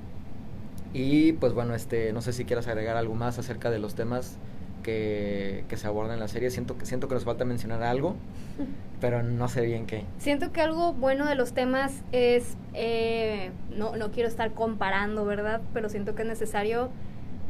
Y 0.93 1.33
pues 1.33 1.53
bueno, 1.53 1.75
este, 1.75 2.13
no 2.13 2.23
sé 2.23 2.33
si 2.33 2.45
quieras 2.45 2.69
agregar 2.69 2.97
algo 2.97 3.15
más 3.15 3.39
acerca 3.39 3.71
de 3.71 3.79
los 3.79 3.95
temas 3.95 4.39
que, 4.87 5.77
se 5.77 5.87
abordan 5.87 6.15
en 6.15 6.21
la 6.21 6.29
serie. 6.29 6.51
Siento 6.51 6.79
que, 6.79 6.87
siento 6.87 7.09
que 7.09 7.15
nos 7.15 7.25
falta 7.25 7.45
mencionar 7.45 7.83
algo, 7.83 8.15
pero 9.01 9.23
no 9.23 9.49
sé 9.49 9.63
bien 9.63 9.87
qué. 9.87 10.05
Siento 10.19 10.53
que 10.53 10.61
algo 10.61 10.93
bueno 10.93 11.27
de 11.27 11.35
los 11.35 11.53
temas 11.53 12.03
es, 12.13 12.57
eh, 12.73 13.51
no, 13.77 13.97
no 13.97 14.13
quiero 14.13 14.29
estar 14.29 14.53
comparando, 14.53 15.25
¿verdad? 15.25 15.61
Pero 15.75 15.89
siento 15.89 16.15
que 16.15 16.23
es 16.23 16.29
necesario. 16.29 16.91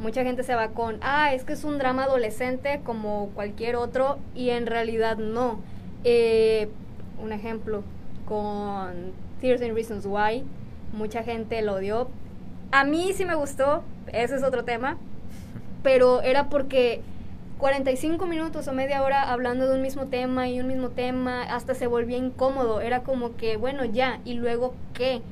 Mucha 0.01 0.25
gente 0.25 0.43
se 0.43 0.55
va 0.55 0.69
con, 0.69 0.99
ah, 1.03 1.33
es 1.33 1.45
que 1.45 1.53
es 1.53 1.65
un 1.65 1.79
drama 1.79 2.05
adolescente 2.05 2.81
como 2.85 3.31
cualquier 3.35 3.77
otro, 3.77 4.19
y 4.35 4.51
en 4.51 4.67
realidad 4.67 5.19
no. 5.19 5.61
Eh, 6.05 6.69
un 7.23 7.33
ejemplo, 7.33 7.83
con 8.27 9.13
Tears 9.41 9.63
and 9.63 9.75
Reasons 9.75 10.07
Why, 10.07 10.45
mucha 10.93 11.23
gente 11.23 11.61
lo 11.63 11.75
odió. 11.75 12.09
A 12.73 12.85
mí 12.85 13.13
sí 13.15 13.25
me 13.25 13.35
gustó, 13.35 13.85
ese 14.13 14.37
es 14.37 14.43
otro 14.43 14.65
tema, 14.65 14.99
pero 15.83 16.21
era 16.21 16.51
porque 16.51 17.03
45 17.59 18.27
minutos 18.27 18.69
o 18.69 18.73
media 18.73 19.03
hora 19.03 19.33
hablando 19.33 19.67
de 19.67 19.77
un 19.77 19.83
mismo 19.83 20.07
tema 20.07 20.49
y 20.49 20.61
un 20.61 20.67
mismo 20.67 20.91
tema, 20.91 21.43
hasta 21.43 21.75
se 21.75 21.87
volvía 21.87 22.19
incómodo, 22.19 22.81
era 22.81 23.03
como 23.03 23.37
que, 23.37 23.57
bueno, 23.57 23.85
ya, 23.85 24.21
y 24.25 24.35
luego 24.35 24.75
qué. 24.93 25.23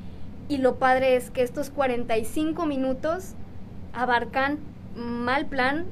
Y 0.49 0.59
lo 0.59 0.77
padre 0.77 1.17
es 1.17 1.31
que 1.31 1.43
estos 1.43 1.71
45 1.71 2.65
minutos 2.67 3.35
abarcan 3.93 4.59
mal 4.97 5.47
plan, 5.47 5.85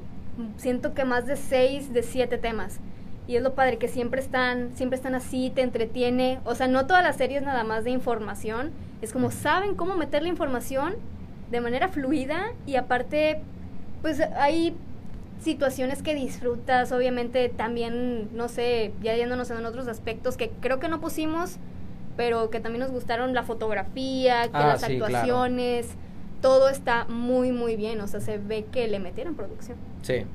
siento 0.57 0.93
que 0.93 1.05
más 1.05 1.27
de 1.27 1.35
6 1.35 1.93
de 1.93 2.01
7 2.01 2.37
temas. 2.39 2.79
Y 3.27 3.35
es 3.35 3.43
lo 3.43 3.53
padre 3.53 3.77
que 3.77 3.87
siempre 3.87 4.19
están, 4.19 4.75
siempre 4.75 4.97
están 4.97 5.15
así, 5.15 5.51
te 5.53 5.61
entretiene. 5.61 6.39
O 6.45 6.55
sea, 6.55 6.67
no 6.67 6.87
todas 6.87 7.03
las 7.03 7.15
series 7.15 7.41
nada 7.41 7.63
más 7.63 7.83
de 7.83 7.91
información. 7.91 8.71
Es 9.01 9.13
como 9.13 9.31
saben 9.31 9.75
cómo 9.75 9.95
meter 9.95 10.23
la 10.23 10.29
información 10.29 10.95
de 11.51 11.61
manera 11.61 11.87
fluida 11.87 12.51
y 12.65 12.75
aparte, 12.75 13.41
pues 14.01 14.19
hay 14.19 14.75
situaciones 15.43 16.01
que 16.01 16.15
disfrutas, 16.15 16.91
obviamente 16.91 17.49
también, 17.49 18.29
no 18.33 18.47
sé, 18.47 18.93
ya 19.01 19.15
yéndonos 19.15 19.51
en 19.51 19.65
otros 19.65 19.87
aspectos 19.87 20.37
que 20.37 20.49
creo 20.61 20.79
que 20.79 20.87
no 20.87 21.01
pusimos, 21.01 21.57
pero 22.17 22.49
que 22.49 22.59
también 22.59 22.81
nos 22.81 22.91
gustaron 22.91 23.33
la 23.33 23.43
fotografía, 23.43 24.43
que 24.43 24.57
ah, 24.57 24.67
las 24.67 24.83
actuaciones, 24.83 25.89
todo 26.41 26.69
está 26.69 27.05
muy, 27.05 27.51
muy 27.51 27.75
bien, 27.75 28.01
o 28.01 28.07
sea, 28.07 28.19
se 28.19 28.37
ve 28.37 28.65
que 28.71 28.87
le 28.87 28.99
metieron 28.99 29.35
producción. 29.35 29.77
Sí, 30.01 30.25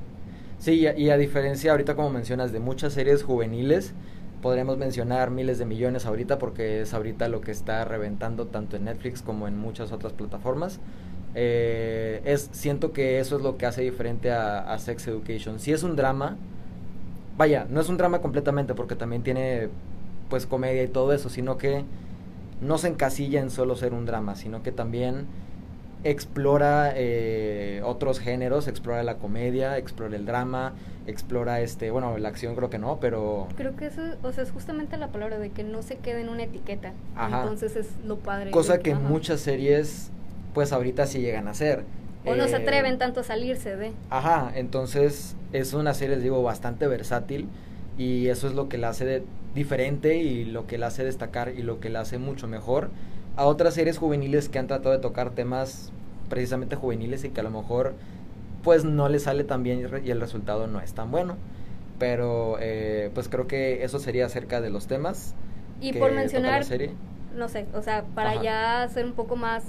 sí, 0.57 0.87
y 0.97 1.09
a, 1.09 1.17
diferencia 1.17 1.71
ahorita 1.71 1.95
como 1.95 2.09
mencionas 2.09 2.51
de 2.51 2.59
muchas 2.59 2.93
series 2.93 3.23
juveniles, 3.23 3.93
podríamos 4.41 4.77
mencionar 4.77 5.31
miles 5.31 5.59
de 5.59 5.65
millones 5.65 6.05
ahorita 6.05 6.39
porque 6.39 6.81
es 6.81 6.93
ahorita 6.93 7.27
lo 7.27 7.41
que 7.41 7.51
está 7.51 7.83
reventando 7.85 8.47
tanto 8.47 8.75
en 8.75 8.85
Netflix 8.85 9.21
como 9.21 9.47
en 9.47 9.57
muchas 9.57 9.91
otras 9.91 10.13
plataformas. 10.13 10.79
Eh, 11.35 12.21
es, 12.25 12.49
siento 12.51 12.91
que 12.91 13.19
eso 13.19 13.37
es 13.37 13.43
lo 13.43 13.57
que 13.57 13.65
hace 13.65 13.81
diferente 13.81 14.31
a, 14.31 14.77
Sex 14.79 15.07
Education. 15.07 15.59
Si 15.59 15.71
es 15.71 15.83
un 15.83 15.95
drama, 15.95 16.37
vaya, 17.37 17.67
no 17.69 17.79
es 17.81 17.89
un 17.89 17.97
drama 17.97 18.19
completamente 18.19 18.73
porque 18.73 18.95
también 18.95 19.23
tiene 19.23 19.69
pues 20.29 20.45
comedia 20.45 20.83
y 20.83 20.87
todo 20.87 21.13
eso, 21.13 21.29
sino 21.29 21.57
que 21.57 21.83
no 22.61 22.77
se 22.77 22.89
encasilla 22.89 23.41
en 23.41 23.49
solo 23.49 23.75
ser 23.75 23.93
un 23.93 24.05
drama, 24.05 24.35
sino 24.35 24.61
que 24.63 24.71
también 24.71 25.25
explora 26.03 26.93
eh, 26.95 27.81
otros 27.83 28.19
géneros, 28.19 28.67
explora 28.67 29.03
la 29.03 29.17
comedia, 29.17 29.77
explora 29.77 30.15
el 30.15 30.25
drama, 30.25 30.73
explora 31.07 31.61
este, 31.61 31.91
bueno, 31.91 32.17
la 32.17 32.29
acción 32.29 32.55
creo 32.55 32.69
que 32.69 32.77
no, 32.77 32.99
pero... 32.99 33.47
Creo 33.55 33.75
que 33.75 33.87
eso, 33.87 34.01
o 34.23 34.31
sea, 34.31 34.43
es 34.43 34.51
justamente 34.51 34.97
la 34.97 35.07
palabra 35.07 35.39
de 35.39 35.49
que 35.49 35.63
no 35.63 35.81
se 35.81 35.97
quede 35.97 36.21
en 36.21 36.29
una 36.29 36.43
etiqueta. 36.43 36.93
Entonces 37.17 37.75
es 37.75 37.87
lo 38.05 38.17
padre. 38.17 38.51
Cosa 38.51 38.79
que, 38.79 38.95
muchas 38.95 39.41
series, 39.41 40.11
pues 40.53 40.71
ahorita 40.71 41.05
sí 41.05 41.19
llegan 41.19 41.47
a 41.47 41.51
hacer. 41.51 41.83
O 42.25 42.35
no 42.35 42.47
se 42.47 42.57
eh, 42.57 42.61
atreven 42.61 42.97
tanto 42.97 43.21
a 43.21 43.23
salirse 43.23 43.75
de. 43.75 43.91
Ajá, 44.09 44.51
entonces 44.55 45.35
es 45.53 45.73
una 45.73 45.93
serie, 45.93 46.15
les 46.15 46.23
digo, 46.23 46.43
bastante 46.43 46.87
versátil 46.87 47.47
y 47.97 48.27
eso 48.27 48.47
es 48.47 48.53
lo 48.53 48.69
que 48.69 48.77
la 48.77 48.89
hace 48.89 49.05
de, 49.05 49.23
diferente 49.55 50.17
y 50.17 50.45
lo 50.45 50.67
que 50.67 50.77
la 50.77 50.87
hace 50.87 51.03
destacar 51.03 51.53
y 51.57 51.63
lo 51.63 51.79
que 51.79 51.89
la 51.89 52.01
hace 52.01 52.17
mucho 52.17 52.47
mejor 52.47 52.89
a 53.39 53.45
otras 53.45 53.73
series 53.73 53.97
juveniles 53.97 54.49
que 54.49 54.59
han 54.59 54.67
tratado 54.67 54.91
de 54.91 55.01
tocar 55.01 55.29
temas 55.29 55.93
precisamente 56.27 56.75
juveniles 56.75 57.23
y 57.23 57.29
que 57.29 57.39
a 57.39 57.43
lo 57.43 57.51
mejor 57.51 57.93
pues 58.63 58.83
no 58.83 59.07
le 59.07 59.19
sale 59.19 59.45
tan 59.45 59.63
bien 59.63 59.89
y 60.03 60.11
el 60.11 60.19
resultado 60.19 60.67
no 60.67 60.81
es 60.81 60.93
tan 60.93 61.09
bueno. 61.09 61.37
Pero 61.97 62.57
eh, 62.59 63.11
pues 63.13 63.29
creo 63.29 63.47
que 63.47 63.83
eso 63.83 63.99
sería 63.99 64.25
acerca 64.25 64.59
de 64.59 64.69
los 64.69 64.87
temas. 64.87 65.35
Y 65.79 65.93
por 65.93 66.11
mencionar, 66.11 66.65
no 67.33 67.47
sé, 67.47 67.65
o 67.73 67.81
sea, 67.81 68.03
para 68.13 68.41
ya 68.41 68.87
ser 68.93 69.05
un 69.05 69.13
poco 69.13 69.37
más... 69.37 69.63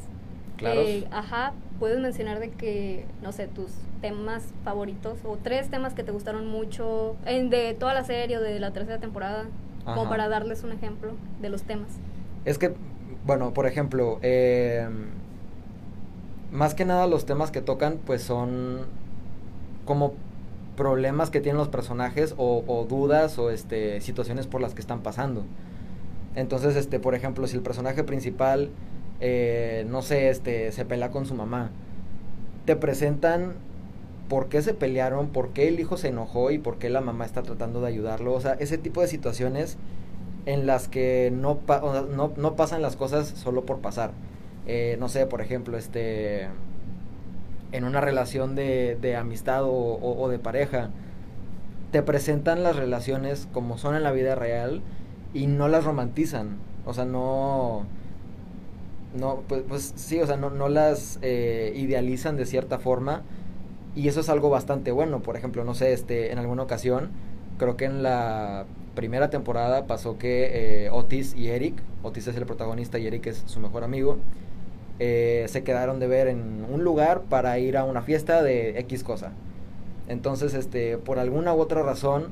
Claro. 0.61 0.81
Eh, 0.83 1.09
ajá, 1.11 1.53
puedes 1.81 1.99
mencionar 1.99 2.39
de 2.39 2.51
que, 2.51 3.07
no 3.23 3.33
sé, 3.33 3.49
tus 3.49 3.73
temas 4.01 4.45
favoritos 4.63 5.19
o 5.25 5.37
tres 5.43 5.69
temas 5.71 5.95
que 5.95 6.05
te 6.05 6.13
gustaron 6.13 6.47
mucho 6.47 7.17
en, 7.27 7.51
de 7.51 7.75
toda 7.75 7.95
la 7.95 8.05
serie 8.05 8.39
o 8.39 8.41
de 8.41 8.61
la 8.61 8.71
tercera 8.71 8.99
temporada, 8.99 9.47
como 9.85 10.09
para 10.09 10.29
darles 10.29 10.63
un 10.63 10.73
ejemplo 10.73 11.15
de 11.41 11.49
los 11.49 11.63
temas. 11.63 11.89
Es 12.45 12.59
que 12.59 12.75
bueno, 13.27 13.53
por 13.53 13.67
ejemplo, 13.67 14.19
eh, 14.23 14.89
más 16.51 16.75
que 16.75 16.85
nada 16.85 17.07
los 17.07 17.27
temas 17.27 17.51
que 17.51 17.61
tocan 17.61 17.99
pues 18.05 18.23
son 18.23 18.81
como 19.85 20.15
problemas 20.77 21.31
que 21.31 21.41
tienen 21.41 21.59
los 21.59 21.69
personajes 21.69 22.35
o, 22.39 22.87
dudas 22.89 23.39
o 23.39 23.51
este 23.51 24.01
situaciones 24.01 24.47
por 24.47 24.61
las 24.61 24.75
que 24.75 24.81
están 24.81 25.01
pasando. 25.01 25.45
Entonces, 26.35 26.77
este, 26.77 27.01
por 27.01 27.15
ejemplo, 27.15 27.47
si 27.47 27.57
el 27.57 27.63
personaje 27.63 28.05
principal, 28.05 28.71
eh, 29.21 29.87
no 29.89 30.03
sé, 30.03 30.31
este, 30.31 30.73
se 30.73 30.85
pelea 30.85 31.11
con 31.11 31.27
su 31.27 31.35
mamá, 31.35 31.71
te 32.65 32.77
presentan 32.77 33.55
por 34.29 34.49
qué 34.49 34.63
se 34.63 34.75
pelearon, 34.75 35.29
por 35.29 35.51
qué 35.51 35.69
el 35.69 35.81
hijo 35.81 35.97
se 35.97 36.09
enojó 36.09 36.51
y 36.51 36.59
por 36.59 36.79
qué 36.79 36.89
la 36.89 37.01
mamá 37.01 37.25
está 37.25 37.43
tratando 37.43 37.81
de 37.81 37.89
ayudarlo. 37.89 38.33
O 38.33 38.41
sea, 38.41 38.53
ese 38.55 38.79
tipo 38.79 39.01
de 39.01 39.09
situaciones 39.09 39.77
en 40.47 40.67
las 40.67 40.89
que 40.89 41.33
no, 41.35 41.61
no, 42.15 42.33
no, 42.37 42.57
pasan 42.57 42.81
las 42.83 42.97
cosas 42.97 43.29
solo 43.29 43.67
por 43.67 43.81
pasar. 43.81 44.13
Eh, 44.67 44.97
no 45.01 45.09
sé, 45.09 45.27
por 45.27 45.41
ejemplo, 45.41 45.77
este 45.77 46.49
en 47.73 47.85
una 47.85 48.01
relación 48.01 48.55
de, 48.55 48.97
de 49.01 49.17
amistad 49.17 49.65
o, 49.65 49.71
o, 49.71 50.29
de 50.29 50.39
pareja, 50.39 50.91
te 51.93 52.03
presentan 52.03 52.63
las 52.63 52.77
relaciones 52.77 53.49
como 53.53 53.79
son 53.79 53.97
en 53.97 54.03
la 54.03 54.13
vida 54.13 54.35
real 54.35 54.83
y 55.35 55.47
no 55.47 55.69
las 55.69 55.85
romantizan. 55.85 56.59
O 56.87 56.95
sea, 56.95 57.05
no... 57.05 57.85
No, 59.15 59.43
pues, 59.49 59.63
pues 59.69 59.93
sí, 59.97 60.21
o 60.21 60.27
sea, 60.27 60.37
no, 60.37 60.51
no 60.51 60.69
las 60.69 61.19
eh, 61.23 61.73
idealizan 61.75 62.37
de 62.37 62.47
cierta 62.47 62.79
forma 62.79 63.23
y 63.97 64.09
eso 64.09 64.21
es 64.21 64.29
algo 64.29 64.51
bastante 64.51 64.93
bueno. 64.93 65.21
Por 65.21 65.37
ejemplo, 65.37 65.65
no 65.65 65.75
sé, 65.75 65.93
este, 65.93 66.33
en 66.33 66.39
alguna 66.39 66.63
ocasión, 66.63 67.11
creo 67.59 67.77
que 67.77 67.87
en 67.87 68.03
la 68.03 68.67
primera 68.95 69.31
temporada 69.31 69.87
pasó 69.87 70.19
que 70.19 70.85
eh, 70.85 70.91
Otis 70.91 71.35
y 71.35 71.49
Eric, 71.49 71.75
Otis 72.03 72.29
es 72.29 72.37
el 72.37 72.47
protagonista 72.47 72.99
y 72.99 73.07
Eric 73.07 73.27
es 73.27 73.43
su 73.47 73.61
mejor 73.61 73.85
amigo, 73.85 74.19
eh, 74.99 75.47
se 75.49 75.65
quedaron 75.65 75.99
de 75.99 76.07
ver 76.07 76.29
en 76.29 76.65
un 76.71 76.85
lugar 76.85 77.23
para 77.23 77.59
ir 77.59 77.77
a 77.77 77.85
una 77.85 78.03
fiesta 78.03 78.43
de 78.43 78.79
X 78.81 79.03
cosa. 79.03 79.33
Entonces, 80.09 80.55
este, 80.55 80.99
por 80.99 81.19
alguna 81.19 81.55
u 81.55 81.61
otra 81.61 81.83
razón, 81.83 82.29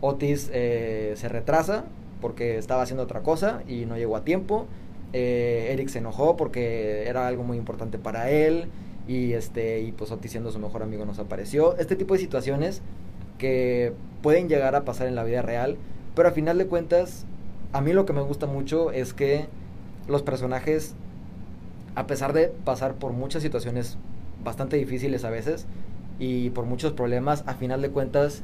Otis 0.00 0.50
eh, 0.52 1.14
se 1.16 1.28
retrasa 1.28 1.84
porque 2.20 2.58
estaba 2.58 2.82
haciendo 2.82 3.02
otra 3.02 3.20
cosa 3.20 3.62
y 3.68 3.84
no 3.86 3.96
llegó 3.96 4.16
a 4.16 4.24
tiempo. 4.24 4.66
Eric 5.12 5.88
se 5.88 5.98
enojó 5.98 6.36
porque 6.36 7.04
era 7.06 7.26
algo 7.26 7.42
muy 7.42 7.56
importante 7.56 7.98
para 7.98 8.30
él 8.30 8.68
y 9.06 9.32
este 9.32 9.80
y 9.80 9.92
pues 9.92 10.10
Otis 10.12 10.30
siendo 10.30 10.50
su 10.52 10.58
mejor 10.58 10.82
amigo 10.82 11.04
nos 11.04 11.18
apareció. 11.18 11.76
Este 11.78 11.96
tipo 11.96 12.14
de 12.14 12.20
situaciones 12.20 12.82
que 13.38 13.94
pueden 14.22 14.48
llegar 14.48 14.74
a 14.74 14.84
pasar 14.84 15.06
en 15.06 15.14
la 15.14 15.24
vida 15.24 15.42
real, 15.42 15.78
pero 16.14 16.28
a 16.28 16.32
final 16.32 16.58
de 16.58 16.66
cuentas, 16.66 17.24
a 17.72 17.80
mí 17.80 17.92
lo 17.92 18.04
que 18.04 18.12
me 18.12 18.20
gusta 18.20 18.46
mucho 18.46 18.90
es 18.90 19.14
que 19.14 19.46
los 20.08 20.22
personajes, 20.22 20.94
a 21.94 22.06
pesar 22.06 22.32
de 22.32 22.48
pasar 22.64 22.94
por 22.94 23.12
muchas 23.12 23.42
situaciones 23.42 23.96
bastante 24.44 24.76
difíciles 24.76 25.24
a 25.24 25.30
veces 25.30 25.66
y 26.18 26.50
por 26.50 26.64
muchos 26.64 26.92
problemas, 26.92 27.44
a 27.46 27.54
final 27.54 27.80
de 27.80 27.90
cuentas, 27.90 28.42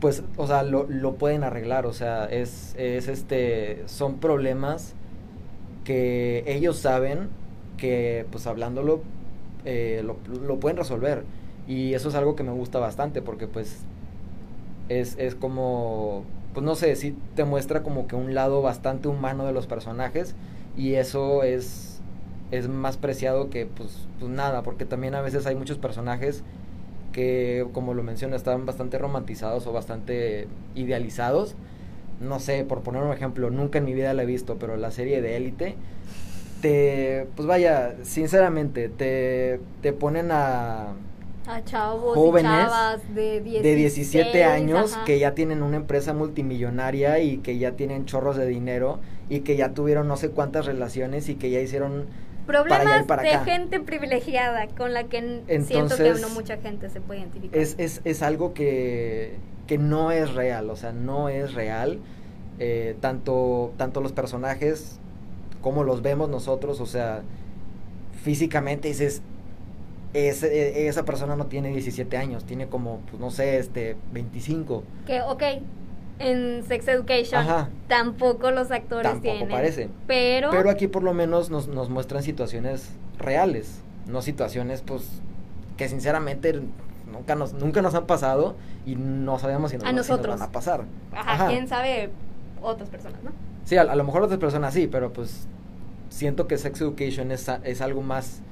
pues, 0.00 0.22
o 0.36 0.46
sea, 0.46 0.62
lo, 0.62 0.86
lo 0.88 1.14
pueden 1.14 1.44
arreglar, 1.44 1.86
o 1.86 1.92
sea, 1.92 2.26
es, 2.26 2.74
es 2.76 3.08
este, 3.08 3.82
son 3.86 4.18
problemas 4.18 4.94
que 5.84 6.44
ellos 6.46 6.78
saben 6.78 7.28
que, 7.78 8.26
pues, 8.30 8.46
hablándolo, 8.46 9.02
eh, 9.64 10.02
lo, 10.04 10.16
lo 10.46 10.60
pueden 10.60 10.76
resolver 10.76 11.24
y 11.66 11.94
eso 11.94 12.08
es 12.10 12.14
algo 12.14 12.36
que 12.36 12.42
me 12.42 12.52
gusta 12.52 12.78
bastante 12.78 13.22
porque 13.22 13.46
pues 13.46 13.78
es, 14.88 15.16
es 15.18 15.34
como, 15.34 16.24
pues 16.52 16.64
no 16.64 16.74
sé, 16.74 16.94
sí 16.96 17.16
te 17.34 17.44
muestra 17.44 17.82
como 17.82 18.06
que 18.06 18.16
un 18.16 18.34
lado 18.34 18.62
bastante 18.62 19.08
humano 19.08 19.46
de 19.46 19.52
los 19.52 19.66
personajes 19.66 20.34
y 20.76 20.94
eso 20.94 21.42
es, 21.42 22.00
es 22.50 22.68
más 22.68 22.96
preciado 22.96 23.50
que 23.50 23.66
pues, 23.66 24.06
pues 24.18 24.30
nada, 24.30 24.62
porque 24.62 24.84
también 24.84 25.14
a 25.14 25.22
veces 25.22 25.46
hay 25.46 25.54
muchos 25.54 25.78
personajes 25.78 26.42
que, 27.12 27.66
como 27.72 27.94
lo 27.94 28.02
mencioné, 28.02 28.36
están 28.36 28.66
bastante 28.66 28.98
romantizados 28.98 29.66
o 29.66 29.72
bastante 29.72 30.48
idealizados. 30.74 31.54
No 32.20 32.40
sé, 32.40 32.64
por 32.64 32.82
poner 32.82 33.02
un 33.02 33.12
ejemplo, 33.12 33.50
nunca 33.50 33.78
en 33.78 33.84
mi 33.84 33.94
vida 33.94 34.14
la 34.14 34.22
he 34.22 34.26
visto, 34.26 34.56
pero 34.58 34.76
la 34.76 34.90
serie 34.90 35.20
de 35.20 35.36
Élite, 35.36 35.76
te, 36.60 37.26
pues 37.36 37.46
vaya, 37.46 37.94
sinceramente, 38.02 38.88
te, 38.88 39.60
te 39.82 39.92
ponen 39.92 40.30
a 40.30 40.94
a 41.46 41.62
chavos 41.62 42.14
jóvenes 42.14 42.68
de, 43.14 43.40
17 43.40 44.44
años 44.44 44.96
que 45.04 45.18
ya 45.18 45.34
tienen 45.34 45.62
una 45.62 45.76
empresa 45.76 46.14
multimillonaria 46.14 47.18
y 47.18 47.38
que 47.38 47.58
ya 47.58 47.72
tienen 47.72 48.06
chorros 48.06 48.36
de 48.36 48.46
dinero 48.46 49.00
y 49.28 49.40
que 49.40 49.56
ya 49.56 49.72
tuvieron 49.72 50.08
no 50.08 50.16
sé 50.16 50.30
cuántas 50.30 50.66
relaciones 50.66 51.28
y 51.28 51.34
que 51.34 51.50
ya 51.50 51.60
hicieron 51.60 52.06
problemas 52.46 53.06
de 53.06 53.38
gente 53.44 53.80
privilegiada 53.80 54.68
con 54.68 54.94
la 54.94 55.04
que 55.04 55.42
siento 55.66 55.96
que 55.96 56.14
no 56.14 56.28
mucha 56.30 56.56
gente 56.58 56.88
se 56.90 57.00
puede 57.00 57.20
identificar. 57.20 57.58
Es, 57.58 57.74
es, 57.78 58.00
es 58.04 58.22
algo 58.22 58.54
que, 58.54 59.36
que 59.66 59.78
no 59.78 60.10
es 60.10 60.34
real, 60.34 60.70
o 60.70 60.76
sea, 60.76 60.92
no 60.92 61.28
es 61.28 61.54
real. 61.54 62.00
Eh, 62.58 62.96
tanto, 63.00 63.72
tanto 63.76 64.00
los 64.00 64.12
personajes 64.12 65.00
como 65.60 65.82
los 65.82 66.02
vemos 66.02 66.28
nosotros, 66.28 66.80
o 66.80 66.86
sea, 66.86 67.22
físicamente 68.22 68.88
dices, 68.88 69.22
e, 70.12 70.86
esa 70.86 71.04
persona 71.04 71.36
no 71.36 71.46
tiene 71.46 71.70
17 71.70 72.16
años, 72.16 72.44
tiene 72.44 72.68
como, 72.68 73.00
pues 73.10 73.20
no 73.20 73.30
sé, 73.30 73.58
este, 73.58 73.96
25. 74.12 74.84
Que, 75.06 75.22
ok, 75.22 75.42
en 76.18 76.62
Sex 76.68 76.86
Education 76.86 77.44
tampoco 77.88 78.50
los 78.50 78.70
actores 78.70 79.10
tampoco 79.10 79.36
tienen. 79.36 79.48
parece. 79.48 79.88
Pero... 80.06 80.50
Pero 80.50 80.70
aquí 80.70 80.86
por 80.86 81.02
lo 81.02 81.14
menos 81.14 81.50
nos, 81.50 81.66
nos 81.66 81.90
muestran 81.90 82.22
situaciones 82.22 82.90
reales, 83.18 83.80
no 84.06 84.22
situaciones, 84.22 84.82
pues, 84.82 85.22
que 85.76 85.88
sinceramente 85.88 86.60
nunca 87.14 87.34
nos, 87.34 87.54
nunca 87.54 87.80
nos 87.80 87.94
han 87.94 88.06
pasado 88.06 88.56
y 88.84 88.96
no 88.96 89.38
sabemos 89.38 89.70
si 89.70 89.78
nos, 89.78 89.86
a 89.86 89.92
nosotros. 89.92 90.38
van 90.38 90.48
a 90.48 90.52
pasar. 90.52 90.84
Ajá, 91.12 91.48
quién 91.48 91.68
sabe 91.68 92.10
otras 92.60 92.88
personas, 92.88 93.22
¿no? 93.22 93.30
Sí, 93.64 93.76
a, 93.76 93.84
lo 93.94 94.04
mejor 94.04 94.22
otras 94.22 94.38
personas 94.38 94.74
sí, 94.74 94.86
pero 94.86 95.12
pues 95.12 95.46
siento 96.10 96.46
que 96.46 96.58
Sex 96.58 96.80
Education 96.80 97.30
es, 97.30 97.50
es 97.62 97.80
algo 97.80 98.02
más 98.02 98.42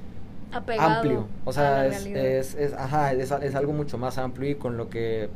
amplio. 0.51 1.27
O 1.45 1.53
sea, 1.53 1.85
es, 1.87 2.55
es, 2.55 2.73
ajá, 2.73 3.13
es, 3.13 3.31
es, 3.31 3.55
algo 3.55 3.73
mucho 3.73 3.97
más 3.97 4.17
amplio 4.17 4.49
y 4.49 4.55
con 4.55 4.77
lo 4.77 4.89
que 4.89 5.29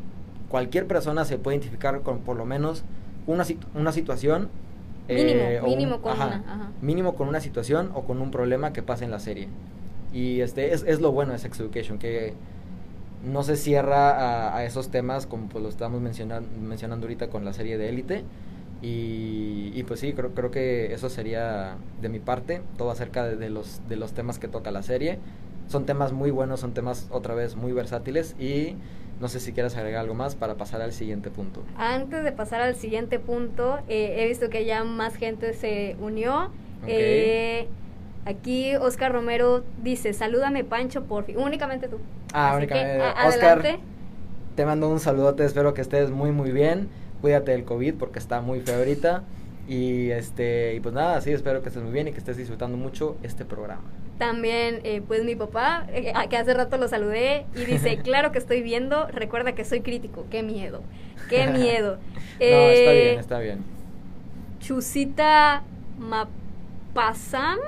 cualquier 0.49 0.87
persona 0.87 1.25
se 1.25 1.37
puede 1.37 1.57
identificar 1.57 2.01
con 2.01 2.19
por 2.19 2.37
lo 2.37 2.45
menos 2.45 2.83
una, 3.25 3.45
una 3.75 3.91
situación. 3.91 4.49
Mínimo, 5.07 5.41
eh, 5.41 5.61
mínimo 5.63 6.01
con 6.01 6.13
una. 6.13 6.71
Mínimo 6.81 7.15
con 7.15 7.27
una 7.29 7.39
situación 7.39 7.91
o 7.93 8.03
con 8.03 8.21
un 8.21 8.31
problema 8.31 8.73
que 8.73 8.83
pasa 8.83 9.05
en 9.05 9.11
la 9.11 9.19
serie. 9.19 9.47
Y 10.13 10.41
este 10.41 10.73
es, 10.73 10.83
es 10.87 10.99
lo 10.99 11.11
bueno 11.11 11.33
de 11.33 11.39
Sex 11.39 11.59
Education, 11.59 11.97
que 11.97 12.33
no 13.23 13.43
se 13.43 13.55
cierra 13.55 14.11
a, 14.11 14.57
a 14.57 14.65
esos 14.65 14.89
temas 14.89 15.25
como 15.25 15.49
pues 15.49 15.63
lo 15.63 15.69
estamos 15.69 16.01
mencionando, 16.01 16.49
mencionando 16.59 17.05
ahorita 17.05 17.29
con 17.29 17.45
la 17.45 17.53
serie 17.53 17.77
de 17.77 17.89
Élite 17.89 18.23
y, 18.81 19.83
pues 19.83 19.99
sí, 19.99 20.13
creo, 20.13 20.31
creo 20.31 20.51
que 20.51 20.93
eso 20.93 21.09
sería 21.09 21.77
de 22.01 22.09
mi 22.09 22.19
parte, 22.19 22.61
todo 22.77 22.91
acerca 22.91 23.25
de, 23.25 23.49
los, 23.49 23.81
de 23.87 23.95
los 23.95 24.13
temas 24.13 24.37
que 24.37 24.47
toca 24.47 24.71
la 24.71 24.83
serie. 24.83 25.19
Son 25.67 25.85
temas 25.85 26.13
muy 26.13 26.31
buenos, 26.31 26.59
son 26.59 26.73
temas 26.73 27.07
otra 27.09 27.33
vez 27.33 27.55
muy 27.55 27.71
versátiles 27.73 28.35
y 28.39 28.75
no 29.19 29.27
sé 29.27 29.39
si 29.39 29.51
quieres 29.51 29.75
agregar 29.75 30.01
algo 30.01 30.13
más 30.13 30.35
para 30.35 30.55
pasar 30.55 30.81
al 30.81 30.93
siguiente 30.93 31.31
punto. 31.31 31.63
Antes 31.75 32.23
de 32.23 32.31
pasar 32.31 32.61
al 32.61 32.75
siguiente 32.75 33.19
punto, 33.19 33.79
eh, 33.89 34.17
he 34.19 34.27
visto 34.27 34.49
que 34.49 34.63
ya 34.65 34.83
más 34.83 35.15
gente 35.15 35.53
se 35.53 35.97
unió. 35.99 36.51
Eh, 36.85 37.67
Aquí 38.27 38.75
Oscar 38.75 39.11
Romero 39.13 39.63
dice, 39.77 40.13
salúdame 40.13 40.63
Pancho, 40.63 41.05
por 41.07 41.25
fin. 41.25 41.37
Únicamente 41.37 41.87
tú. 41.87 41.97
Ah, 42.33 42.53
Así 42.53 42.57
únicamente. 42.57 42.97
que, 42.97 43.15
Oscar, 43.21 43.49
adelante. 43.49 43.79
te 44.55 44.65
mando 44.65 44.89
un 44.89 44.99
saludote, 44.99 45.45
espero 45.45 45.73
que 45.73 45.81
estés 45.81 46.11
muy 46.11 46.31
muy 46.31 46.51
bien. 46.51 46.89
Cuídate 47.21 47.51
del 47.51 47.65
COVID 47.65 47.95
porque 47.95 48.19
está 48.19 48.41
muy 48.41 48.61
feo 48.61 48.77
ahorita. 48.79 49.23
Y 49.67 50.11
este, 50.11 50.75
y 50.75 50.79
pues 50.81 50.95
nada, 50.95 51.21
sí, 51.21 51.31
espero 51.31 51.61
que 51.61 51.69
estés 51.69 51.83
muy 51.83 51.91
bien 51.91 52.07
y 52.07 52.11
que 52.13 52.19
estés 52.19 52.37
disfrutando 52.37 52.77
mucho 52.77 53.19
este 53.23 53.45
programa. 53.45 53.97
También, 54.17 54.81
eh, 54.83 55.01
pues 55.07 55.23
mi 55.23 55.35
papá, 55.35 55.85
eh, 55.89 56.11
que 56.29 56.37
hace 56.37 56.53
rato 56.55 56.77
lo 56.77 56.87
saludé, 56.87 57.45
y 57.53 57.65
dice, 57.65 57.99
claro 58.03 58.31
que 58.31 58.39
estoy 58.39 58.63
viendo, 58.63 59.07
recuerda 59.07 59.53
que 59.53 59.63
soy 59.63 59.81
crítico, 59.81 60.25
qué 60.31 60.41
miedo, 60.41 60.81
qué 61.27 61.47
miedo. 61.47 61.99
no, 62.49 62.69
está 62.71 62.93
Eh, 62.93 62.95
bien, 62.95 63.19
está 63.19 63.39
bien. 63.39 63.65
Chusita 64.59 65.63
Mapasam 65.97 67.59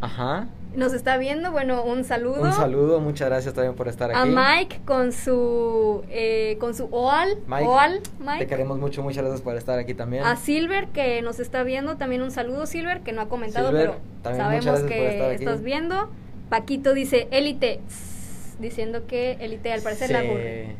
Ajá. 0.00 0.46
nos 0.74 0.92
está 0.92 1.16
viendo, 1.16 1.52
bueno, 1.52 1.84
un 1.84 2.04
saludo. 2.04 2.42
Un 2.42 2.52
saludo, 2.52 3.00
muchas 3.00 3.28
gracias 3.30 3.54
también 3.54 3.74
por 3.74 3.88
estar 3.88 4.12
A 4.12 4.22
aquí. 4.22 4.30
Mike 4.34 4.80
con 4.84 5.10
su, 5.12 6.04
eh, 6.10 6.58
con 6.60 6.74
su 6.74 6.86
OAL, 6.90 7.38
Mike, 7.46 7.64
OAL, 7.66 8.02
Te 8.02 8.10
Mike. 8.24 8.46
queremos 8.46 8.78
mucho, 8.78 9.02
muchas 9.02 9.22
gracias 9.24 9.40
por 9.40 9.56
estar 9.56 9.78
aquí 9.78 9.94
también. 9.94 10.24
A 10.24 10.36
Silver 10.36 10.88
que 10.88 11.22
nos 11.22 11.40
está 11.40 11.62
viendo, 11.62 11.96
también 11.96 12.20
un 12.22 12.30
saludo 12.30 12.66
Silver 12.66 13.00
que 13.00 13.12
no 13.12 13.22
ha 13.22 13.28
comentado, 13.28 13.68
Silver, 13.68 13.92
pero 14.22 14.36
sabemos 14.36 14.80
que 14.80 15.34
estás 15.34 15.62
viendo. 15.62 16.10
Paquito 16.50 16.92
dice 16.94 17.26
élite, 17.30 17.80
diciendo 18.58 19.06
que 19.06 19.32
élite 19.40 19.72
al 19.72 19.80
parecer 19.80 20.10
la 20.10 20.20
aburre. 20.20 20.76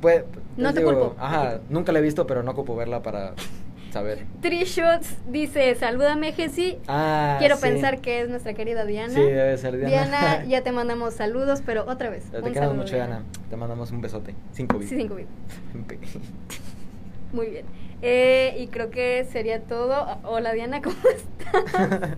Pues, 0.00 0.24
No 0.56 0.72
te 0.72 0.82
culpo, 0.82 1.14
Ajá, 1.18 1.42
Paquito. 1.44 1.62
nunca 1.68 1.92
la 1.92 1.98
he 1.98 2.02
visto, 2.02 2.26
pero 2.28 2.42
no 2.44 2.52
ocupo 2.52 2.76
verla 2.76 3.02
para 3.02 3.34
saber. 3.92 4.24
Trishots 4.40 5.16
dice, 5.30 5.74
salúdame 5.74 6.32
Jessy. 6.32 6.78
Ah, 6.88 7.36
Quiero 7.38 7.56
sí. 7.56 7.62
pensar 7.62 8.00
que 8.00 8.22
es 8.22 8.28
nuestra 8.28 8.54
querida 8.54 8.84
Diana. 8.84 9.14
Sí, 9.14 9.20
debe 9.20 9.56
ser 9.58 9.76
Diana. 9.76 9.90
Diana, 9.90 10.44
ya 10.48 10.62
te 10.62 10.72
mandamos 10.72 11.14
saludos, 11.14 11.62
pero 11.64 11.84
otra 11.86 12.10
vez. 12.10 12.24
Te 12.24 12.38
queremos 12.38 12.54
saludo, 12.56 12.74
mucho, 12.74 12.94
Diana. 12.94 13.22
Te 13.50 13.56
mandamos 13.56 13.90
un 13.92 14.00
besote. 14.00 14.34
Cinco 14.52 14.80
Sí, 14.80 14.88
cinco 14.96 15.14
bits. 15.16 15.30
Muy 17.32 17.46
bien. 17.48 17.66
Eh, 18.00 18.56
y 18.58 18.66
creo 18.68 18.90
que 18.90 19.24
sería 19.30 19.60
todo. 19.62 20.18
Hola 20.24 20.52
Diana, 20.52 20.82
¿cómo 20.82 20.96
estás? 21.14 22.16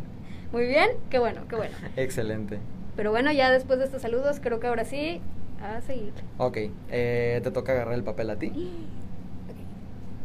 Muy 0.53 0.67
bien, 0.67 0.91
qué 1.11 1.19
bueno, 1.19 1.43
qué 1.49 1.57
bueno. 1.57 1.75
Excelente. 1.97 2.59
Pero 2.97 3.11
bueno, 3.11 3.33
ya 3.33 3.51
después 3.51 3.81
de 3.81 3.87
estos 3.87 4.03
saludos, 4.03 4.39
creo 4.41 4.61
que 4.61 4.69
ahora 4.69 4.85
sí, 4.85 5.21
a 5.61 5.81
seguir. 5.81 6.13
Ok, 6.39 6.59
eh, 6.91 7.41
te 7.43 7.51
toca 7.51 7.73
agarrar 7.73 7.95
el 7.95 8.05
papel 8.05 8.31
a 8.31 8.37
ti. 8.37 8.53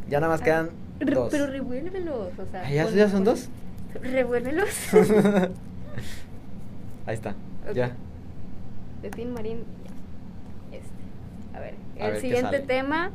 Ya 0.10 0.20
nada 0.20 0.34
más 0.34 0.42
quedan 0.42 0.72
Re- 1.00 1.14
dos. 1.16 1.30
Pero 1.32 1.48
revuélvelos, 1.48 2.30
o 2.38 2.46
sea. 2.52 2.64
Ah, 2.66 2.72
¿ya- 2.72 3.10
son 3.10 3.24
dos? 3.24 3.50
Revuélvelos. 4.02 4.70
Ahí 7.06 7.16
está, 7.16 7.36
ya. 7.74 7.92
De 9.02 9.10
Tin 9.10 9.34
Marín. 9.34 9.64
ya. 9.86 10.78
Este. 10.78 11.58
A 11.58 11.60
ver, 11.60 11.74
A 12.00 12.06
el 12.06 12.12
ver 12.14 12.22
siguiente 12.22 12.60
tema. 12.60 13.12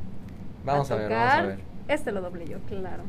Vamos 0.65 0.91
a 0.91 0.97
ver, 0.97 1.11
vamos 1.11 1.25
a 1.27 1.31
tocar. 1.31 1.47
ver. 1.47 1.59
Este 1.89 2.13
lo 2.13 2.21
doble 2.23 2.47
yo, 2.47 2.59
claro. 2.69 3.03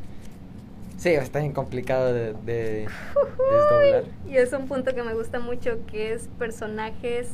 Sí, 0.97 1.09
está 1.09 1.39
bien 1.39 1.51
complicado 1.53 2.13
de, 2.13 2.33
de 2.45 2.87
desdoblar. 2.87 4.03
Y 4.27 4.37
es 4.37 4.51
un 4.53 4.67
punto 4.67 4.93
que 4.93 5.03
me 5.03 5.13
gusta 5.13 5.39
mucho, 5.39 5.79
que 5.87 6.13
es 6.13 6.27
personajes 6.39 7.29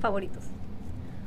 favoritos. 0.00 0.44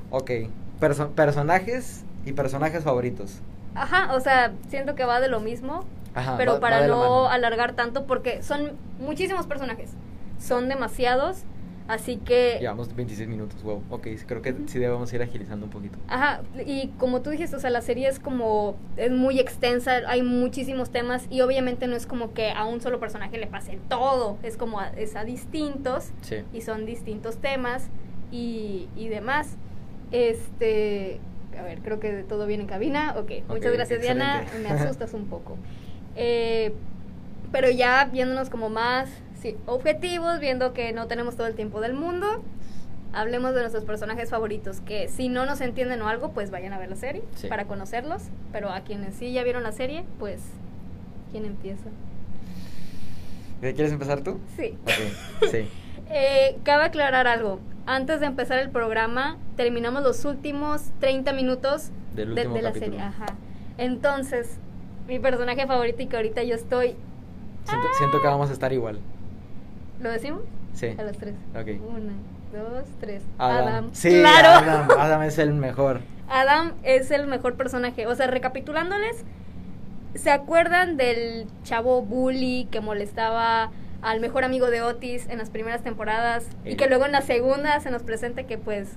Ok, 0.10 0.32
perso- 0.80 1.10
personajes 1.12 2.04
y 2.26 2.34
personajes 2.34 2.84
favoritos. 2.84 3.40
Ajá, 3.76 4.14
o 4.16 4.20
sea, 4.20 4.54
siento 4.70 4.96
que 4.96 5.06
va 5.06 5.20
de 5.20 5.28
lo 5.28 5.40
mismo, 5.40 5.84
Ajá, 6.14 6.36
pero 6.38 6.54
va- 6.54 6.60
para 6.60 6.88
no 6.88 7.28
alargar 7.30 7.74
tanto, 7.74 8.06
porque 8.06 8.44
son 8.44 8.74
muchísimos 9.00 9.48
personajes, 9.48 9.92
son 10.40 10.70
demasiados, 10.70 11.44
así 11.88 12.18
que... 12.18 12.58
Llevamos 12.62 12.96
26 12.96 13.28
minutos, 13.28 13.62
wow. 13.64 13.82
Ok, 13.90 14.08
creo 14.28 14.42
que 14.42 14.56
sí 14.68 14.80
debemos 14.80 15.12
ir 15.14 15.22
agilizando 15.22 15.66
un 15.66 15.72
poquito. 15.72 15.98
Ajá, 16.08 16.42
y 16.66 16.90
como 17.00 17.22
tú 17.22 17.32
dijiste, 17.32 17.56
o 17.56 17.60
sea, 17.60 17.72
la 17.72 17.82
serie 17.82 18.08
es 18.08 18.20
como, 18.20 18.76
es 18.96 19.12
muy 19.12 19.40
extensa, 19.40 20.02
hay 20.08 20.22
muchísimos 20.22 20.92
temas 20.92 21.26
y 21.30 21.42
obviamente 21.42 21.88
no 21.88 21.96
es 21.96 22.06
como 22.06 22.34
que 22.34 22.52
a 22.52 22.66
un 22.66 22.80
solo 22.80 23.00
personaje 23.00 23.38
le 23.38 23.48
pase 23.48 23.80
todo, 23.90 24.38
es 24.44 24.56
como 24.56 24.80
a, 24.80 24.90
es 24.90 25.16
a 25.16 25.24
distintos 25.26 26.12
Sí. 26.22 26.38
y 26.54 26.62
son 26.62 26.86
distintos 26.86 27.38
temas 27.38 27.90
y, 28.32 28.88
y 28.96 29.08
demás. 29.10 29.58
Este, 30.12 31.20
a 31.58 31.64
ver, 31.64 31.80
creo 31.80 32.00
que 32.00 32.24
todo 32.24 32.46
bien 32.46 32.62
en 32.62 32.68
cabina. 32.68 33.16
Ok, 33.18 33.32
muchas 33.48 33.74
gracias 33.74 34.02
Diana, 34.02 34.44
me 34.62 34.70
asustas 34.70 35.14
un 35.14 35.26
poco. 35.28 35.58
Eh, 36.16 36.76
pero 37.52 37.72
ya 37.72 38.06
viéndonos 38.06 38.52
como 38.52 38.70
más 38.70 39.10
sí, 39.42 39.58
objetivos, 39.66 40.40
viendo 40.40 40.72
que 40.72 40.94
no 40.94 41.08
tenemos 41.08 41.36
todo 41.36 41.48
el 41.48 41.56
tiempo 41.56 41.82
del 41.82 41.96
mundo, 41.96 42.44
hablemos 43.14 43.56
de 43.56 43.62
nuestros 43.62 43.84
personajes 43.84 44.30
favoritos, 44.30 44.80
que 44.82 45.08
si 45.08 45.28
no 45.28 45.48
nos 45.48 45.60
entienden 45.60 46.04
o 46.04 46.08
algo, 46.08 46.30
pues 46.32 46.52
vayan 46.52 46.72
a 46.72 46.78
ver 46.78 46.90
la 46.90 46.96
serie 46.98 47.24
Sí. 47.36 47.48
para 47.48 47.66
conocerlos, 47.66 48.26
pero 48.52 48.70
a 48.70 48.82
quienes 48.82 49.16
sí 49.16 49.34
ya 49.34 49.42
vieron 49.44 49.64
la 49.64 49.72
serie, 49.72 50.04
pues, 50.20 50.40
¿quién 51.32 51.46
empieza? 51.46 51.90
¿Quieres 53.62 53.92
empezar 53.92 54.22
tú? 54.22 54.40
Sí. 54.56 54.78
Ok, 54.84 55.50
sí. 55.52 55.68
Eh, 56.12 56.58
cabe 56.64 56.84
aclarar 56.84 57.28
algo. 57.28 57.60
Antes 57.86 58.20
de 58.20 58.26
empezar 58.28 58.60
el 58.60 58.70
programa, 58.70 59.38
terminamos 59.56 60.04
los 60.04 60.26
últimos 60.26 60.92
30 61.00 61.34
minutos 61.34 61.92
Del 62.16 62.36
de, 62.36 62.42
último 62.42 62.56
de 62.56 62.62
la 62.62 62.70
capítulo. 62.70 62.92
serie. 62.98 63.06
Ajá. 63.08 63.26
Entonces, 63.78 64.58
mi 65.08 65.20
personaje 65.20 65.66
favorito 65.68 66.02
y 66.02 66.08
que 66.08 66.16
ahorita 66.16 66.44
yo 66.44 66.56
estoy. 66.56 66.96
Siento, 67.66 67.88
siento 67.98 68.22
que 68.22 68.28
vamos 68.28 68.50
a 68.50 68.54
estar 68.54 68.72
igual. 68.74 69.00
¿Lo 70.02 70.12
decimos? 70.12 70.42
Sí. 70.74 70.96
A 70.98 71.04
los 71.04 71.18
tres. 71.18 71.36
Ok. 71.56 71.68
Una, 71.88 72.14
dos, 72.52 72.86
tres. 73.00 73.24
Adam. 73.38 73.90
Sí, 73.94 74.10
claro. 74.20 74.50
Adam. 74.50 74.88
Adam 75.00 75.22
es 75.24 75.38
el 75.38 75.54
mejor. 75.54 76.02
Adam 76.30 76.74
es 76.84 77.12
el 77.12 77.28
mejor 77.28 77.56
personaje. 77.56 78.08
O 78.08 78.16
sea, 78.16 78.28
recapitulándoles, 78.28 79.24
¿se 80.16 80.32
acuerdan 80.32 80.98
del 80.98 81.48
chavo 81.64 82.02
bully 82.02 82.68
que 82.72 82.82
molestaba 82.82 83.72
al 84.02 84.20
mejor 84.20 84.44
amigo 84.44 84.70
de 84.70 84.82
Otis 84.82 85.28
en 85.30 85.38
las 85.38 85.50
primeras 85.50 85.84
temporadas? 85.84 86.46
Y 86.66 86.76
que 86.76 86.88
luego 86.88 87.06
en 87.06 87.12
la 87.14 87.22
segunda 87.22 87.80
se 87.80 87.92
nos 87.92 88.04
presenta 88.04 88.44
que 88.44 88.58
pues 88.58 88.90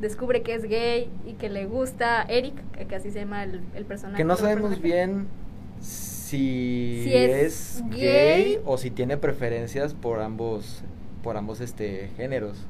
descubre 0.00 0.42
que 0.42 0.54
es 0.54 0.64
gay 0.64 1.10
y 1.26 1.34
que 1.34 1.48
le 1.48 1.66
gusta 1.66 2.22
Eric, 2.22 2.54
que, 2.72 2.86
que 2.86 2.96
así 2.96 3.10
se 3.10 3.20
llama 3.20 3.44
el, 3.44 3.62
el 3.74 3.84
personaje. 3.86 4.16
Que 4.16 4.24
no 4.24 4.36
sabemos 4.36 4.70
personaje. 4.70 4.82
bien 4.82 5.28
si, 5.80 7.02
Si 7.04 7.14
es 7.14 7.32
es, 7.32 7.84
gay. 7.90 8.00
gay 8.00 8.60
o 8.64 8.78
si 8.78 8.90
tiene 8.90 9.16
preferencias 9.16 9.94
por 9.94 10.20
ambos 10.20 10.82
por 11.22 11.36
ambos 11.36 11.60
este 11.60 12.10
géneros. 12.16 12.66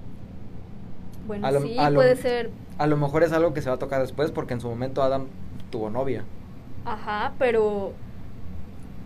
Bueno, 1.27 1.47
a 1.47 1.51
lo- 1.53 1.61
sí, 1.63 1.75
lo- 1.91 1.95
puede 1.95 2.17
ser. 2.17 2.51
A 2.79 2.87
lo 2.87 2.97
mejor 2.97 3.23
es 3.23 3.33
algo 3.33 3.55
que 3.55 3.63
se 3.63 3.69
va 3.71 3.77
a 3.77 3.79
tocar 3.79 4.01
después 4.01 4.31
porque 4.33 4.55
en 4.55 4.61
su 4.61 4.69
momento 4.69 5.03
Adam 5.03 5.27
tuvo 5.71 5.91
novia. 5.91 6.25
Ajá, 6.85 7.35
pero 7.39 7.93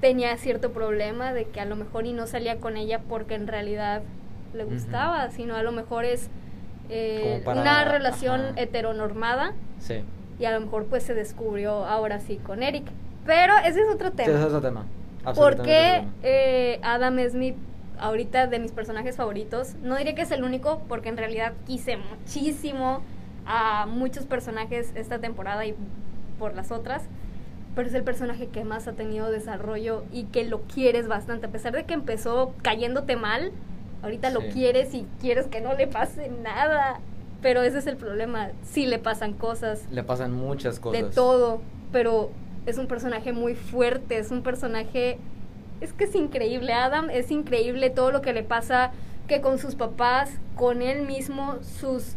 tenía 0.01 0.37
cierto 0.39 0.73
problema 0.73 1.33
de 1.33 1.47
que 1.49 1.61
a 1.61 1.65
lo 1.65 1.77
mejor 1.77 2.07
y 2.07 2.13
no 2.13 2.27
salía 2.27 2.59
con 2.59 2.77
ella 2.77 3.01
porque 3.09 3.35
en 3.35 3.47
realidad 3.47 4.03
le 4.55 4.65
gustaba, 4.65 5.31
sino 5.31 5.57
a 5.57 5.63
lo 5.63 5.73
mejor 5.73 6.05
es 6.05 6.31
eh, 6.91 7.43
para- 7.45 7.61
una 7.61 7.85
relación 7.85 8.41
ajá. 8.41 8.53
heteronormada 8.57 9.53
Sí. 9.79 10.03
y 10.39 10.45
a 10.45 10.53
lo 10.53 10.61
mejor 10.61 10.87
pues 10.87 11.03
se 11.05 11.15
descubrió 11.15 11.85
ahora 11.85 12.21
sí 12.21 12.37
con 12.37 12.63
Eric. 12.63 12.85
Pero 13.27 13.53
ese 13.65 13.81
es 13.83 13.89
otro 13.93 14.09
Sí, 14.11 14.17
tema. 14.17 14.29
ese 14.31 14.39
es 14.41 14.45
otro 14.47 14.61
tema. 14.61 14.85
Porque 15.35 16.05
eh, 16.23 16.81
Adam 16.83 17.19
es 17.19 17.35
mi, 17.35 17.55
ahorita 17.99 18.47
de 18.47 18.59
mis 18.59 18.73
personajes 18.73 19.17
favoritos. 19.17 19.75
No 19.83 19.97
diré 19.97 20.15
que 20.15 20.23
es 20.23 20.31
el 20.31 20.43
único, 20.45 20.81
porque 20.89 21.11
en 21.11 21.17
realidad 21.19 21.53
quise 21.67 21.99
muchísimo 21.99 23.03
a 23.47 23.87
muchos 23.87 24.25
personajes 24.25 24.93
esta 24.95 25.19
temporada 25.19 25.67
y 25.67 25.75
por 26.39 26.55
las 26.55 26.73
otras. 26.73 27.03
Pero 27.75 27.87
es 27.89 27.95
el 27.95 28.03
personaje 28.03 28.49
que 28.49 28.65
más 28.65 28.89
ha 28.89 28.93
tenido 28.95 29.31
desarrollo 29.31 30.05
y 30.11 30.25
que 30.25 30.45
lo 30.45 30.63
quieres 30.63 31.07
bastante. 31.07 31.47
A 31.47 31.51
pesar 31.51 31.73
de 31.75 31.85
que 31.85 31.95
empezó 31.95 32.55
cayéndote 32.63 33.15
mal, 33.17 33.53
ahorita 34.03 34.31
lo 34.31 34.41
quieres 34.41 34.95
y 34.95 35.07
quieres 35.21 35.47
que 35.47 35.61
no 35.61 35.75
le 35.75 35.87
pase 35.87 36.29
nada. 36.29 37.01
Pero 37.43 37.63
ese 37.63 37.79
es 37.79 37.87
el 37.87 37.97
problema. 37.97 38.51
Sí 38.63 38.87
le 38.87 38.99
pasan 38.99 39.33
cosas 39.33 39.87
Le 39.91 40.03
pasan 40.03 40.33
muchas 40.33 40.79
cosas. 40.79 41.03
de 41.03 41.09
todo, 41.09 41.61
pero 41.93 42.31
es 42.67 42.79
un 42.79 42.87
personaje 42.87 43.33
muy 43.33 43.55
fuerte, 43.55 44.19
es 44.19 44.31
un 44.31 44.43
personaje, 44.43 45.19
es 45.81 45.93
que 45.93 46.05
es 46.05 46.15
increíble, 46.15 46.73
Adam 46.73 47.09
es 47.11 47.31
increíble 47.31 47.91
todo 47.91 48.13
lo 48.13 48.21
que 48.21 48.33
le 48.33 48.43
pasa, 48.43 48.93
que 49.27 49.41
con 49.41 49.59
sus 49.59 49.75
papás, 49.75 50.31
con 50.55 50.83
él 50.83 51.07
mismo, 51.07 51.57
sus, 51.63 52.17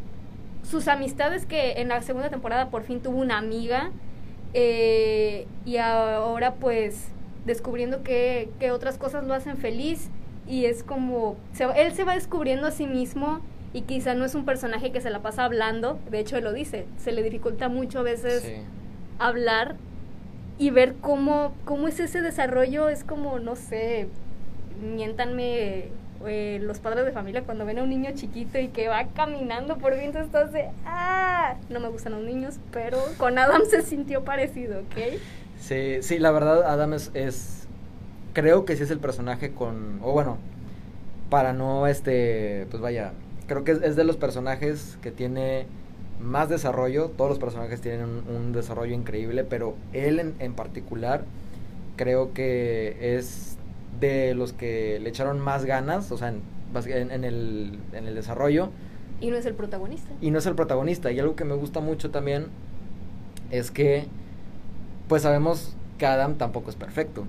sus 0.69 0.87
amistades 0.89 1.45
que 1.45 1.73
en 1.73 1.87
la 1.87 2.01
segunda 2.01 2.29
temporada 2.29 2.69
por 2.69 2.83
fin 2.83 3.01
tuvo 3.01 3.19
una 3.19 3.37
amiga, 3.37 3.91
eh, 4.53 5.47
y 5.65 5.77
ahora 5.77 6.55
pues 6.55 7.07
descubriendo 7.45 8.03
que, 8.03 8.49
que 8.59 8.71
otras 8.71 8.97
cosas 8.97 9.25
lo 9.25 9.33
hacen 9.33 9.57
feliz 9.57 10.09
y 10.47 10.65
es 10.65 10.84
como, 10.84 11.36
se 11.53 11.65
él 11.75 11.93
se 11.93 12.03
va 12.03 12.13
descubriendo 12.15 12.67
a 12.67 12.71
sí 12.71 12.86
mismo 12.88 13.39
y 13.73 13.82
quizá 13.84 14.13
no 14.13 14.25
es 14.25 14.36
un 14.36 14.45
personaje 14.45 14.91
que 14.91 15.01
se 15.01 15.10
la 15.10 15.19
pasa 15.21 15.45
hablando, 15.45 15.99
de 16.12 16.19
hecho 16.19 16.38
él 16.38 16.43
lo 16.43 16.53
dice, 16.53 16.86
se 16.97 17.12
le 17.12 17.23
dificulta 17.23 17.69
mucho 17.69 17.99
a 17.99 18.03
veces 18.03 18.43
Sí. 18.43 18.53
hablar 19.19 19.75
y 20.60 20.69
ver 20.69 20.93
cómo, 21.01 21.53
cómo 21.65 21.88
es 21.88 21.99
ese 21.99 22.21
desarrollo, 22.21 22.89
es 22.89 23.03
como, 23.03 23.39
no 23.39 23.56
sé, 23.56 24.08
miéntanme 24.82 25.86
eh, 26.25 26.60
los 26.62 26.79
padres 26.79 27.06
de 27.06 27.12
familia 27.12 27.43
cuando 27.43 27.65
ven 27.65 27.79
a 27.79 27.84
un 27.84 27.89
niño 27.89 28.12
chiquito 28.13 28.58
y 28.60 28.69
que 28.69 28.88
va 28.88 29.06
caminando 29.15 29.77
por 29.77 29.95
viento, 29.95 30.19
entonces, 30.19 30.65
ah, 30.86 31.56
no 31.69 31.79
me 31.79 31.89
gustan 31.89 32.13
los 32.13 32.23
niños, 32.23 32.60
pero 32.71 32.97
con 33.17 33.38
Adam 33.38 33.63
se 33.69 33.82
sintió 33.82 34.23
parecido, 34.23 34.79
¿ok? 34.82 35.19
Sí, 35.60 35.97
sí, 36.01 36.19
la 36.19 36.32
verdad 36.32 36.63
Adam 36.63 36.93
es, 36.93 37.12
es 37.13 37.62
creo 38.33 38.65
que 38.65 38.75
sí 38.75 38.83
es 38.83 38.91
el 38.91 38.99
personaje 38.99 39.51
con, 39.51 39.99
o 40.01 40.11
bueno, 40.11 40.37
para 41.29 41.53
no, 41.53 41.87
este, 41.87 42.67
pues 42.69 42.81
vaya, 42.81 43.13
creo 43.47 43.63
que 43.63 43.71
es, 43.71 43.95
de 43.95 44.03
los 44.03 44.17
personajes 44.17 44.97
que 45.01 45.11
tiene 45.11 45.65
más 46.19 46.49
desarrollo, 46.49 47.09
todos 47.09 47.29
los 47.29 47.39
personajes 47.39 47.81
tienen 47.81 48.23
un, 48.27 48.53
desarrollo 48.53 48.93
increíble, 48.93 49.43
pero 49.43 49.75
él 49.93 50.19
en, 50.19 50.35
en 50.39 50.53
particular 50.53 51.23
creo 51.95 52.33
que 52.33 53.17
es 53.17 53.57
de 53.99 54.33
los 54.33 54.53
que 54.53 54.99
le 55.01 55.09
echaron 55.09 55.39
más 55.39 55.65
ganas, 55.65 56.11
o 56.11 56.17
sea, 56.17 56.29
en, 56.29 56.41
en, 57.11 57.23
el, 57.23 57.79
en 57.93 58.07
el 58.07 58.15
desarrollo. 58.15 58.69
Y 59.21 59.29
no 59.29 59.37
es 59.37 59.45
el 59.45 59.53
protagonista. 59.53 60.11
Y 60.21 60.31
no 60.31 60.39
es 60.39 60.45
el 60.45 60.55
protagonista. 60.55 61.11
Y 61.11 61.19
algo 61.19 61.35
que 61.35 61.45
me 61.45 61.53
gusta 61.55 61.79
mucho 61.79 62.11
también 62.11 62.47
es 63.51 63.71
que, 63.71 64.05
pues 65.07 65.21
sabemos 65.21 65.75
que 65.97 66.05
Adam 66.05 66.35
tampoco 66.35 66.69
es 66.69 66.75
perfecto. 66.75 67.25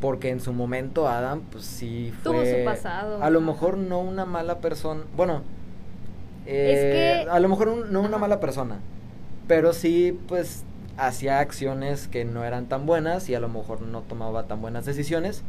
Porque 0.00 0.30
en 0.30 0.40
su 0.40 0.52
momento 0.52 1.08
Adam, 1.08 1.42
pues 1.50 1.64
sí 1.64 2.12
fue... 2.22 2.32
Tuvo 2.32 2.44
su 2.44 2.64
pasado. 2.64 3.22
A 3.22 3.30
lo 3.30 3.40
mejor 3.40 3.78
no 3.78 4.00
una 4.00 4.24
mala 4.24 4.58
persona. 4.58 5.02
Bueno, 5.16 5.42
eh, 6.46 7.24
a 7.30 7.40
lo 7.40 7.48
mejor 7.48 7.86
no 7.88 8.00
una 8.02 8.18
mala 8.18 8.40
persona. 8.40 8.80
Pero 9.46 9.72
sí, 9.72 10.18
pues 10.28 10.64
hacía 10.96 11.40
acciones 11.40 12.08
que 12.08 12.24
no 12.24 12.44
eran 12.44 12.66
tan 12.66 12.86
buenas 12.86 13.28
y 13.28 13.34
a 13.34 13.40
lo 13.40 13.48
mejor 13.48 13.82
no 13.82 14.02
tomaba 14.02 14.46
tan 14.46 14.60
buenas 14.60 14.84
decisiones. 14.84 15.42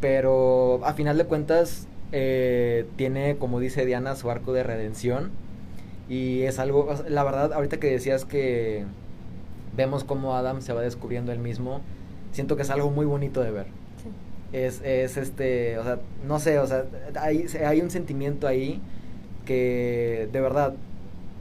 Pero 0.00 0.80
a 0.84 0.92
final 0.94 1.16
de 1.16 1.24
cuentas 1.24 1.86
eh, 2.10 2.86
tiene, 2.96 3.36
como 3.36 3.60
dice 3.60 3.86
Diana, 3.86 4.16
su 4.16 4.30
arco 4.30 4.52
de 4.52 4.62
redención. 4.62 5.30
Y 6.08 6.42
es 6.42 6.58
algo, 6.58 6.94
la 7.08 7.24
verdad, 7.24 7.52
ahorita 7.52 7.78
que 7.78 7.90
decías 7.90 8.24
que 8.24 8.84
vemos 9.76 10.04
cómo 10.04 10.36
Adam 10.36 10.60
se 10.60 10.72
va 10.72 10.82
descubriendo 10.82 11.32
él 11.32 11.38
mismo, 11.38 11.80
siento 12.32 12.56
que 12.56 12.62
es 12.62 12.70
algo 12.70 12.90
muy 12.90 13.06
bonito 13.06 13.40
de 13.40 13.50
ver. 13.50 13.66
Es, 14.52 14.82
es 14.82 15.16
este, 15.16 15.78
o 15.78 15.84
sea, 15.84 15.98
no 16.26 16.38
sé, 16.38 16.58
o 16.58 16.66
sea, 16.66 16.84
hay, 17.18 17.46
hay 17.64 17.80
un 17.80 17.90
sentimiento 17.90 18.46
ahí 18.46 18.82
que 19.46 20.28
de 20.30 20.40
verdad 20.40 20.74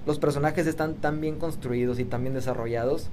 los 0.05 0.17
personajes 0.17 0.65
están 0.65 0.95
tan 0.95 1.21
bien 1.21 1.37
construidos 1.37 1.99
y 1.99 2.05
tan 2.05 2.21
bien 2.21 2.33
desarrollados 2.33 3.09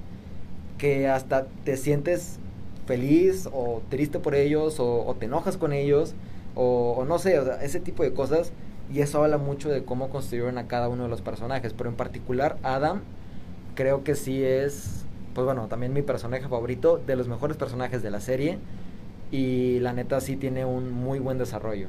que 0.77 1.07
hasta 1.07 1.45
te 1.65 1.77
sientes 1.77 2.39
feliz 2.87 3.47
o 3.51 3.83
triste 3.89 4.17
por 4.17 4.33
ellos 4.33 4.77
o, 4.79 5.15
te 5.19 5.25
enojas 5.25 5.57
con 5.57 5.73
ellos 5.73 6.15
o, 6.55 7.05
no 7.07 7.19
sé, 7.19 7.37
o 7.37 7.45
sea, 7.45 7.63
ese 7.63 7.79
tipo 7.79 8.01
de 8.01 8.13
cosas. 8.13 8.51
Y 8.91 9.01
eso 9.01 9.23
habla 9.23 9.37
mucho 9.37 9.69
de 9.69 9.83
cómo 9.83 10.09
construyeron 10.09 10.57
a 10.57 10.67
cada 10.67 10.89
uno 10.89 11.03
de 11.03 11.09
los 11.09 11.21
personajes, 11.21 11.73
pero 11.73 11.91
en 11.91 11.95
particular 11.95 12.57
Adam 12.63 13.01
creo 13.75 14.03
que 14.03 14.15
sí 14.15 14.43
es, 14.43 14.98
pues 15.33 15.45
bueno, 15.45 15.67
también 15.67 15.93
mi 15.93 16.01
personaje 16.01 16.47
favorito, 16.47 17.01
de 17.05 17.15
los 17.15 17.27
mejores 17.27 17.57
personajes 17.57 18.01
de 18.01 18.11
la 18.11 18.19
serie 18.19 18.59
y 19.31 19.79
la 19.79 19.93
neta 19.93 20.19
sí 20.21 20.35
tiene 20.35 20.65
un 20.65 20.91
muy 20.91 21.19
buen 21.19 21.37
desarrollo. 21.37 21.87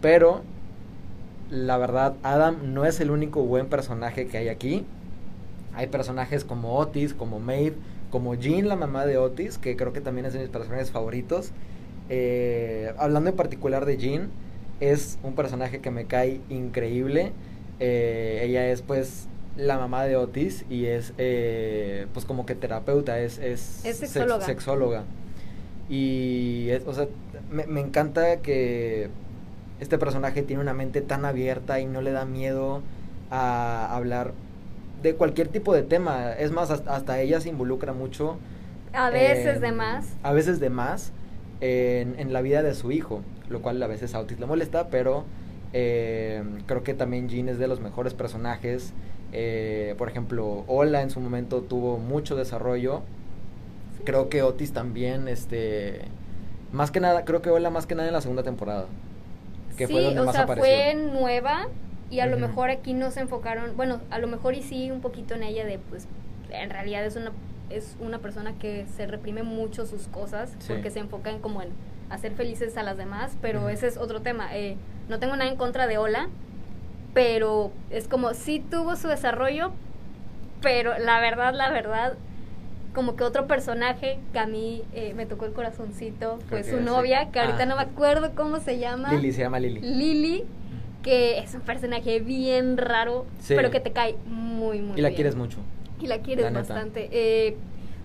Pero 0.00 0.42
la 1.50 1.76
verdad, 1.78 2.14
Adam 2.22 2.74
no 2.74 2.84
es 2.84 3.00
el 3.00 3.10
único 3.10 3.42
buen 3.42 3.66
personaje 3.66 4.26
que 4.26 4.38
hay 4.38 4.48
aquí. 4.48 4.84
Hay 5.74 5.86
personajes 5.86 6.44
como 6.44 6.76
Otis, 6.78 7.14
como 7.14 7.38
Maeve, 7.38 7.76
como 8.10 8.34
Jean, 8.34 8.68
la 8.68 8.76
mamá 8.76 9.06
de 9.06 9.18
Otis, 9.18 9.58
que 9.58 9.76
creo 9.76 9.92
que 9.92 10.00
también 10.00 10.26
es 10.26 10.32
de 10.32 10.40
mis 10.40 10.48
personajes 10.48 10.90
favoritos. 10.90 11.52
Eh, 12.08 12.92
hablando 12.98 13.30
en 13.30 13.36
particular 13.36 13.84
de 13.84 13.96
Jean, 13.96 14.30
es 14.80 15.18
un 15.22 15.34
personaje 15.34 15.80
que 15.80 15.90
me 15.90 16.06
cae 16.06 16.40
increíble. 16.48 17.32
Eh, 17.78 18.40
ella 18.42 18.68
es 18.68 18.82
pues 18.82 19.28
la 19.56 19.78
mamá 19.78 20.04
de 20.04 20.16
Otis 20.16 20.64
y 20.68 20.86
es 20.86 21.12
eh, 21.18 22.06
pues 22.12 22.24
como 22.24 22.46
que 22.46 22.54
terapeuta, 22.54 23.18
es, 23.18 23.38
es, 23.38 23.60
sexóloga. 23.60 25.04
Y 25.88 26.70
o 26.86 26.92
sea, 26.92 27.06
me, 27.50 27.66
me 27.66 27.80
encanta 27.80 28.38
que 28.38 29.08
este 29.80 29.98
personaje 29.98 30.42
tiene 30.42 30.62
una 30.62 30.74
mente 30.74 31.00
tan 31.00 31.24
abierta 31.24 31.80
y 31.80 31.86
no 31.86 32.00
le 32.00 32.12
da 32.12 32.24
miedo 32.24 32.82
a 33.30 33.94
hablar 33.94 34.32
de 35.02 35.14
cualquier 35.14 35.48
tipo 35.48 35.74
de 35.74 35.82
tema. 35.82 36.32
Es 36.32 36.50
más, 36.50 36.70
hasta, 36.70 37.20
ella 37.20 37.40
se 37.40 37.48
involucra 37.48 37.92
mucho. 37.92 38.38
A 38.92 39.10
veces 39.10 39.60
de 39.60 39.72
más. 39.72 40.14
A 40.22 40.32
veces 40.32 40.60
de 40.60 40.70
más 40.70 41.12
en, 41.60 42.32
la 42.32 42.40
vida 42.40 42.62
de 42.62 42.74
su 42.74 42.92
hijo, 42.92 43.22
lo 43.48 43.60
cual 43.60 43.82
a 43.82 43.86
veces 43.86 44.14
a 44.14 44.20
Otis 44.20 44.40
le 44.40 44.46
molesta, 44.46 44.88
pero 44.88 45.24
eh, 45.72 46.42
creo 46.66 46.82
que 46.82 46.94
también 46.94 47.28
Jean 47.28 47.48
es 47.48 47.58
de 47.58 47.68
los 47.68 47.80
mejores 47.80 48.14
personajes. 48.14 48.92
Eh, 49.32 49.94
por 49.98 50.08
ejemplo, 50.08 50.64
Ola 50.66 51.02
en 51.02 51.10
su 51.10 51.20
momento 51.20 51.62
tuvo 51.62 51.98
mucho 51.98 52.36
desarrollo. 52.36 53.02
Creo 54.04 54.28
que 54.28 54.42
Otis 54.42 54.72
también, 54.72 55.28
este, 55.28 56.02
más 56.72 56.90
que 56.90 57.00
nada, 57.00 57.24
creo 57.24 57.42
que 57.42 57.50
Ola 57.50 57.70
más 57.70 57.86
que 57.86 57.94
nada 57.94 58.08
en 58.08 58.14
la 58.14 58.20
segunda 58.20 58.42
temporada 58.42 58.86
sí, 59.84 59.94
o 59.94 60.32
sea, 60.32 60.46
fue 60.46 60.94
nueva 60.94 61.68
y 62.10 62.20
a 62.20 62.26
lo 62.26 62.38
mejor 62.38 62.70
aquí 62.70 62.94
no 62.94 63.10
se 63.10 63.20
enfocaron, 63.20 63.76
bueno, 63.76 64.00
a 64.10 64.18
lo 64.18 64.28
mejor 64.28 64.54
y 64.54 64.62
sí 64.62 64.90
un 64.90 65.00
poquito 65.00 65.34
en 65.34 65.42
ella 65.42 65.66
de, 65.66 65.78
pues, 65.78 66.06
en 66.50 66.70
realidad 66.70 67.04
es 67.04 67.16
una, 67.16 67.32
es 67.68 67.96
una 68.00 68.20
persona 68.20 68.54
que 68.58 68.86
se 68.96 69.06
reprime 69.06 69.42
mucho 69.42 69.86
sus 69.86 70.06
cosas 70.06 70.56
porque 70.68 70.90
se 70.90 71.00
enfocan 71.00 71.40
como 71.40 71.62
en 71.62 71.70
hacer 72.08 72.32
felices 72.32 72.76
a 72.76 72.84
las 72.84 72.96
demás, 72.96 73.36
pero 73.42 73.68
ese 73.68 73.88
es 73.88 73.96
otro 73.96 74.22
tema. 74.22 74.56
Eh, 74.56 74.76
no 75.08 75.18
tengo 75.18 75.36
nada 75.36 75.50
en 75.50 75.56
contra 75.56 75.88
de 75.88 75.98
Ola, 75.98 76.28
pero 77.16 77.72
es 77.88 78.08
como 78.08 78.34
sí 78.34 78.62
tuvo 78.70 78.94
su 78.94 79.08
desarrollo, 79.08 79.72
pero 80.60 80.98
la 80.98 81.18
verdad, 81.18 81.54
la 81.54 81.70
verdad, 81.70 82.12
como 82.92 83.16
que 83.16 83.24
otro 83.24 83.46
personaje 83.46 84.18
que 84.34 84.38
a 84.38 84.46
mí 84.46 84.82
eh, 84.92 85.14
me 85.16 85.24
tocó 85.24 85.46
el 85.46 85.54
corazoncito 85.54 86.38
fue 86.50 86.62
su 86.62 86.78
novia, 86.82 87.30
que 87.32 87.40
ahorita 87.40 87.62
ah, 87.62 87.66
no 87.66 87.76
me 87.76 87.82
acuerdo 87.84 88.32
cómo 88.34 88.60
se 88.60 88.78
llama. 88.78 89.14
Lili, 89.14 89.32
se 89.32 89.40
llama 89.40 89.58
Lili. 89.58 89.80
Lili, 89.80 90.44
que 91.02 91.38
es 91.38 91.54
un 91.54 91.62
personaje 91.62 92.20
bien 92.20 92.76
raro, 92.76 93.24
pero 93.48 93.70
que 93.70 93.80
te 93.80 93.92
cae 93.92 94.16
muy, 94.26 94.82
muy 94.82 94.96
bien. 94.96 94.98
Y 94.98 95.00
la 95.00 95.12
quieres 95.12 95.36
mucho. 95.36 95.60
Y 95.98 96.08
la 96.08 96.18
quieres 96.18 96.52
bastante. 96.52 97.08
Eh, 97.12 97.56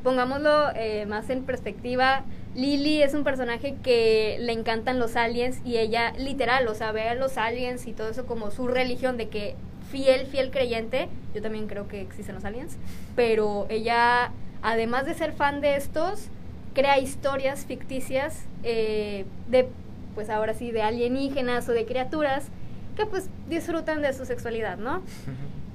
pongámoslo 0.04 0.70
eh, 0.74 1.06
más 1.06 1.30
en 1.30 1.44
perspectiva. 1.44 2.24
Lily 2.56 3.02
es 3.02 3.14
un 3.14 3.24
personaje 3.24 3.76
que 3.82 4.38
le 4.42 4.52
encantan 4.52 5.00
los 5.00 5.16
aliens 5.16 5.62
y 5.64 5.78
ella 5.78 6.12
literal, 6.18 6.68
o 6.68 6.76
sea, 6.76 6.92
ve 6.92 7.08
a 7.08 7.16
los 7.16 7.38
aliens 7.38 7.88
y 7.88 7.94
todo 7.94 8.10
eso 8.10 8.26
como 8.26 8.52
su 8.52 8.68
religión 8.68 9.18
de 9.18 9.30
que 9.30 9.56
fiel, 9.90 10.26
fiel 10.28 10.52
creyente. 10.52 11.08
Yo 11.34 11.42
también 11.42 11.68
creo 11.68 11.88
que 11.88 12.02
existen 12.02 12.36
los 12.36 12.44
aliens, 12.44 12.78
pero 13.16 13.68
ella 13.70 14.32
además 14.62 15.06
de 15.06 15.14
ser 15.14 15.34
fan 15.34 15.62
de 15.62 15.76
estos, 15.76 16.28
crea 16.74 17.00
historias 17.00 17.66
ficticias 17.66 18.46
eh, 18.64 19.26
de, 19.48 19.68
pues 20.14 20.30
ahora 20.30 20.54
sí, 20.54 20.72
de 20.72 20.82
alienígenas 20.82 21.68
o 21.70 21.72
de 21.72 21.86
criaturas 21.86 22.48
que 22.96 23.06
pues 23.06 23.30
disfrutan 23.50 24.02
de 24.02 24.14
su 24.14 24.26
sexualidad, 24.26 24.78
¿no? 24.78 25.02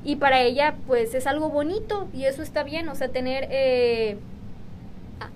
Y 0.04 0.14
para 0.16 0.40
ella 0.40 0.76
pues 0.86 1.14
es 1.14 1.26
algo 1.26 1.48
bonito 1.48 2.06
y 2.14 2.26
eso 2.26 2.40
está 2.42 2.62
bien, 2.62 2.88
o 2.88 2.94
sea, 2.94 3.08
tener... 3.08 3.48
Eh, 3.50 4.18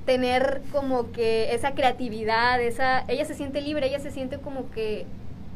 tener 0.05 0.63
como 0.73 1.13
que 1.13 1.55
esa 1.55 1.73
creatividad, 1.75 2.61
esa, 2.61 3.05
ella 3.09 3.25
se 3.25 3.35
siente 3.35 3.61
libre, 3.61 3.87
ella 3.87 4.01
se 4.01 4.11
siente 4.11 4.39
como 4.39 4.71
que, 4.71 5.07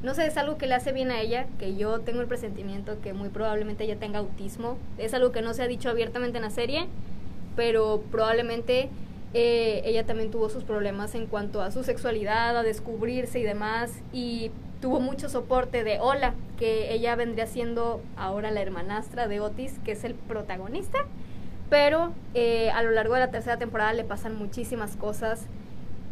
no 0.02 0.14
sé, 0.14 0.26
es 0.26 0.36
algo 0.36 0.56
que 0.56 0.66
le 0.66 0.74
hace 0.74 0.92
bien 0.92 1.10
a 1.10 1.20
ella, 1.20 1.46
que 1.58 1.76
yo 1.76 2.00
tengo 2.00 2.20
el 2.20 2.26
presentimiento 2.26 3.00
que 3.00 3.12
muy 3.12 3.28
probablemente 3.28 3.84
ella 3.84 3.96
tenga 3.96 4.20
autismo, 4.20 4.78
es 4.98 5.14
algo 5.14 5.32
que 5.32 5.42
no 5.42 5.54
se 5.54 5.62
ha 5.62 5.66
dicho 5.66 5.90
abiertamente 5.90 6.38
en 6.38 6.44
la 6.44 6.50
serie, 6.50 6.86
pero 7.56 8.02
probablemente 8.10 8.88
eh, 9.34 9.82
ella 9.84 10.06
también 10.06 10.30
tuvo 10.30 10.48
sus 10.48 10.64
problemas 10.64 11.14
en 11.14 11.26
cuanto 11.26 11.60
a 11.60 11.70
su 11.70 11.84
sexualidad, 11.84 12.56
a 12.56 12.62
descubrirse 12.62 13.40
y 13.40 13.42
demás, 13.42 13.92
y 14.12 14.50
tuvo 14.80 15.00
mucho 15.00 15.28
soporte 15.28 15.82
de 15.82 15.98
Ola, 15.98 16.34
que 16.58 16.92
ella 16.94 17.16
vendría 17.16 17.46
siendo 17.46 18.00
ahora 18.16 18.50
la 18.50 18.62
hermanastra 18.62 19.26
de 19.28 19.40
Otis, 19.40 19.78
que 19.84 19.92
es 19.92 20.04
el 20.04 20.14
protagonista, 20.14 20.98
pero 21.74 22.12
eh, 22.34 22.70
a 22.70 22.84
lo 22.84 22.92
largo 22.92 23.14
de 23.14 23.20
la 23.20 23.32
tercera 23.32 23.56
temporada 23.56 23.92
le 23.94 24.04
pasan 24.04 24.36
muchísimas 24.36 24.94
cosas 24.94 25.40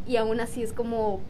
y 0.09 0.17
aún 0.17 0.41
así 0.41 0.61
es 0.61 0.73
como 0.73 1.21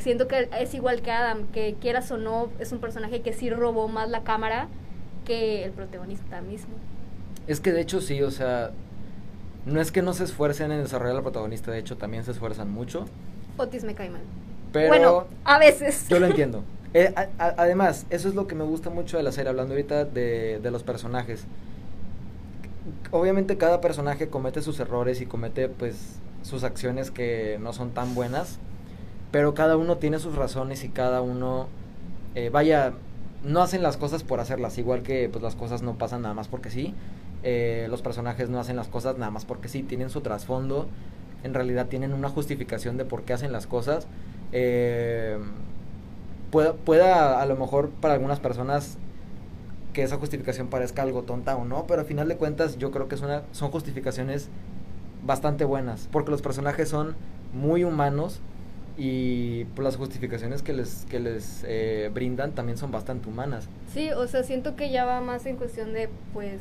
siento 0.00 0.26
que 0.26 0.48
es 0.58 0.74
igual 0.74 1.00
que 1.00 1.12
Adam, 1.12 1.46
que 1.52 1.76
quieras 1.80 2.10
o 2.10 2.16
no, 2.16 2.48
es 2.58 2.72
un 2.72 2.80
personaje 2.80 3.20
que 3.20 3.32
sí 3.32 3.50
robó 3.50 3.86
más 3.86 4.10
la 4.10 4.24
cámara 4.24 4.66
que 5.24 5.62
el 5.62 5.70
protagonista 5.70 6.40
mismo. 6.40 6.74
Es 7.46 7.60
que 7.60 7.70
de 7.70 7.82
hecho 7.82 8.00
sí, 8.00 8.20
o 8.22 8.32
sea, 8.32 8.72
no 9.64 9.80
es 9.80 9.92
que 9.92 10.02
no 10.02 10.12
se 10.12 10.24
esfuercen 10.24 10.72
en 10.72 10.82
desarrollar 10.82 11.18
al 11.18 11.22
protagonista, 11.22 11.70
de 11.70 11.78
hecho 11.78 11.96
también 11.96 12.24
se 12.24 12.32
esfuerzan 12.32 12.68
mucho. 12.68 13.04
Otis 13.58 13.84
me 13.84 13.94
cae 13.94 14.10
mal. 14.10 14.22
Pero 14.72 14.88
bueno, 14.88 15.26
a 15.44 15.60
veces. 15.60 16.08
Yo 16.08 16.18
lo 16.18 16.26
entiendo. 16.26 16.64
Eh, 16.94 17.10
además, 17.38 18.04
eso 18.10 18.28
es 18.28 18.34
lo 18.34 18.46
que 18.46 18.54
me 18.54 18.64
gusta 18.64 18.90
mucho 18.90 19.16
de 19.16 19.22
la 19.22 19.32
serie, 19.32 19.48
hablando 19.48 19.72
ahorita 19.72 20.04
de, 20.04 20.60
de 20.62 20.70
los 20.70 20.82
personajes. 20.82 21.46
Obviamente 23.10 23.56
cada 23.56 23.80
personaje 23.80 24.28
comete 24.28 24.62
sus 24.62 24.80
errores 24.80 25.20
y 25.20 25.26
comete 25.26 25.68
pues 25.68 26.18
sus 26.42 26.64
acciones 26.64 27.10
que 27.10 27.58
no 27.60 27.72
son 27.72 27.90
tan 27.90 28.14
buenas, 28.14 28.58
pero 29.30 29.54
cada 29.54 29.76
uno 29.76 29.98
tiene 29.98 30.18
sus 30.18 30.34
razones 30.34 30.84
y 30.84 30.88
cada 30.88 31.22
uno 31.22 31.68
eh, 32.34 32.50
vaya, 32.50 32.94
no 33.44 33.62
hacen 33.62 33.82
las 33.82 33.96
cosas 33.96 34.24
por 34.24 34.40
hacerlas, 34.40 34.78
igual 34.78 35.02
que 35.02 35.28
pues 35.28 35.42
las 35.42 35.54
cosas 35.54 35.82
no 35.82 35.96
pasan 35.98 36.22
nada 36.22 36.34
más 36.34 36.48
porque 36.48 36.70
sí. 36.70 36.94
Eh, 37.44 37.86
los 37.90 38.02
personajes 38.02 38.48
no 38.48 38.60
hacen 38.60 38.76
las 38.76 38.88
cosas 38.88 39.18
nada 39.18 39.30
más 39.30 39.44
porque 39.44 39.68
sí, 39.68 39.82
tienen 39.82 40.10
su 40.10 40.20
trasfondo, 40.20 40.86
en 41.42 41.54
realidad 41.54 41.86
tienen 41.86 42.12
una 42.12 42.28
justificación 42.28 42.96
de 42.96 43.04
por 43.04 43.22
qué 43.22 43.32
hacen 43.32 43.52
las 43.52 43.66
cosas. 43.66 44.06
Eh, 44.52 45.38
pueda, 46.50 46.74
pueda 46.74 47.40
a 47.40 47.46
lo 47.46 47.56
mejor 47.56 47.90
para 47.90 48.14
algunas 48.14 48.40
personas 48.40 48.98
que 49.92 50.02
esa 50.02 50.16
justificación 50.16 50.68
parezca 50.68 51.02
algo 51.02 51.22
tonta 51.22 51.56
o 51.56 51.64
no, 51.64 51.86
pero 51.86 52.00
al 52.00 52.06
final 52.06 52.28
de 52.28 52.36
cuentas 52.36 52.78
yo 52.78 52.90
creo 52.90 53.08
que 53.08 53.16
son 53.16 53.70
justificaciones 53.70 54.48
bastante 55.24 55.64
buenas, 55.64 56.08
porque 56.10 56.30
los 56.30 56.42
personajes 56.42 56.88
son 56.88 57.14
muy 57.52 57.84
humanos 57.84 58.40
y 58.96 59.64
pues, 59.76 59.84
las 59.84 59.96
justificaciones 59.96 60.62
que 60.62 60.72
les, 60.72 61.06
que 61.06 61.20
les 61.20 61.64
eh, 61.66 62.10
brindan 62.12 62.52
también 62.52 62.78
son 62.78 62.90
bastante 62.90 63.28
humanas. 63.28 63.68
Sí, 63.92 64.10
o 64.10 64.26
sea, 64.26 64.42
siento 64.42 64.76
que 64.76 64.90
ya 64.90 65.04
va 65.04 65.20
más 65.20 65.46
en 65.46 65.56
cuestión 65.56 65.92
de, 65.92 66.08
pues, 66.32 66.60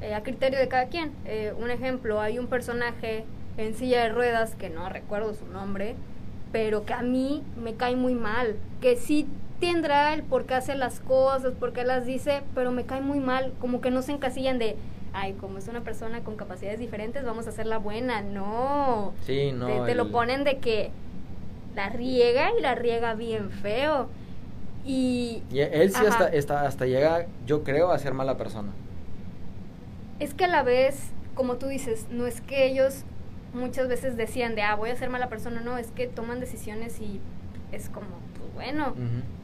eh, 0.00 0.14
a 0.14 0.22
criterio 0.22 0.58
de 0.58 0.68
cada 0.68 0.86
quien. 0.86 1.12
Eh, 1.24 1.52
un 1.58 1.70
ejemplo, 1.70 2.20
hay 2.20 2.38
un 2.38 2.46
personaje 2.46 3.24
en 3.56 3.74
silla 3.74 4.02
de 4.02 4.10
ruedas, 4.10 4.54
que 4.54 4.70
no 4.70 4.88
recuerdo 4.88 5.34
su 5.34 5.46
nombre, 5.46 5.96
pero 6.52 6.84
que 6.84 6.92
a 6.92 7.02
mí 7.02 7.42
me 7.60 7.74
cae 7.74 7.96
muy 7.96 8.14
mal, 8.14 8.56
que 8.80 8.96
sí 8.96 9.26
tendrá 9.60 10.14
el 10.14 10.22
por 10.22 10.46
qué 10.46 10.54
hace 10.54 10.74
las 10.74 11.00
cosas, 11.00 11.52
por 11.54 11.72
qué 11.72 11.84
las 11.84 12.06
dice, 12.06 12.42
pero 12.54 12.72
me 12.72 12.84
cae 12.84 13.00
muy 13.00 13.20
mal, 13.20 13.52
como 13.60 13.80
que 13.80 13.90
no 13.90 14.02
se 14.02 14.12
encasillan 14.12 14.58
de, 14.58 14.76
ay, 15.12 15.34
como 15.34 15.58
es 15.58 15.68
una 15.68 15.80
persona 15.82 16.20
con 16.20 16.36
capacidades 16.36 16.78
diferentes, 16.78 17.24
vamos 17.24 17.46
a 17.46 17.50
hacerla 17.50 17.78
buena, 17.78 18.22
no. 18.22 19.14
Sí, 19.22 19.52
no. 19.52 19.84
Te, 19.84 19.94
lo 19.94 20.10
ponen 20.10 20.44
de 20.44 20.58
que 20.58 20.90
la 21.74 21.88
riega 21.88 22.50
y 22.58 22.62
la 22.62 22.74
riega 22.74 23.14
bien 23.14 23.50
feo. 23.50 24.08
Y, 24.84 25.42
y 25.50 25.60
él 25.60 25.92
sí 25.92 26.04
hasta, 26.06 26.26
hasta, 26.26 26.66
hasta 26.66 26.86
llega, 26.86 27.26
yo 27.46 27.64
creo, 27.64 27.90
a 27.90 27.98
ser 27.98 28.14
mala 28.14 28.36
persona. 28.36 28.72
Es 30.20 30.32
que 30.32 30.44
a 30.44 30.48
la 30.48 30.62
vez, 30.62 31.10
como 31.34 31.56
tú 31.56 31.66
dices, 31.66 32.06
no 32.10 32.26
es 32.26 32.40
que 32.40 32.66
ellos 32.66 33.04
muchas 33.52 33.88
veces 33.88 34.16
decían 34.16 34.54
de, 34.54 34.62
ah, 34.62 34.74
voy 34.76 34.90
a 34.90 34.96
ser 34.96 35.10
mala 35.10 35.28
persona, 35.28 35.60
no, 35.60 35.78
es 35.78 35.88
que 35.88 36.06
toman 36.06 36.40
decisiones 36.40 37.00
y 37.00 37.20
es 37.72 37.88
como, 37.88 38.06
bueno, 38.56 38.94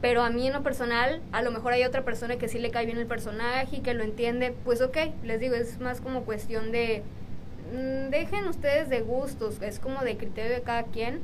pero 0.01 0.23
a 0.23 0.29
mí 0.31 0.47
en 0.47 0.53
lo 0.53 0.63
personal, 0.63 1.21
a 1.31 1.41
lo 1.43 1.51
mejor 1.51 1.71
hay 1.71 1.83
otra 1.83 2.03
persona 2.03 2.37
que 2.37 2.47
sí 2.47 2.57
le 2.59 2.71
cae 2.71 2.85
bien 2.85 2.97
el 2.97 3.05
personaje 3.05 3.77
y 3.77 3.79
que 3.81 3.93
lo 3.93 4.03
entiende, 4.03 4.53
pues 4.65 4.81
ok, 4.81 4.97
les 5.23 5.39
digo, 5.39 5.55
es 5.55 5.79
más 5.79 6.01
como 6.01 6.23
cuestión 6.23 6.71
de, 6.71 7.03
mm, 7.71 8.09
dejen 8.09 8.47
ustedes 8.47 8.89
de 8.89 9.01
gustos, 9.01 9.61
es 9.61 9.79
como 9.79 10.01
de 10.01 10.17
criterio 10.17 10.51
de 10.51 10.61
cada 10.61 10.83
quien, 10.83 11.21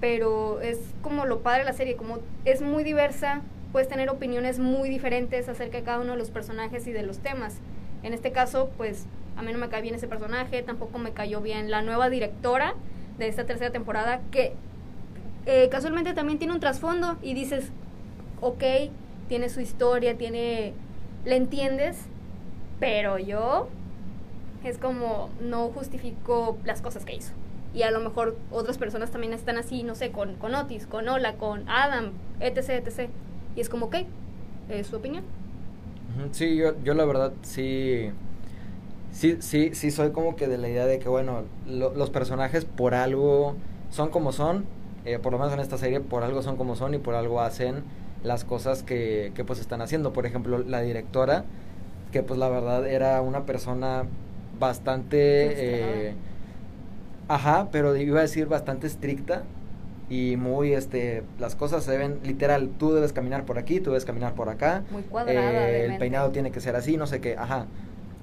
pero 0.00 0.60
es 0.62 0.78
como 1.02 1.26
lo 1.26 1.40
padre 1.40 1.60
de 1.60 1.64
la 1.66 1.74
serie, 1.74 1.96
como 1.96 2.18
es 2.46 2.62
muy 2.62 2.82
diversa, 2.82 3.42
puedes 3.72 3.88
tener 3.88 4.08
opiniones 4.08 4.58
muy 4.58 4.88
diferentes 4.88 5.48
acerca 5.48 5.76
de 5.76 5.84
cada 5.84 6.00
uno 6.00 6.12
de 6.12 6.18
los 6.18 6.30
personajes 6.30 6.86
y 6.86 6.92
de 6.92 7.02
los 7.02 7.18
temas. 7.18 7.58
En 8.02 8.14
este 8.14 8.32
caso, 8.32 8.70
pues 8.78 9.06
a 9.36 9.42
mí 9.42 9.52
no 9.52 9.58
me 9.58 9.68
cae 9.68 9.82
bien 9.82 9.94
ese 9.94 10.08
personaje, 10.08 10.62
tampoco 10.62 10.98
me 10.98 11.12
cayó 11.12 11.42
bien 11.42 11.70
la 11.70 11.82
nueva 11.82 12.08
directora 12.08 12.74
de 13.18 13.28
esta 13.28 13.44
tercera 13.44 13.70
temporada, 13.70 14.20
que 14.30 14.54
eh, 15.48 15.68
casualmente 15.68 16.14
también 16.14 16.38
tiene 16.38 16.54
un 16.54 16.60
trasfondo 16.60 17.16
y 17.22 17.34
dices, 17.34 17.70
ok, 18.40 18.62
tiene 19.28 19.48
su 19.48 19.60
historia, 19.60 20.16
tiene, 20.16 20.74
le 21.24 21.36
entiendes, 21.36 21.96
pero 22.78 23.18
yo 23.18 23.68
es 24.62 24.78
como 24.78 25.30
no 25.40 25.68
justifico 25.70 26.58
las 26.64 26.82
cosas 26.82 27.04
que 27.04 27.16
hizo. 27.16 27.32
Y 27.74 27.82
a 27.82 27.90
lo 27.90 28.00
mejor 28.00 28.36
otras 28.50 28.78
personas 28.78 29.10
también 29.10 29.32
están 29.32 29.58
así, 29.58 29.82
no 29.82 29.94
sé, 29.94 30.12
con, 30.12 30.34
con 30.36 30.54
Otis, 30.54 30.86
con 30.86 31.08
Ola, 31.08 31.34
con 31.34 31.68
Adam, 31.68 32.12
etc, 32.40 32.86
etc. 32.86 33.10
Y 33.56 33.60
es 33.60 33.68
como, 33.68 33.86
ok, 33.86 33.96
es 34.68 34.86
su 34.86 34.96
opinión. 34.96 35.24
Sí, 36.32 36.56
yo, 36.56 36.72
yo 36.84 36.94
la 36.94 37.04
verdad 37.04 37.32
sí 37.42 38.10
sí, 39.12 39.38
sí, 39.40 39.74
sí 39.74 39.90
soy 39.90 40.10
como 40.10 40.36
que 40.36 40.46
de 40.46 40.58
la 40.58 40.68
idea 40.68 40.86
de 40.86 40.98
que, 40.98 41.08
bueno, 41.08 41.44
los 41.66 42.10
personajes 42.10 42.64
por 42.64 42.94
algo 42.94 43.56
son 43.90 44.10
como 44.10 44.32
son, 44.32 44.64
eh, 45.12 45.18
por 45.18 45.32
lo 45.32 45.38
menos 45.38 45.54
en 45.54 45.60
esta 45.60 45.78
serie, 45.78 46.00
por 46.00 46.22
algo 46.22 46.42
son 46.42 46.56
como 46.56 46.76
son 46.76 46.94
y 46.94 46.98
por 46.98 47.14
algo 47.14 47.40
hacen 47.40 47.84
las 48.22 48.44
cosas 48.44 48.82
que, 48.82 49.32
que 49.34 49.44
pues 49.44 49.60
están 49.60 49.80
haciendo. 49.80 50.12
Por 50.12 50.26
ejemplo, 50.26 50.58
la 50.58 50.80
directora, 50.80 51.44
que 52.12 52.22
pues 52.22 52.38
la 52.38 52.48
verdad 52.48 52.86
era 52.86 53.20
una 53.20 53.44
persona 53.44 54.04
bastante... 54.58 56.08
Eh, 56.08 56.14
ajá, 57.28 57.68
pero 57.70 57.94
iba 57.96 58.18
a 58.20 58.22
decir 58.22 58.46
bastante 58.46 58.86
estricta 58.86 59.42
y 60.10 60.36
muy 60.36 60.72
este 60.72 61.22
las 61.38 61.54
cosas 61.54 61.84
se 61.84 61.98
ven 61.98 62.18
literal 62.24 62.70
tú 62.78 62.94
debes 62.94 63.12
caminar 63.12 63.44
por 63.44 63.58
aquí 63.58 63.78
tú 63.78 63.90
debes 63.90 64.06
caminar 64.06 64.32
por 64.32 64.48
acá 64.48 64.82
muy 64.90 65.02
cuadrada 65.02 65.68
eh, 65.68 65.84
el 65.84 65.98
peinado 65.98 66.30
tiene 66.30 66.50
que 66.50 66.62
ser 66.62 66.76
así 66.76 66.96
no 66.96 67.06
sé 67.06 67.20
qué 67.20 67.36
ajá 67.36 67.66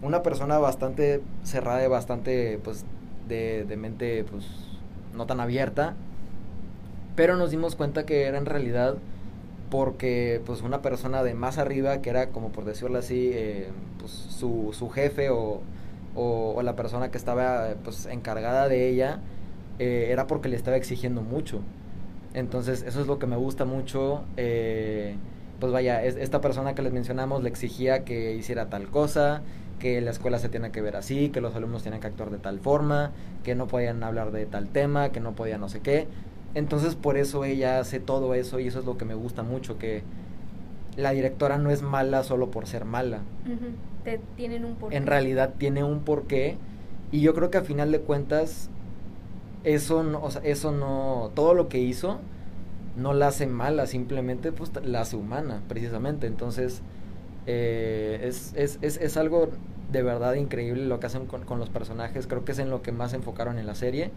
una 0.02 0.24
persona 0.24 0.58
bastante 0.60 1.22
cerrada 1.44 1.84
y 1.84 1.88
bastante, 1.88 2.60
pues, 2.64 2.86
de, 3.28 3.66
de 3.66 3.78
mente, 3.78 4.24
pues, 4.30 4.46
no 5.14 5.26
tan 5.26 5.40
abierta. 5.40 5.96
Pero 7.16 7.38
nos 7.38 7.52
dimos 7.52 7.76
cuenta 7.76 8.06
que 8.06 8.24
era 8.24 8.38
en 8.38 8.46
realidad 8.46 8.96
porque, 9.70 10.42
pues, 10.46 10.62
una 10.62 10.82
persona 10.82 11.24
de 11.24 11.34
más 11.34 11.58
arriba, 11.58 12.02
que 12.02 12.10
era, 12.10 12.30
como 12.30 12.52
por 12.52 12.66
decirlo 12.66 13.00
así, 13.00 13.32
eh, 13.34 13.70
pues, 14.00 14.12
su, 14.12 14.72
su 14.74 14.90
jefe 14.90 15.30
o, 15.30 15.62
o, 16.16 16.62
la 16.62 16.76
persona 16.76 17.12
que 17.12 17.18
estaba, 17.18 17.76
pues, 17.84 18.06
encargada 18.06 18.68
de 18.70 18.90
ella, 18.90 19.20
eh, 19.80 20.08
era 20.12 20.28
porque 20.28 20.50
le 20.50 20.56
estaba 20.56 20.78
exigiendo 20.78 21.22
mucho. 21.22 21.62
Entonces, 22.34 22.84
eso 22.84 23.02
es 23.02 23.08
lo 23.08 23.18
que 23.20 23.28
me 23.28 23.38
gusta 23.38 23.66
mucho. 23.66 24.24
Eh, 24.38 25.16
pues 25.60 25.72
vaya, 25.72 26.04
esta 26.04 26.42
persona 26.42 26.76
que 26.76 26.82
les 26.82 26.92
mencionamos 26.92 27.42
le 27.42 27.50
exigía 27.50 28.04
que 28.04 28.36
hiciera 28.36 28.70
tal 28.70 28.90
cosa, 28.90 29.42
que 29.80 30.02
la 30.02 30.12
escuela 30.12 30.38
se 30.38 30.50
tiene 30.50 30.72
que 30.72 30.82
ver 30.82 30.96
así, 30.98 31.30
que 31.30 31.42
los 31.42 31.56
alumnos 31.56 31.82
tienen 31.82 32.02
que 32.02 32.08
actuar 32.08 32.30
de 32.30 32.38
tal 32.40 32.60
forma, 32.60 33.12
que 33.44 33.56
no 33.56 33.68
podían 33.68 34.04
hablar 34.04 34.32
de 34.32 34.46
tal 34.46 34.70
tema, 34.70 35.10
que 35.10 35.22
no 35.22 35.34
podían 35.34 35.62
no 35.62 35.70
sé 35.70 35.80
qué. 35.80 36.08
Entonces 36.56 36.96
por 36.96 37.18
eso 37.18 37.46
ella 37.46 37.80
hace 37.80 38.00
todo 38.00 38.34
eso 38.34 38.60
y 38.60 38.68
eso 38.68 38.80
es 38.80 38.86
lo 38.86 38.98
que 38.98 39.06
me 39.06 39.14
gusta 39.14 39.44
mucho, 39.44 39.78
que 39.78 40.04
la 40.98 41.12
directora 41.12 41.58
no 41.58 41.70
es 41.70 41.82
mala 41.82 42.24
solo 42.24 42.50
por 42.50 42.66
ser 42.66 42.86
mala. 42.86 43.20
Te, 44.04 44.20
tienen 44.36 44.66
un 44.66 44.76
porqué. 44.76 44.96
En 44.96 45.06
realidad 45.06 45.54
tiene 45.58 45.84
un 45.84 46.00
porqué 46.00 46.58
y 47.12 47.22
yo 47.22 47.34
creo 47.34 47.52
que 47.52 47.58
a 47.58 47.64
final 47.64 47.92
de 47.92 48.00
cuentas 48.00 48.70
eso 49.66 50.04
no, 50.04 50.24
o 50.24 50.32
sea, 50.32 50.42
eso 50.44 50.72
no, 50.72 51.32
todo 51.36 51.54
lo 51.54 51.68
que 51.68 51.80
hizo 51.80 52.20
no 52.96 53.14
la 53.14 53.28
hace 53.28 53.48
mala, 53.48 53.88
simplemente 53.88 54.52
pues 54.52 54.72
la 54.84 55.02
hace 55.02 55.18
humana, 55.18 55.62
precisamente. 55.68 56.28
Entonces, 56.28 56.82
eh, 57.48 58.22
es, 58.24 58.54
es, 58.56 58.80
es, 58.82 58.98
es, 58.98 59.18
algo 59.18 59.50
de 59.92 60.02
verdad 60.02 60.36
increíble 60.36 60.86
lo 60.86 61.00
que 61.00 61.08
hacen 61.08 61.26
con, 61.26 61.44
con, 61.44 61.60
los 61.60 61.70
personajes. 61.70 62.28
Creo 62.28 62.46
que 62.46 62.54
es 62.54 62.60
en 62.60 62.70
lo 62.70 62.82
que 62.82 62.94
más 62.94 63.12
se 63.12 63.18
enfocaron 63.18 63.60
en 63.60 63.68
la 63.68 63.76
serie. 63.76 64.12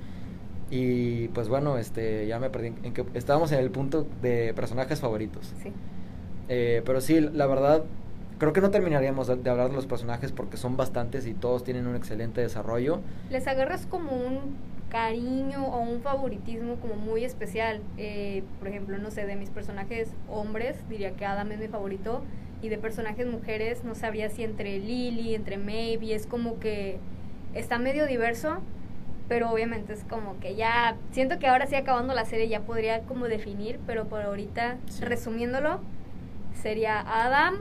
Y 0.71 1.29
pues 1.29 1.49
bueno, 1.49 1.79
este 1.79 2.27
ya 2.27 2.39
me 2.39 2.51
perdí. 2.51 2.75
En 2.83 2.93
que 2.93 3.05
estábamos 3.15 3.53
en 3.53 3.61
el 3.61 3.71
punto 3.71 4.07
de 4.23 4.53
personajes 4.55 5.01
favoritos. 5.01 5.55
Sí. 5.63 5.73
Eh, 6.49 6.83
pero 6.85 7.01
sí, 7.01 7.21
la 7.21 7.47
verdad, 7.47 7.85
creo 8.39 8.53
que 8.53 8.61
no 8.61 8.71
terminaríamos 8.71 9.27
de, 9.27 9.37
de, 9.37 9.51
hablar 9.51 9.69
de 9.69 9.75
los 9.75 9.87
personajes 9.87 10.33
porque 10.33 10.57
son 10.57 10.77
bastantes 10.77 11.27
y 11.27 11.35
todos 11.35 11.65
tienen 11.65 11.87
un 11.87 11.97
excelente 11.97 12.41
desarrollo. 12.41 13.01
Les 13.31 13.47
agarras 13.47 13.87
como 13.87 14.13
un 14.13 14.57
cariño 14.89 15.67
o 15.67 15.81
un 15.81 16.01
favoritismo 16.01 16.77
como 16.77 16.95
muy 16.95 17.25
especial. 17.25 17.81
Eh, 17.97 18.43
por 18.59 18.69
ejemplo, 18.69 18.99
no 18.99 19.11
sé, 19.11 19.27
de 19.27 19.37
mis 19.37 19.51
personajes 19.51 20.11
hombres, 20.29 20.77
diría 20.89 21.13
que 21.13 21.25
Adam 21.25 21.53
es 21.53 21.59
mi 21.59 21.69
favorito 21.69 22.23
y 22.63 22.69
de 22.69 22.79
personajes 22.79 23.27
mujeres 23.27 23.85
no 23.85 23.95
sabría 23.95 24.31
si 24.31 24.43
entre 24.43 24.79
Lily, 24.79 25.35
entre 25.35 25.59
Maybe, 25.59 26.15
es 26.15 26.27
como 26.27 26.59
que 26.59 26.99
está 27.55 27.79
medio 27.79 28.07
diverso, 28.07 28.59
pero 29.29 29.51
obviamente 29.51 29.93
es 29.93 30.05
como 30.05 30.41
que 30.41 30.55
ya, 30.57 30.97
siento 31.11 31.39
que 31.39 31.47
ahora 31.47 31.67
sí 31.67 31.75
acabando 31.75 32.15
la 32.15 32.25
serie 32.25 32.49
ya 32.49 32.61
podría 32.61 33.03
como 33.03 33.29
definir, 33.29 33.79
pero 33.87 34.07
por 34.07 34.23
ahorita, 34.23 34.79
sí. 34.89 35.05
resumiéndolo, 35.05 35.81
sería 36.55 37.01
Adam, 37.01 37.57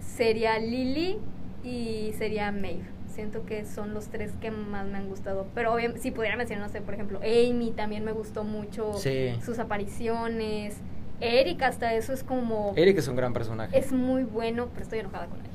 sería 0.00 0.58
Lily 0.58 1.18
y 1.62 2.14
sería 2.16 2.50
Maeve. 2.50 2.84
Siento 3.08 3.46
que 3.46 3.64
son 3.64 3.94
los 3.94 4.08
tres 4.08 4.32
que 4.42 4.50
más 4.50 4.86
me 4.86 4.98
han 4.98 5.08
gustado. 5.08 5.46
Pero 5.54 5.72
obviamente, 5.72 6.02
si 6.02 6.10
pudiera 6.10 6.36
mencionar, 6.36 6.66
no 6.66 6.72
sé, 6.72 6.82
por 6.82 6.92
ejemplo, 6.92 7.18
Amy 7.20 7.72
también 7.74 8.04
me 8.04 8.12
gustó 8.12 8.44
mucho 8.44 8.92
sí. 8.94 9.34
sus 9.42 9.58
apariciones. 9.58 10.76
Eric 11.20 11.62
hasta 11.62 11.94
eso 11.94 12.12
es 12.12 12.22
como... 12.22 12.74
Eric 12.76 12.98
es 12.98 13.08
un 13.08 13.16
gran 13.16 13.32
personaje. 13.32 13.78
Es 13.78 13.90
muy 13.90 14.24
bueno, 14.24 14.68
pero 14.70 14.82
estoy 14.82 14.98
enojada 14.98 15.28
con 15.28 15.40
él. 15.40 15.46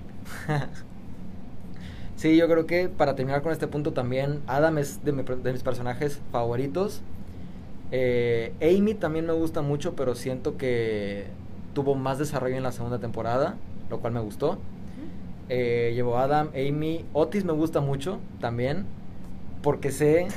sí, 2.22 2.38
yo 2.38 2.48
creo 2.48 2.68
que 2.68 2.88
para 2.88 3.16
terminar 3.16 3.42
con 3.42 3.52
este 3.52 3.68
punto 3.68 3.94
también, 3.94 4.42
Adam 4.46 4.78
es 4.78 5.04
de, 5.04 5.12
mi, 5.12 5.24
de 5.24 5.52
mis 5.52 5.64
personajes 5.64 6.22
favoritos. 6.32 7.02
Eh, 7.92 8.54
Amy 8.62 8.94
también 8.94 9.26
me 9.26 9.34
gusta 9.34 9.62
mucho, 9.62 9.96
pero 9.96 10.14
siento 10.14 10.56
que 10.56 11.26
tuvo 11.74 11.96
más 11.96 12.20
desarrollo 12.20 12.56
en 12.56 12.64
la 12.64 12.72
segunda 12.72 13.00
temporada, 13.00 13.56
lo 13.90 14.00
cual 14.00 14.14
me 14.14 14.20
gustó. 14.20 14.60
Eh, 15.50 15.94
llevo 15.96 16.18
Adam, 16.18 16.50
Amy, 16.50 17.06
Otis 17.12 17.44
me 17.44 17.54
gusta 17.54 17.82
mucho 17.82 18.20
también, 18.40 18.86
porque 19.64 19.92
sé 19.92 20.28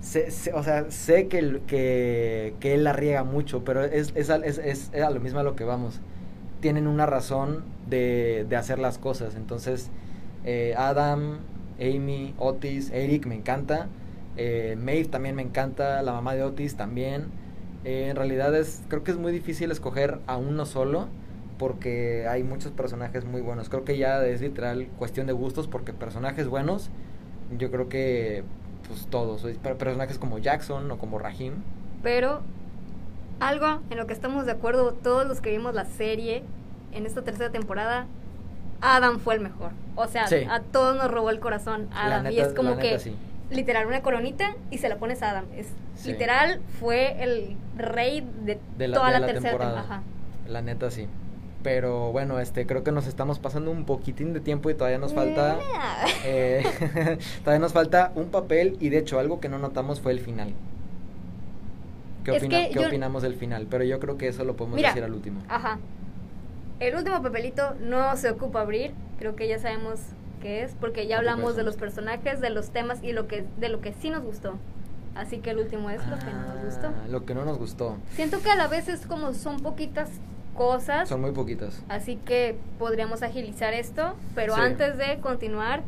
sé, 0.00 0.30
sé, 0.30 0.52
o 0.52 0.62
sea, 0.62 0.90
sé 0.90 1.28
que, 1.28 1.60
que, 1.66 2.54
que, 2.60 2.74
él 2.74 2.84
la 2.84 2.92
riega 2.92 3.24
mucho, 3.24 3.64
pero 3.64 3.82
es, 3.84 4.12
es, 4.14 4.28
es, 4.28 4.58
es, 4.58 4.94
a 4.94 5.10
lo 5.10 5.20
mismo 5.20 5.40
a 5.40 5.42
lo 5.42 5.56
que 5.56 5.64
vamos. 5.64 6.00
tienen 6.60 6.86
una 6.86 7.06
razón 7.06 7.64
de, 7.88 8.46
de 8.48 8.56
hacer 8.56 8.78
las 8.78 8.98
cosas. 8.98 9.34
Entonces, 9.34 9.90
eh, 10.44 10.74
Adam, 10.76 11.38
Amy, 11.80 12.34
Otis, 12.38 12.90
Eric 12.90 13.26
me 13.26 13.34
encanta. 13.34 13.88
Eh, 14.36 14.76
también 15.10 15.34
me 15.34 15.42
encanta, 15.42 16.02
la 16.02 16.12
mamá 16.12 16.34
de 16.34 16.42
Otis 16.42 16.76
también. 16.76 17.26
Eh, 17.84 18.08
en 18.08 18.16
realidad 18.16 18.54
es, 18.54 18.82
creo 18.88 19.02
que 19.02 19.10
es 19.10 19.16
muy 19.16 19.32
difícil 19.32 19.70
escoger 19.70 20.18
a 20.26 20.36
uno 20.36 20.66
solo 20.66 21.08
porque 21.58 22.26
hay 22.28 22.42
muchos 22.42 22.72
personajes 22.72 23.24
muy 23.24 23.40
buenos. 23.40 23.68
Creo 23.68 23.84
que 23.84 23.98
ya 23.98 24.24
es 24.24 24.40
literal 24.40 24.88
cuestión 24.98 25.26
de 25.26 25.32
gustos 25.32 25.68
porque 25.68 25.92
personajes 25.92 26.48
buenos, 26.48 26.90
yo 27.58 27.70
creo 27.70 27.88
que 27.88 28.44
pues 28.88 29.06
todos, 29.06 29.42
personajes 29.76 30.18
como 30.18 30.38
Jackson 30.38 30.90
o 30.90 30.98
como 30.98 31.18
Rahim. 31.18 31.54
Pero 32.02 32.40
algo 33.40 33.80
en 33.90 33.98
lo 33.98 34.06
que 34.06 34.12
estamos 34.12 34.46
de 34.46 34.52
acuerdo 34.52 34.92
todos 34.92 35.26
los 35.26 35.40
que 35.40 35.50
vimos 35.50 35.74
la 35.74 35.84
serie 35.84 36.42
en 36.92 37.06
esta 37.06 37.22
tercera 37.22 37.50
temporada, 37.50 38.06
Adam 38.80 39.18
fue 39.18 39.34
el 39.34 39.40
mejor. 39.40 39.72
O 39.96 40.06
sea, 40.06 40.26
a 40.50 40.60
todos 40.60 40.96
nos 40.96 41.10
robó 41.10 41.30
el 41.30 41.40
corazón 41.40 41.88
Adam. 41.94 42.30
y 42.30 42.38
es 42.38 42.52
como 42.54 42.76
que 42.78 42.98
literal 43.50 43.86
una 43.86 44.02
coronita 44.02 44.54
y 44.70 44.78
se 44.78 44.88
la 44.88 44.96
pones 44.96 45.22
a 45.22 45.30
Adam. 45.30 45.44
Es 45.56 45.68
literal 46.06 46.60
fue 46.78 47.22
el 47.22 47.56
rey 47.76 48.26
de, 48.44 48.58
toda 48.88 49.10
la, 49.10 49.26
tercera 49.26 49.58
temporada. 49.58 50.02
La 50.48 50.62
neta 50.62 50.90
sí. 50.90 51.06
Pero 51.62 52.10
bueno, 52.12 52.40
este 52.40 52.66
creo 52.66 52.82
que 52.82 52.92
nos 52.92 53.06
estamos 53.06 53.38
pasando 53.38 53.70
un 53.70 53.84
poquitín 53.84 54.32
de 54.32 54.40
tiempo 54.40 54.70
y 54.70 54.74
todavía 54.74 54.96
nos 54.96 55.12
falta 55.12 55.58
eh, 56.24 56.64
todavía 57.44 57.60
nos 57.60 57.74
falta 57.74 58.12
un 58.14 58.30
papel 58.30 58.78
y 58.80 58.88
de 58.88 58.98
hecho 58.98 59.18
algo 59.18 59.40
que 59.40 59.50
no 59.50 59.58
notamos 59.58 60.00
fue 60.00 60.12
el 60.12 60.20
final. 60.20 60.54
¿Qué, 62.24 62.32
opinamos 62.86 63.22
del 63.22 63.34
final? 63.34 63.66
Pero 63.68 63.84
yo 63.84 63.98
creo 63.98 64.16
que 64.16 64.28
eso 64.28 64.44
lo 64.44 64.56
podemos 64.56 64.80
decir 64.80 65.02
al 65.02 65.12
último. 65.12 65.40
Ajá. 65.48 65.78
El 66.80 66.96
último 66.96 67.22
papelito 67.22 67.74
no 67.78 68.16
se 68.16 68.30
ocupa 68.30 68.62
abrir, 68.62 68.92
creo 69.18 69.36
que 69.36 69.46
ya 69.46 69.58
sabemos 69.58 70.00
qué 70.40 70.62
es, 70.62 70.74
porque 70.80 71.06
ya 71.06 71.18
hablamos 71.18 71.54
de 71.54 71.62
los 71.62 71.76
personajes, 71.76 72.40
de 72.40 72.48
los 72.48 72.70
temas 72.70 73.02
y 73.02 73.12
lo 73.12 73.28
que 73.28 73.44
de 73.58 73.68
lo 73.68 73.82
que 73.82 73.92
sí 73.92 74.08
nos 74.08 74.24
gustó. 74.24 74.54
Así 75.14 75.40
que 75.40 75.50
el 75.50 75.58
último 75.58 75.90
es 75.90 76.00
lo 76.06 76.18
que 76.18 76.24
no 76.24 76.54
nos 76.54 76.64
gustó. 76.64 76.86
Ah, 76.86 77.08
lo 77.10 77.26
que 77.26 77.34
no 77.34 77.44
nos 77.44 77.58
gustó. 77.58 77.98
Siento 78.12 78.40
que 78.40 78.48
a 78.48 78.56
la 78.56 78.66
vez 78.66 78.88
es 78.88 79.06
como 79.06 79.34
son 79.34 79.60
poquitas 79.60 80.08
cosas. 80.56 81.06
Son 81.06 81.20
muy 81.20 81.32
poquitas. 81.32 81.82
Así 81.90 82.16
que 82.16 82.56
podríamos 82.78 83.22
agilizar 83.22 83.74
esto, 83.74 84.14
pero 84.34 84.54
antes 84.54 84.96
de 84.96 85.18
continuar, 85.20 85.82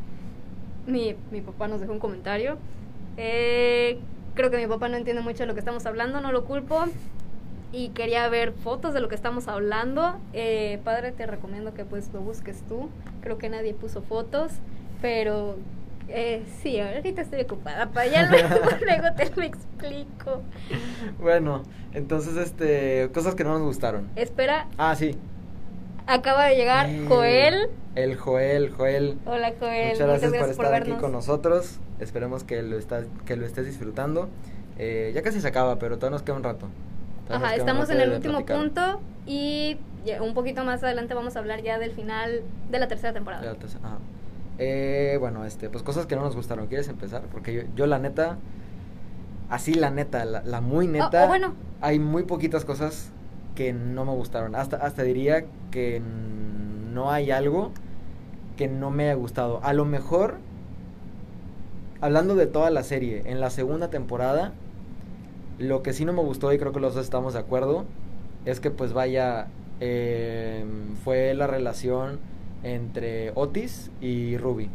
mi, 0.85 1.15
mi 1.31 1.41
papá 1.41 1.67
nos 1.67 1.81
dejó 1.81 1.93
un 1.93 1.99
comentario. 1.99 2.59
Eh, 3.17 3.99
creo 4.35 4.51
que 4.51 4.57
mi 4.57 4.67
papá 4.67 4.89
no 4.89 4.97
entiende 4.97 5.23
mucho 5.23 5.39
de 5.39 5.47
lo 5.47 5.53
que 5.55 5.59
estamos 5.59 5.87
hablando, 5.87 6.21
no 6.21 6.31
lo 6.31 6.45
culpo 6.45 6.85
y 7.73 7.89
quería 7.89 8.29
ver 8.29 8.53
fotos 8.53 8.93
de 8.93 9.01
lo 9.01 9.09
que 9.09 9.15
estamos 9.15 9.47
hablando. 9.47 10.19
Eh, 10.31 10.79
padre, 10.85 11.11
te 11.11 11.25
recomiendo 11.25 11.73
que 11.73 11.83
pues 11.85 12.13
lo 12.13 12.21
busques 12.21 12.61
tú. 12.69 12.89
Creo 13.21 13.39
que 13.39 13.49
nadie 13.49 13.73
puso 13.73 14.03
fotos, 14.03 14.51
pero 15.01 15.55
eh, 16.07 16.43
sí, 16.61 16.79
ahorita 16.79 17.23
estoy 17.23 17.41
ocupada. 17.41 17.89
Para 17.89 18.05
allá 18.05 18.29
luego, 18.81 19.15
te 19.17 19.31
lo 19.35 19.41
explico. 19.41 20.43
Bueno, 21.19 21.63
entonces, 21.93 22.37
este, 22.37 23.09
cosas 23.11 23.33
que 23.33 23.43
no 23.43 23.53
nos 23.53 23.63
gustaron. 23.63 24.07
Espera. 24.15 24.67
Ah, 24.77 24.95
sí. 24.95 25.17
Acaba 26.05 26.45
de 26.45 26.55
llegar 26.55 26.89
Joel. 27.07 27.69
El 27.95 28.17
Joel, 28.17 28.69
Joel. 28.69 29.17
Hola 29.25 29.53
Joel. 29.59 29.93
Muchas 29.93 30.07
gracias, 30.21 30.31
por 30.31 30.49
estar 30.49 30.73
aquí 30.75 30.91
con 30.91 31.11
nosotros. 31.11 31.79
Esperemos 31.99 32.43
que 32.43 32.61
lo, 32.61 32.77
estás, 32.77 33.05
que 33.25 33.35
lo 33.35 33.47
estés 33.47 33.65
disfrutando. 33.65 34.29
Eh, 34.77 35.11
ya 35.15 35.23
casi 35.23 35.41
se 35.41 35.47
acaba, 35.47 35.79
pero 35.79 35.97
todavía 35.97 36.17
nos 36.17 36.23
queda 36.23 36.35
un 36.35 36.43
rato. 36.43 36.67
Ajá, 37.29 37.55
estamos 37.55 37.89
en 37.89 38.01
el 38.01 38.11
último 38.11 38.45
punto 38.45 39.01
y 39.25 39.77
un 40.21 40.33
poquito 40.33 40.63
más 40.63 40.83
adelante 40.83 41.13
vamos 41.13 41.35
a 41.35 41.39
hablar 41.39 41.61
ya 41.61 41.79
del 41.79 41.91
final 41.91 42.41
de 42.69 42.79
la 42.79 42.87
tercera 42.87 43.13
temporada. 43.13 43.55
Eh, 44.59 45.17
bueno, 45.19 45.45
este, 45.45 45.69
pues 45.69 45.83
cosas 45.83 46.05
que 46.05 46.15
no 46.15 46.21
nos 46.21 46.35
gustaron. 46.35 46.67
¿Quieres 46.67 46.87
empezar? 46.87 47.23
Porque 47.31 47.67
yo, 47.75 47.87
la 47.87 47.99
neta, 47.99 48.37
así 49.49 49.73
la 49.73 49.89
neta, 49.89 50.25
la, 50.25 50.61
muy 50.61 50.87
neta, 50.87 51.27
bueno. 51.27 51.55
hay 51.81 51.99
muy 51.99 52.23
poquitas 52.23 52.65
cosas 52.65 53.11
que 53.55 53.73
no 53.73 54.05
me 54.05 54.11
gustaron. 54.11 54.55
Hasta, 54.55 54.77
hasta 54.77 55.03
diría 55.03 55.45
que 55.71 56.01
no 56.93 57.11
hay 57.11 57.31
algo 57.31 57.71
que 58.57 58.67
no 58.67 58.91
me 58.91 59.05
haya 59.05 59.15
gustado. 59.15 59.59
A 59.63 59.73
lo 59.73 59.85
mejor, 59.85 60.35
hablando 62.01 62.35
de 62.35 62.45
toda 62.45 62.69
la 62.69 62.83
serie, 62.83 63.23
en 63.25 63.39
la 63.39 63.49
segunda 63.49 63.89
temporada, 63.89 64.53
lo 65.59 65.83
que 65.83 65.93
sí 65.93 66.05
no 66.05 66.13
me 66.13 66.21
gustó, 66.21 66.51
y 66.53 66.57
creo 66.57 66.71
que 66.71 66.79
los 66.79 66.95
dos 66.95 67.03
estamos 67.03 67.33
de 67.33 67.39
acuerdo, 67.39 67.85
es 68.45 68.59
que 68.59 68.71
pues 68.71 68.93
vaya, 68.93 69.47
em, 69.79 70.95
fue 71.03 71.33
la 71.33 71.47
relación 71.47 72.19
entre 72.63 73.31
Otis 73.35 73.91
y 74.01 74.37
Ruby. 74.37 74.69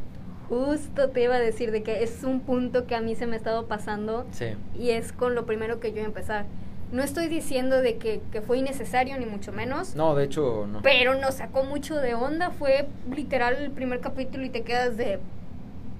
Justo 0.48 1.10
te 1.10 1.24
iba 1.24 1.34
a 1.34 1.40
decir 1.40 1.70
de 1.72 1.82
que 1.82 2.02
es 2.02 2.24
un 2.24 2.40
punto 2.40 2.86
que 2.86 2.94
a 2.94 3.00
mí 3.00 3.14
se 3.14 3.26
me 3.26 3.34
ha 3.34 3.36
estado 3.36 3.66
pasando 3.66 4.26
sí. 4.30 4.46
y 4.78 4.90
es 4.90 5.12
con 5.12 5.34
lo 5.34 5.44
primero 5.44 5.78
que 5.78 5.90
yo 5.90 5.98
iba 5.98 6.04
a 6.04 6.08
empezar. 6.08 6.46
No 6.90 7.02
estoy 7.02 7.28
diciendo 7.28 7.82
de 7.82 7.98
que, 7.98 8.22
que, 8.32 8.40
fue 8.40 8.56
innecesario, 8.56 9.18
ni 9.18 9.26
mucho 9.26 9.52
menos. 9.52 9.94
No, 9.94 10.14
de 10.14 10.24
hecho, 10.24 10.66
no. 10.66 10.80
Pero 10.80 11.14
nos 11.16 11.34
sacó 11.34 11.64
mucho 11.64 11.96
de 11.96 12.14
onda. 12.14 12.50
Fue 12.50 12.88
literal 13.14 13.56
el 13.56 13.70
primer 13.70 14.00
capítulo 14.00 14.44
y 14.46 14.48
te 14.48 14.62
quedas 14.62 14.96
de... 14.96 15.18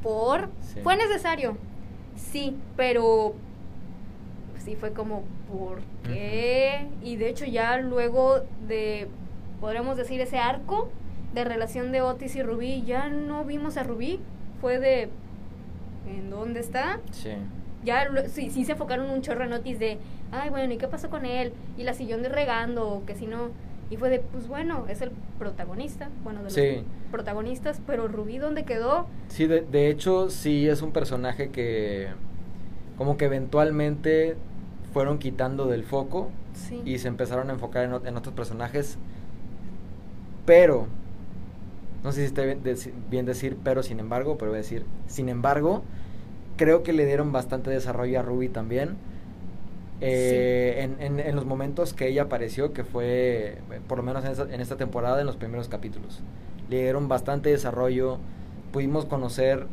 ¿Por? 0.02 0.48
Fue 0.82 0.96
necesario. 0.96 1.58
Sí, 2.16 2.56
pero 2.74 3.34
y 4.68 4.76
fue 4.76 4.92
como, 4.92 5.22
¿por 5.50 5.80
qué? 6.04 6.86
Y 7.02 7.16
de 7.16 7.28
hecho 7.28 7.44
ya 7.44 7.78
luego 7.78 8.42
de, 8.66 9.08
podríamos 9.60 9.96
decir, 9.96 10.20
ese 10.20 10.38
arco 10.38 10.90
de 11.34 11.44
relación 11.44 11.92
de 11.92 12.02
Otis 12.02 12.36
y 12.36 12.42
Rubí, 12.42 12.82
ya 12.84 13.08
no 13.08 13.44
vimos 13.44 13.76
a 13.76 13.82
Rubí, 13.82 14.20
fue 14.60 14.78
de, 14.78 15.08
¿en 16.06 16.30
dónde 16.30 16.60
está? 16.60 17.00
Sí. 17.12 17.30
Ya 17.84 18.08
sí, 18.28 18.50
sí 18.50 18.64
se 18.64 18.72
enfocaron 18.72 19.10
un 19.10 19.22
chorro 19.22 19.44
en 19.44 19.52
Otis 19.52 19.78
de, 19.78 19.98
ay, 20.32 20.50
bueno, 20.50 20.72
¿y 20.72 20.78
qué 20.78 20.88
pasó 20.88 21.10
con 21.10 21.24
él? 21.24 21.52
Y 21.76 21.84
la 21.84 21.94
siguió 21.94 22.18
de 22.18 22.28
regando, 22.28 22.88
o 22.88 23.04
que 23.04 23.14
si 23.14 23.26
no... 23.26 23.50
Y 23.90 23.96
fue 23.96 24.10
de, 24.10 24.18
pues 24.18 24.48
bueno, 24.48 24.84
es 24.88 25.00
el 25.00 25.12
protagonista, 25.38 26.10
bueno, 26.22 26.42
de 26.42 26.74
los 26.74 26.84
protagonistas, 27.10 27.80
pero 27.86 28.06
Rubí, 28.06 28.36
¿dónde 28.36 28.64
quedó? 28.64 29.06
Sí, 29.28 29.46
de, 29.46 29.62
de 29.62 29.88
hecho, 29.88 30.28
sí 30.28 30.68
es 30.68 30.82
un 30.82 30.92
personaje 30.92 31.48
que 31.48 32.08
como 32.98 33.16
que 33.16 33.26
eventualmente 33.26 34.36
fueron 34.92 35.18
quitando 35.18 35.66
del 35.66 35.84
foco 35.84 36.30
y 36.84 36.98
se 36.98 37.08
empezaron 37.08 37.50
a 37.50 37.52
enfocar 37.52 37.84
en, 37.84 38.16
otros 38.16 38.34
personajes. 38.34 38.98
Pero, 40.46 40.86
no 42.02 42.12
sé 42.12 42.20
si 42.20 42.26
está 42.26 42.42
bien, 42.42 43.26
decir 43.26 43.56
pero 43.62 43.82
sin 43.82 44.00
embargo, 44.00 44.38
pero 44.38 44.50
voy 44.50 44.58
a 44.58 44.62
decir 44.62 44.84
sin 45.06 45.28
embargo, 45.28 45.82
creo 46.56 46.82
que 46.82 46.92
le 46.92 47.06
dieron 47.06 47.32
bastante 47.32 47.70
desarrollo 47.70 48.20
a 48.20 48.22
Ruby 48.22 48.48
también. 48.48 48.96
Eh, 50.00 50.88
en, 51.00 51.18
en, 51.18 51.34
los 51.34 51.44
momentos 51.44 51.92
que 51.92 52.06
ella 52.06 52.22
apareció, 52.22 52.72
que 52.72 52.84
fue 52.84 53.58
por 53.88 53.98
lo 53.98 54.04
menos 54.04 54.24
en 54.24 54.30
esta, 54.30 54.54
en 54.54 54.60
esta 54.60 54.76
temporada, 54.76 55.20
en 55.20 55.26
los 55.26 55.36
primeros 55.36 55.68
capítulos. 55.68 56.20
Le 56.70 56.82
dieron 56.82 57.08
bastante 57.08 57.50
desarrollo, 57.50 58.18
pudimos 58.72 59.06
conocer 59.06 59.66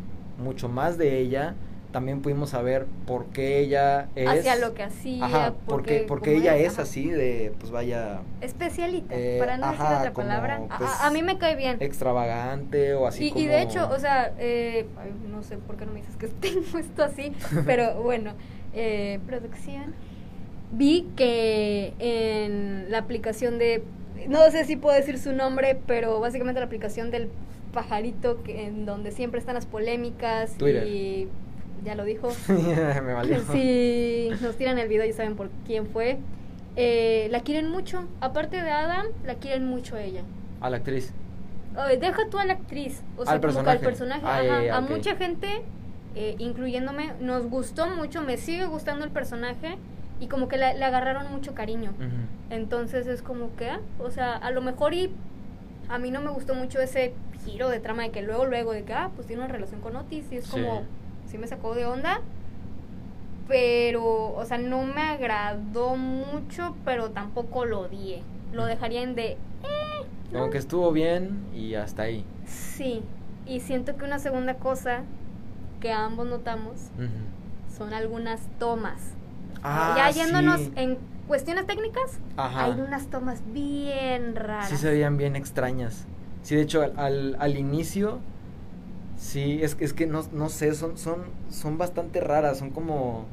mucho 0.44 0.68
más 0.68 0.98
de 0.98 1.20
ella 1.20 1.56
también 1.96 2.22
pudimos 2.22 2.50
saber 2.50 2.88
por 3.08 3.28
qué 3.28 3.60
ella 3.60 4.10
es... 4.16 4.28
Hacia 4.28 4.58
lo 4.58 4.74
que 4.74 4.84
hacía. 4.84 5.24
Ajá, 5.24 5.54
porque, 5.66 6.04
porque 6.06 6.36
ella 6.36 6.58
es 6.58 6.78
así 6.78 7.10
de, 7.10 7.54
pues 7.58 7.72
vaya... 7.72 8.20
Especialita, 8.42 9.16
eh, 9.16 9.38
para 9.40 9.56
no 9.56 9.72
decir 9.72 9.86
otra 9.86 10.12
palabra. 10.12 10.62
Pues, 10.78 10.90
a, 11.00 11.10
mí 11.12 11.24
me 11.24 11.38
cae 11.38 11.56
bien. 11.56 11.78
Extravagante 11.80 12.96
o 12.96 13.08
así 13.08 13.28
y, 13.28 13.30
como... 13.30 13.42
Y 13.46 13.48
de 13.48 13.62
hecho, 13.62 13.90
o 13.90 13.98
sea, 13.98 14.34
eh, 14.38 14.88
no 15.32 15.42
sé 15.42 15.56
por 15.56 15.78
qué 15.78 15.86
no 15.86 15.94
me 15.94 16.02
dices 16.02 16.18
que 16.18 16.28
tengo 16.42 16.78
esto 16.78 17.02
así, 17.02 17.32
pero 17.66 18.04
bueno, 18.04 18.34
eh, 18.74 19.22
producción. 19.26 19.96
Vi 20.74 21.08
que 21.16 21.94
en 22.00 22.92
la 22.92 22.98
aplicación 22.98 23.58
de... 23.58 23.86
No 24.28 24.52
sé 24.52 24.66
si 24.66 24.76
puedo 24.76 24.98
decir 24.98 25.18
su 25.18 25.32
nombre, 25.32 25.80
pero 25.88 26.20
básicamente 26.20 26.60
la 26.60 26.66
aplicación 26.66 27.10
del 27.10 27.30
pajarito 27.72 28.44
que, 28.44 28.66
en 28.66 28.86
donde 28.86 29.14
siempre 29.14 29.40
están 29.40 29.56
las 29.56 29.66
polémicas 29.66 30.58
y 30.62 31.30
ya 31.86 31.96
lo 31.96 32.04
dijo. 32.04 32.30
Me 32.48 33.14
valió. 33.14 33.40
Si 33.52 34.30
nos 34.42 34.58
tiran 34.58 34.80
el 34.80 34.90
video 34.90 35.06
ya 35.06 35.14
saben 35.14 35.36
por 35.36 35.50
quién 35.66 35.88
fue. 35.88 36.18
Eh, 36.76 37.28
la 37.32 37.42
quieren 37.42 37.70
mucho. 37.70 38.06
Aparte 38.20 38.62
de 38.62 38.72
Adam, 38.72 39.06
la 39.26 39.36
quieren 39.36 39.66
mucho 39.66 39.96
a 39.96 40.02
ella. 40.02 40.24
A 40.60 40.70
la 40.70 40.78
actriz. 40.78 41.14
deja 42.00 42.30
tú 42.30 42.38
a 42.40 42.46
la 42.46 42.54
actriz. 42.54 43.02
O 43.18 43.26
sea, 43.26 43.40
como 43.40 43.64
que 43.64 43.70
al 43.70 43.80
personaje. 43.80 44.22
Ah, 44.26 44.78
a 44.78 44.82
mucha 44.82 45.16
gente, 45.16 45.48
eh, 46.16 46.36
incluyéndome, 46.40 47.14
nos 47.22 47.48
gustó 47.48 47.88
mucho. 47.88 48.22
Me 48.24 48.38
sigue 48.38 48.66
gustando 48.66 49.06
el 49.06 49.12
personaje. 49.12 49.78
Y 50.20 50.28
como 50.28 50.48
que 50.48 50.58
le 50.58 50.66
agarraron 50.66 51.30
mucho 51.32 51.54
cariño. 51.54 51.92
Entonces 52.50 53.06
es 53.06 53.22
como 53.22 53.56
que, 53.56 53.70
ah, 53.70 53.82
o 54.00 54.12
sea, 54.12 54.34
a 54.36 54.50
lo 54.52 54.62
mejor 54.62 54.94
y 54.94 55.12
a 55.90 55.98
mí 55.98 56.10
no 56.10 56.22
me 56.22 56.32
gustó 56.32 56.56
mucho 56.56 56.80
ese 56.80 57.14
giro 57.44 57.70
de 57.70 57.80
trama 57.80 58.04
de 58.04 58.12
que 58.12 58.22
luego, 58.22 58.46
luego, 58.46 58.72
de 58.72 58.84
que, 58.84 58.94
ah, 58.94 59.12
pues 59.16 59.28
tiene 59.28 59.44
una 59.44 59.52
relación 59.52 59.82
con 59.82 59.96
Otis. 59.96 60.26
Y 60.32 60.38
es 60.38 60.48
como 60.48 60.84
sí 61.36 61.42
me 61.42 61.48
sacó 61.48 61.76
de 61.76 61.86
onda. 61.86 62.22
Pero, 63.48 64.34
o 64.34 64.46
sea, 64.46 64.58
no 64.58 64.84
me 64.84 65.02
agradó 65.02 65.98
mucho, 65.98 66.76
pero 66.84 67.12
tampoco 67.12 67.66
lo 67.66 67.82
odié. 67.82 68.24
Lo 68.54 68.66
dejaría 68.66 69.04
en 69.04 69.16
de, 69.16 69.34
eh, 69.34 69.38
Como 70.32 70.50
que 70.50 70.58
estuvo 70.58 70.92
bien 70.92 71.46
y 71.54 71.76
hasta 71.76 72.04
ahí. 72.04 72.26
Sí, 72.46 73.04
y 73.46 73.60
siento 73.60 73.98
que 73.98 74.06
una 74.06 74.18
segunda 74.18 74.56
cosa 74.56 75.04
que 75.80 75.92
ambos 75.92 76.26
notamos 76.26 76.90
son 77.76 77.94
algunas 77.94 78.42
tomas. 78.58 79.14
Ah, 79.62 79.94
ya 79.98 80.10
yéndonos 80.10 80.62
sí. 80.62 80.72
en 80.76 80.98
cuestiones 81.28 81.68
técnicas, 81.68 82.20
Ajá. 82.38 82.66
hay 82.66 82.80
unas 82.80 83.08
tomas 83.08 83.42
bien 83.52 84.36
raras. 84.36 84.70
Sí 84.70 84.78
se 84.78 84.90
veían 84.90 85.18
bien 85.18 85.36
extrañas. 85.36 86.06
Sí, 86.44 86.56
de 86.56 86.62
hecho, 86.62 86.82
al, 86.82 86.94
al, 86.98 87.38
al 87.40 87.58
inicio, 87.58 88.20
sí, 89.26 89.60
es, 89.64 89.76
es 89.80 89.94
que 89.94 90.06
no, 90.08 90.24
no 90.34 90.50
sé, 90.50 90.74
son, 90.76 90.98
son, 90.98 91.24
son 91.50 91.78
bastante 91.78 92.22
raras, 92.22 92.60
son 92.60 92.70
como 92.70 93.26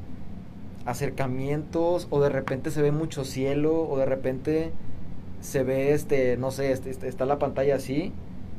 acercamientos, 0.86 2.07
o 2.11 2.20
de 2.20 2.28
repente 2.28 2.70
se 2.70 2.82
ve 2.82 2.90
mucho 2.93 3.24
cielo, 3.24 3.88
o 3.88 3.99
de 3.99 4.07
repente 4.07 4.72
se 5.40 5.62
ve, 5.62 5.93
este, 5.93 6.36
no 6.36 6.51
sé, 6.51 6.72
este, 6.72 6.90
este- 6.90 7.09
está 7.09 7.24
la 7.26 7.38
pantalla 7.38 7.76
así, 7.76 8.12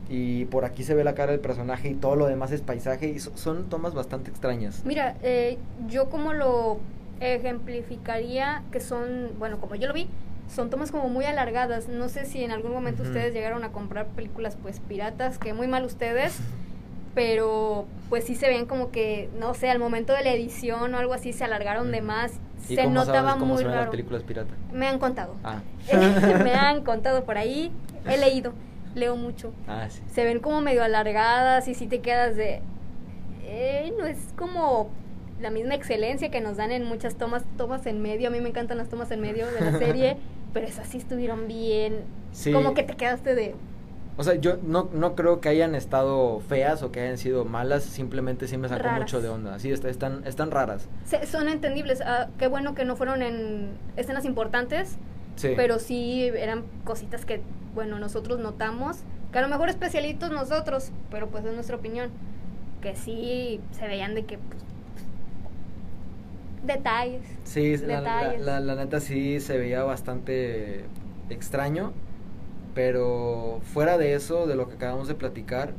y 0.10 0.46
por 0.46 0.64
aquí 0.66 0.84
se 0.84 0.94
ve 0.96 1.04
la 1.04 1.16
cara 1.16 1.32
del 1.32 1.42
personaje, 1.42 1.90
y 1.90 1.96
todo 1.96 2.16
lo 2.16 2.28
demás 2.28 2.52
es 2.52 2.62
paisaje, 2.62 3.08
y 3.10 3.20
so- 3.20 3.36
son 3.36 3.70
tomas 3.70 3.94
bastante 3.94 4.30
extrañas. 4.30 4.84
Mira, 4.86 5.16
eh, 5.24 5.58
yo 5.88 6.10
como 6.10 6.34
lo 6.34 6.78
ejemplificaría 7.20 8.64
que 8.72 8.80
son, 8.80 9.32
bueno, 9.40 9.60
como 9.60 9.76
yo 9.76 9.88
lo 9.88 9.94
vi, 9.94 10.08
son 10.54 10.70
tomas 10.70 10.92
como 10.92 11.08
muy 11.10 11.26
alargadas. 11.26 11.88
No 11.88 12.10
sé 12.10 12.26
si 12.26 12.44
en 12.44 12.52
algún 12.52 12.72
momento 12.74 13.04
ustedes 13.04 13.34
llegaron 13.34 13.64
a 13.64 13.72
comprar 13.72 14.08
películas 14.08 14.58
pues 14.62 14.80
piratas, 14.82 15.38
que 15.38 15.54
muy 15.54 15.68
mal 15.68 15.86
ustedes, 15.86 16.38
pero 17.16 17.86
pues 18.10 18.24
sí 18.26 18.36
se 18.36 18.48
ven 18.48 18.66
como 18.66 18.92
que, 18.92 19.30
no 19.40 19.54
sé, 19.54 19.70
al 19.70 19.80
momento 19.80 20.14
de 20.14 20.24
la 20.24 20.32
edición 20.32 20.94
o 20.94 20.98
algo 20.98 21.14
así 21.14 21.34
se 21.34 21.44
alargaron 21.44 21.92
de 21.92 22.02
más. 22.02 22.34
¿Y 22.70 22.76
Se 22.76 22.84
cómo 22.84 22.96
notaba 22.96 23.30
sabes 23.30 23.34
cómo 23.40 23.54
muy 23.54 23.58
se 23.58 23.64
ven 23.66 23.72
las 23.72 23.80
raro. 23.82 23.92
películas 23.92 24.24
pirata? 24.24 24.54
Me 24.72 24.88
han 24.88 24.98
contado. 25.00 25.36
Ah. 25.44 25.62
Me 26.44 26.54
han 26.54 26.84
contado 26.84 27.24
por 27.26 27.38
ahí, 27.38 27.72
he 28.08 28.18
leído, 28.18 28.54
leo 28.96 29.16
mucho. 29.18 29.54
Ah, 29.68 29.88
sí. 29.90 30.02
Se 30.14 30.24
ven 30.24 30.40
como 30.40 30.62
medio 30.62 30.84
alargadas 30.84 31.68
y 31.68 31.74
si 31.76 31.88
te 31.88 32.00
quedas 32.00 32.36
de... 32.36 32.62
eh, 33.46 33.94
no 33.98 34.06
es 34.06 34.18
como 34.38 34.90
la 35.42 35.50
misma 35.50 35.76
excelencia 35.76 36.32
que 36.32 36.40
nos 36.40 36.56
dan 36.58 36.72
en 36.72 36.86
muchas 36.86 37.16
tomas, 37.16 37.44
tomas 37.58 37.86
en 37.86 38.02
medio. 38.02 38.30
A 38.30 38.32
mí 38.32 38.40
me 38.40 38.50
encantan 38.50 38.78
las 38.78 38.88
tomas 38.90 39.12
en 39.12 39.20
medio 39.20 39.46
de 39.52 39.60
la 39.60 39.78
serie, 39.78 40.18
pero 40.54 40.66
esas 40.66 40.88
sí 40.88 40.98
estuvieron 41.00 41.48
bien. 41.50 42.02
Sí. 42.32 42.52
Como 42.54 42.74
que 42.74 42.84
te 42.84 42.96
quedaste 42.96 43.36
de... 43.36 43.56
O 44.16 44.24
sea, 44.24 44.36
yo 44.36 44.58
no, 44.62 44.90
no 44.94 45.16
creo 45.16 45.42
que 45.42 45.50
hayan 45.50 45.74
estado 45.74 46.40
feas 46.42 46.84
o 46.84 46.92
que 46.92 47.00
hayan 47.02 47.18
sido 47.18 47.46
malas, 47.46 47.84
simplemente 47.84 48.48
sí 48.48 48.58
me 48.58 48.70
sacó 48.70 48.84
Raras. 48.84 49.00
mucho 49.00 49.22
de 49.22 49.30
onda. 49.30 49.58
Sí, 49.60 49.72
est- 49.72 49.86
están, 49.86 50.22
están 50.28 50.52
raras. 50.52 50.88
se- 51.06 51.26
son 51.26 51.48
entendibles. 51.48 52.02
Ah, 52.02 52.28
qué 52.38 52.48
bueno 52.48 52.76
que 52.76 52.86
no 52.86 52.96
fueron 52.96 53.24
en 53.24 53.70
escenas 53.98 54.26
importantes, 54.26 54.98
Sí. 55.36 55.54
pero 55.56 55.80
sí 55.80 56.26
eran 56.28 56.64
cositas 56.84 57.26
que, 57.26 57.42
bueno, 57.74 57.98
nosotros 57.98 58.40
notamos. 58.40 58.98
Que 59.32 59.40
a 59.40 59.42
lo 59.42 59.48
mejor 59.50 59.70
especialitos 59.70 60.30
nosotros, 60.30 60.92
pero 61.10 61.28
pues 61.30 61.44
es 61.46 61.54
nuestra 61.56 61.76
opinión. 61.78 62.12
Que 62.82 62.96
sí 62.96 63.62
se 63.72 63.88
veían 63.88 64.14
de 64.14 64.26
que... 64.26 64.38
pues, 64.38 64.62
detalles. 66.64 67.22
Sí, 67.44 67.78
la, 67.78 68.00
la, 68.02 68.18
detalles. 68.20 68.42
la- 68.46 68.60
la 68.60 68.76
neta 68.76 69.00
sí 69.00 69.40
se 69.40 69.58
veía 69.58 69.84
bastante 69.84 70.86
extraño, 71.30 71.94
pero 72.74 73.60
fuera 73.74 73.98
de 73.98 74.14
eso, 74.16 74.48
de 74.48 74.56
lo 74.56 74.68
que 74.70 74.76
acabamos 74.76 75.08
de 75.08 75.16
platicar, 75.16 75.74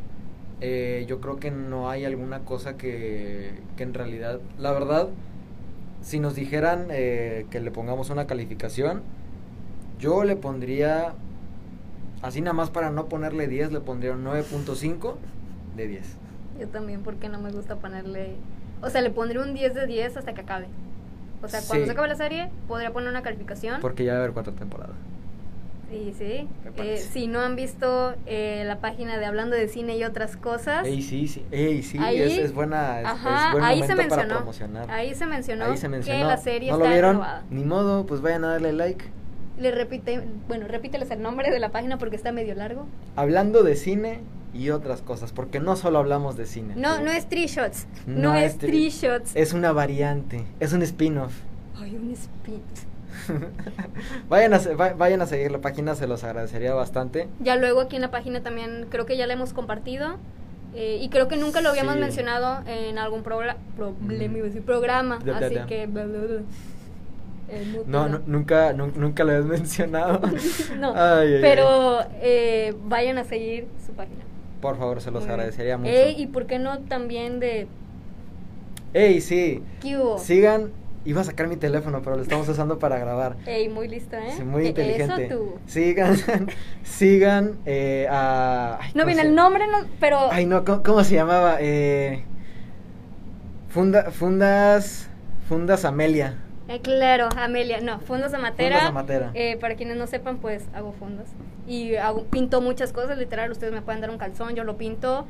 eh, 0.61 1.05
yo 1.09 1.21
creo 1.21 1.39
que 1.39 1.51
no 1.51 1.91
hay 1.91 2.05
alguna 2.05 2.41
cosa 2.41 2.77
que, 2.77 3.53
que 3.77 3.83
en 3.83 3.95
realidad, 3.95 4.41
la 4.59 4.73
verdad, 4.73 5.09
si 6.03 6.21
nos 6.21 6.35
dijeran 6.35 6.87
eh, 6.91 7.47
que 7.51 7.61
le 7.61 7.71
pongamos 7.71 8.11
una 8.11 8.27
calificación, 8.27 9.03
yo 9.99 10.25
le 10.25 10.37
pondría, 10.37 11.15
así 12.23 12.41
nada 12.41 12.53
más 12.53 12.71
para 12.71 12.91
no 12.91 13.07
ponerle 13.09 13.49
10, 13.49 13.73
le 13.73 13.81
pondría 13.81 14.13
un 14.13 14.25
9.5 14.25 15.15
de 15.77 15.87
10. 15.89 16.17
Yo 16.61 16.69
también, 16.69 17.03
porque 17.03 17.29
no 17.29 17.41
me 17.41 17.51
gusta 17.51 17.77
ponerle. 17.77 18.37
O 18.83 18.91
sea, 18.91 19.01
le 19.01 19.11
pondré 19.11 19.41
un 19.41 19.55
10 19.55 19.75
de 19.75 19.87
10 19.87 20.17
hasta 20.19 20.35
que 20.35 20.43
acabe. 20.43 20.67
O 21.43 21.49
sea, 21.49 21.61
cuando 21.67 21.85
Sí. 21.85 21.87
se 21.87 21.93
acabe 21.93 22.09
la 22.09 22.15
serie, 22.17 22.51
podría 22.69 22.93
poner 22.93 23.09
una 23.11 23.23
calificación. 23.23 23.81
Porque 23.81 24.05
ya 24.05 24.13
va 24.13 24.19
a 24.19 24.23
haber 24.23 24.33
cuatro 24.35 24.53
temporadas. 24.53 24.95
Sí, 25.95 26.13
sí. 26.19 26.49
Eh, 26.77 26.97
si 26.99 27.29
no 27.29 27.41
han 27.41 27.55
visto 27.55 28.15
eh, 28.27 28.65
la 28.67 28.81
página 28.81 29.17
de 29.17 29.27
Hablando 29.27 29.55
de 29.55 29.69
Cine 29.69 29.97
y 29.97 30.03
otras 30.03 30.37
cosas. 30.37 30.85
Ey, 30.85 31.03
sí, 31.03 31.29
sí, 31.29 31.45
ey, 31.53 31.85
sí, 31.85 31.99
ahí, 31.99 32.21
es, 32.21 32.37
es 32.39 32.53
buena, 32.53 33.01
es, 33.01 33.07
ajá, 33.07 33.47
es 33.47 33.53
buen 33.53 33.65
ahí 33.65 33.83
se 33.83 33.89
momento 33.91 34.09
para 34.11 34.23
mencionó. 34.23 34.37
promocionar. 34.39 34.91
Ahí 34.91 35.15
se 35.15 35.27
mencionó, 35.27 35.65
Ahí 35.67 35.77
se 35.77 35.89
mencionó. 35.89 36.19
que 36.19 36.25
la 36.25 36.37
serie 36.37 36.71
¿No 36.71 36.77
está 36.79 36.89
lo 36.89 36.93
vieron? 36.93 37.11
renovada. 37.13 37.45
Ni 37.51 37.65
modo, 37.65 38.07
pues 38.07 38.21
vayan 38.23 38.45
a 38.45 38.49
darle 38.49 38.73
like. 38.73 39.05
Le 39.57 39.71
repite, 39.71 40.21
bueno, 40.49 40.67
repíteles 40.67 41.13
el 41.13 41.23
nombre 41.23 41.53
de 41.53 41.61
la 41.61 41.69
página 41.71 41.97
porque 41.97 42.17
está 42.17 42.33
medio 42.33 42.57
largo. 42.57 42.87
Hablando 43.15 43.63
de 43.63 43.77
cine 43.77 44.19
y 44.53 44.71
otras 44.71 45.01
cosas, 45.01 45.31
porque 45.31 45.61
no 45.61 45.77
solo 45.77 45.99
hablamos 45.99 46.37
de 46.37 46.47
cine. 46.47 46.75
No, 46.77 47.01
no 47.01 47.13
es 47.13 47.29
Three 47.29 47.47
Shots. 47.47 47.87
No 48.09 48.33
No, 48.33 48.35
es 48.35 48.53
es 48.55 48.59
Three 48.59 48.91
Shots. 48.91 49.31
Es 49.37 49.53
una 49.53 49.71
variante, 49.71 50.45
es 50.59 50.73
un 50.73 50.83
spin-off. 50.83 51.35
Ay, 51.77 51.95
un 51.95 52.11
speed. 52.13 52.61
vayan, 54.29 54.55
a, 54.55 54.59
vayan 54.97 55.23
a 55.23 55.27
seguir 55.27 55.51
la 55.51 55.59
página, 55.61 55.95
se 55.95 56.07
los 56.07 56.25
agradecería 56.25 56.75
bastante. 56.75 57.29
Ya 57.41 57.57
luego 57.57 57.81
aquí 57.81 57.97
en 57.97 58.03
la 58.03 58.11
página 58.11 58.43
también 58.43 58.87
creo 58.91 59.07
que 59.07 59.17
ya 59.17 59.27
la 59.27 59.35
hemos 59.35 59.53
compartido. 59.53 60.17
eh, 60.77 60.99
y 61.01 61.09
creo 61.09 61.29
que 61.29 61.37
nunca 61.37 61.61
lo 61.61 61.69
habíamos 61.69 61.95
Sí. 61.95 62.01
mencionado 62.01 62.65
en 62.67 62.99
algún 62.99 63.21
Mm. 63.21 64.65
programa. 64.67 65.19
Ya, 65.25 65.39
ya, 65.39 65.47
así 65.47 65.55
ya. 65.55 65.67
que. 65.67 65.87
bla, 65.87 66.05
bla, 66.05 66.19
bla. 66.19 66.41
Eh, 67.49 67.65
muteado. 67.67 67.85
No, 67.87 68.09
no, 68.09 68.21
nunca, 68.27 68.73
nun- 68.73 68.95
nunca 68.97 69.23
lo 69.23 69.31
habías 69.33 69.47
mencionado. 69.61 70.21
No, 70.81 70.93
Ay, 70.97 71.35
ay, 71.35 71.39
pero 71.43 72.01
eh, 72.21 72.75
vayan 72.87 73.19
a 73.19 73.25
seguir 73.25 73.69
su 73.87 73.93
página. 73.93 74.25
Por 74.61 74.77
favor, 74.79 75.01
se 75.01 75.11
los 75.13 75.21
Muy 75.21 75.29
bien. 75.29 75.35
agradecería 75.41 75.79
mucho. 75.79 75.91
Ey, 75.93 76.21
y 76.21 76.27
por 76.27 76.47
qué 76.47 76.59
no 76.59 76.79
también 76.81 77.39
de 77.39 77.69
Ey, 78.95 79.21
sí. 79.21 79.63
¿Qué 79.83 79.97
hubo? 79.99 80.19
Sigan. 80.19 80.71
Iba 81.07 81.21
a 81.21 81.25
sacar 81.25 81.49
mi 81.49 81.57
teléfono, 81.57 82.01
pero 82.03 82.17
lo 82.17 82.23
estamos 82.23 82.49
usando 82.49 82.79
para 82.79 82.99
grabar. 82.99 83.37
Ey, 83.47 83.69
muy 83.69 83.89
lista, 83.89 84.27
¿eh? 84.27 84.33
Sí, 84.37 84.43
muy 84.43 84.65
Eh, 84.65 84.69
inteligente. 84.69 85.27
Eso 85.27 85.37
tú. 85.37 85.55
Sigan, 85.67 86.17
sigan 86.83 87.59
eh, 87.67 88.07
a... 88.11 88.79
ay, 88.81 88.89
No 88.95 89.03
¿cómo 89.03 89.07
viene 89.07 89.23
se- 89.23 89.29
el 89.29 89.35
nombre, 89.35 89.67
no, 89.67 89.87
pero 90.01 90.31
Ay, 90.33 90.47
no, 90.47 90.65
¿cómo, 90.65 90.83
cómo 90.83 91.05
se 91.05 91.15
llamaba? 91.17 91.57
Eh, 91.61 92.25
funda, 93.69 94.11
fundas, 94.11 95.09
Fundas 95.49 95.85
Amelia. 95.85 96.39
Eh, 96.69 96.81
claro, 96.81 97.29
Amelia, 97.37 97.81
no, 97.83 98.01
Fundas 98.01 98.33
Amatera. 98.33 98.77
Fundas 98.77 98.89
Amatera. 98.91 99.31
Eh, 99.35 99.59
para 99.61 99.75
quienes 99.75 99.99
no 99.99 100.07
sepan, 100.07 100.39
pues 100.39 100.65
hago 100.75 100.93
fundas. 100.93 101.27
Y 101.69 101.97
hago, 101.97 102.25
pinto 102.25 102.63
muchas 102.63 102.93
cosas, 102.95 103.19
literal, 103.19 103.51
ustedes 103.51 103.73
me 103.75 103.83
pueden 103.83 104.01
dar 104.01 104.09
un 104.11 104.17
calzón, 104.17 104.55
yo 104.55 104.65
lo 104.65 104.79
pinto. 104.79 105.27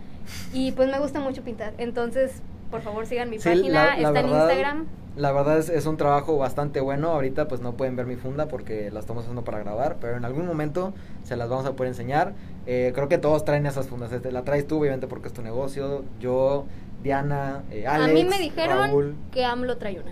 Y 0.53 0.71
pues 0.73 0.89
me 0.89 1.01
gusta 1.01 1.19
mucho 1.19 1.43
pintar. 1.43 1.73
Entonces, 1.79 2.43
por 2.75 2.83
favor, 2.83 3.07
sigan 3.07 3.31
mi 3.31 3.39
Sí, 3.39 3.49
página, 3.49 3.73
la- 3.73 3.97
la 4.01 4.09
está 4.09 4.19
en 4.21 4.29
Instagram. 4.29 4.87
La 5.17 5.31
verdad 5.31 5.59
es, 5.59 5.69
es 5.69 5.87
un 5.87 5.97
trabajo 5.97 6.37
bastante 6.39 6.81
bueno. 6.81 7.11
Ahorita 7.11 7.47
pues 7.47 7.61
no 7.61 7.75
pueden 7.77 7.95
ver 7.95 8.05
mi 8.05 8.17
funda 8.17 8.49
porque 8.49 8.91
la 8.91 8.99
estamos 8.99 9.23
haciendo 9.23 9.45
para 9.45 9.61
grabar, 9.61 9.99
pero 10.01 10.17
en 10.17 10.25
algún 10.25 10.45
momento 10.45 10.93
se 11.23 11.37
las 11.37 11.49
vamos 11.49 11.67
a 11.67 11.77
poder 11.77 11.91
enseñar. 11.93 12.33
Eh, 12.67 12.91
creo 12.93 13.07
que 13.09 13.17
todos 13.19 13.45
traen 13.45 13.65
esas 13.67 13.87
fundas. 13.87 14.11
Este, 14.11 14.33
la 14.33 14.43
traes 14.43 14.67
tú, 14.67 14.81
obviamente, 14.81 15.07
porque 15.07 15.29
es 15.29 15.33
tu 15.35 15.41
negocio. 15.43 16.03
Yo, 16.19 16.65
Diana, 17.05 17.63
eh, 17.71 17.87
Alex, 17.87 18.11
a 18.11 18.13
mí 18.13 18.25
me 18.25 18.39
dijeron 18.41 18.77
Raúl. 18.89 19.15
que 19.31 19.45
AMLO 19.45 19.77
trae 19.77 20.01
una. 20.01 20.11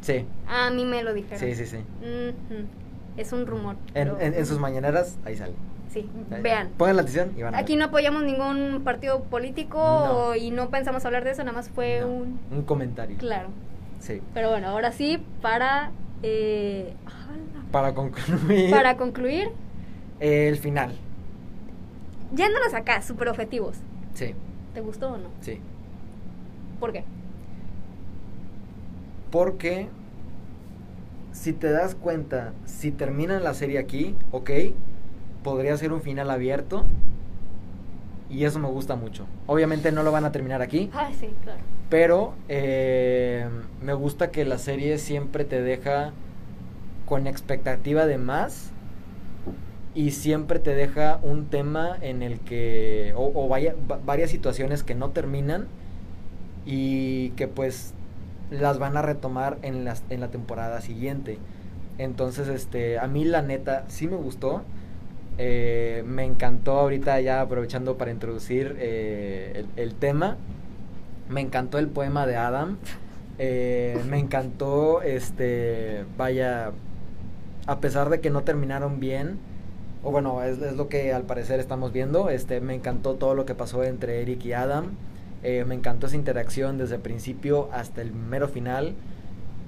Sí, 0.00 0.24
A 0.46 0.70
mí 0.70 0.84
me 0.84 1.02
lo 1.02 1.12
dijeron. 1.12 1.40
sí, 1.40 1.56
sí, 1.56 1.66
sí. 1.66 1.78
Es 3.16 3.32
un 3.32 3.48
rumor. 3.48 3.74
En, 3.88 3.92
pero- 3.94 4.20
en- 4.20 4.34
en 4.34 4.46
sus 4.46 4.60
mañaneras, 4.60 5.18
ahí 5.24 5.36
sale. 5.36 5.54
Sí, 5.92 6.08
vean. 6.42 6.68
Pongan 6.76 6.96
la 6.96 7.02
atención 7.02 7.32
y 7.36 7.42
van 7.42 7.54
a 7.54 7.58
Aquí 7.58 7.72
ver. 7.72 7.80
no 7.80 7.84
apoyamos 7.86 8.22
ningún 8.22 8.82
partido 8.84 9.24
político 9.24 9.78
No. 9.78 10.36
y 10.36 10.50
no 10.52 10.70
pensamos 10.70 11.04
hablar 11.04 11.24
de 11.24 11.32
eso, 11.32 11.42
nada 11.42 11.56
más 11.56 11.68
fue 11.68 12.00
No, 12.00 12.06
un... 12.08 12.40
un 12.52 12.62
comentario. 12.62 13.16
Claro. 13.18 13.48
Sí. 13.98 14.22
Pero 14.32 14.50
bueno, 14.50 14.68
ahora 14.68 14.92
sí, 14.92 15.20
para... 15.42 15.90
eh. 16.22 16.94
Para 17.72 17.92
concluir, 17.94 18.70
Para 18.70 18.96
concluir, 18.96 19.48
eh, 20.20 20.48
el 20.48 20.56
final. 20.56 20.92
yéndonos 22.34 22.74
acá, 22.74 23.02
super 23.02 23.28
objetivos. 23.28 23.76
Sí, 24.14 24.34
¿Te 24.74 24.80
gustó 24.80 25.12
o 25.12 25.18
no? 25.18 25.28
sí. 25.40 25.60
¿Por 26.80 26.92
qué? 26.92 27.04
Porque 29.30 29.88
si 31.32 31.52
te 31.52 31.70
das 31.70 31.94
cuenta, 31.94 32.52
si 32.64 32.90
terminan 32.90 33.44
la 33.44 33.54
serie 33.54 33.78
aquí, 33.78 34.16
ok, 34.32 34.50
podría 35.42 35.76
ser 35.76 35.92
un 35.92 36.02
final 36.02 36.30
abierto. 36.30 36.84
Y 38.28 38.44
eso 38.44 38.60
me 38.60 38.68
gusta 38.68 38.94
mucho. 38.94 39.26
Obviamente 39.48 39.90
no 39.90 40.02
lo 40.04 40.12
van 40.12 40.24
a 40.24 40.30
terminar 40.32 40.62
aquí, 40.62 40.88
Ah, 40.94 41.08
sí, 41.18 41.30
claro. 41.42 41.58
pero 41.88 42.34
eh, 42.48 43.48
me 43.82 43.92
gusta 43.92 44.30
que 44.30 44.44
la 44.44 44.56
serie 44.58 44.98
siempre 44.98 45.44
te 45.44 45.60
deja 45.62 46.12
con 47.06 47.26
expectativa 47.26 48.06
de 48.06 48.18
más 48.18 48.70
y 49.96 50.12
siempre 50.12 50.60
te 50.60 50.76
deja 50.76 51.18
un 51.24 51.46
tema 51.46 51.96
en 52.00 52.22
el 52.22 52.38
que, 52.38 53.12
o, 53.16 53.32
o 53.34 53.48
vaya- 53.48 53.74
va- 53.90 53.98
varias 54.06 54.30
situaciones 54.30 54.84
que 54.84 54.94
no 54.94 55.10
terminan 55.10 55.66
y 56.64 57.30
que 57.30 57.48
pues 57.48 57.94
las 58.52 58.78
van 58.78 58.96
a 58.96 59.02
retomar 59.02 59.58
en, 59.62 59.84
las, 59.84 60.04
en 60.08 60.20
la 60.20 60.28
temporada 60.28 60.80
siguiente. 60.82 61.38
Entonces, 61.98 62.46
este, 62.46 63.00
a 63.00 63.08
mí 63.08 63.24
la 63.24 63.42
neta 63.42 63.84
sí 63.88 64.06
me 64.06 64.16
gustó. 64.16 64.62
Eh, 65.42 66.04
me 66.06 66.26
encantó 66.26 66.72
ahorita 66.72 67.18
ya 67.22 67.40
aprovechando 67.40 67.96
para 67.96 68.10
introducir 68.10 68.76
eh, 68.78 69.64
el, 69.76 69.94
tema. 69.94 70.36
Me 71.30 71.40
encantó 71.40 71.78
el 71.78 71.88
poema 71.88 72.26
de 72.26 72.36
Adam. 72.36 72.76
Eh, 73.38 73.98
me 74.06 74.18
encantó, 74.18 75.00
este, 75.00 76.04
vaya, 76.18 76.72
a 77.66 77.80
pesar 77.80 78.10
de 78.10 78.20
que 78.20 78.28
no 78.28 78.42
terminaron 78.42 79.00
bien, 79.00 79.38
o 80.02 80.10
bueno, 80.10 80.42
es, 80.42 80.58
lo 80.58 80.90
que 80.90 81.14
al 81.14 81.22
parecer 81.22 81.58
estamos 81.58 81.90
viendo, 81.90 82.28
este, 82.28 82.60
me 82.60 82.74
encantó 82.74 83.14
todo 83.14 83.34
lo 83.34 83.46
que 83.46 83.54
pasó 83.54 83.82
entre 83.82 84.20
Eric 84.20 84.44
y 84.44 84.52
Adam. 84.52 84.90
Me 85.42 85.74
encantó 85.74 86.06
esa 86.06 86.16
interacción 86.16 86.76
desde 86.76 86.96
el 86.96 87.00
principio 87.00 87.70
hasta 87.72 88.02
el 88.02 88.12
mero 88.12 88.46
final. 88.46 88.92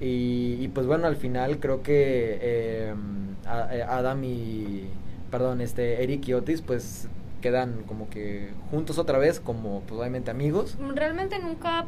Y, 0.02 0.58
y 0.60 0.68
pues 0.68 0.86
bueno, 0.86 1.06
al 1.06 1.16
final 1.16 1.60
creo 1.60 1.82
que 1.82 2.92
Adam 3.46 4.22
y, 4.24 4.90
perdón, 5.32 5.62
este, 5.62 6.04
Eric 6.04 6.28
y 6.28 6.34
Otis 6.34 6.60
pues 6.60 7.08
quedan 7.40 7.82
como 7.88 8.08
que 8.08 8.50
juntos 8.70 8.98
otra 8.98 9.18
vez, 9.18 9.40
como 9.40 9.80
pues 9.80 9.98
obviamente 9.98 10.30
amigos. 10.30 10.76
Realmente 10.94 11.40
nunca 11.40 11.86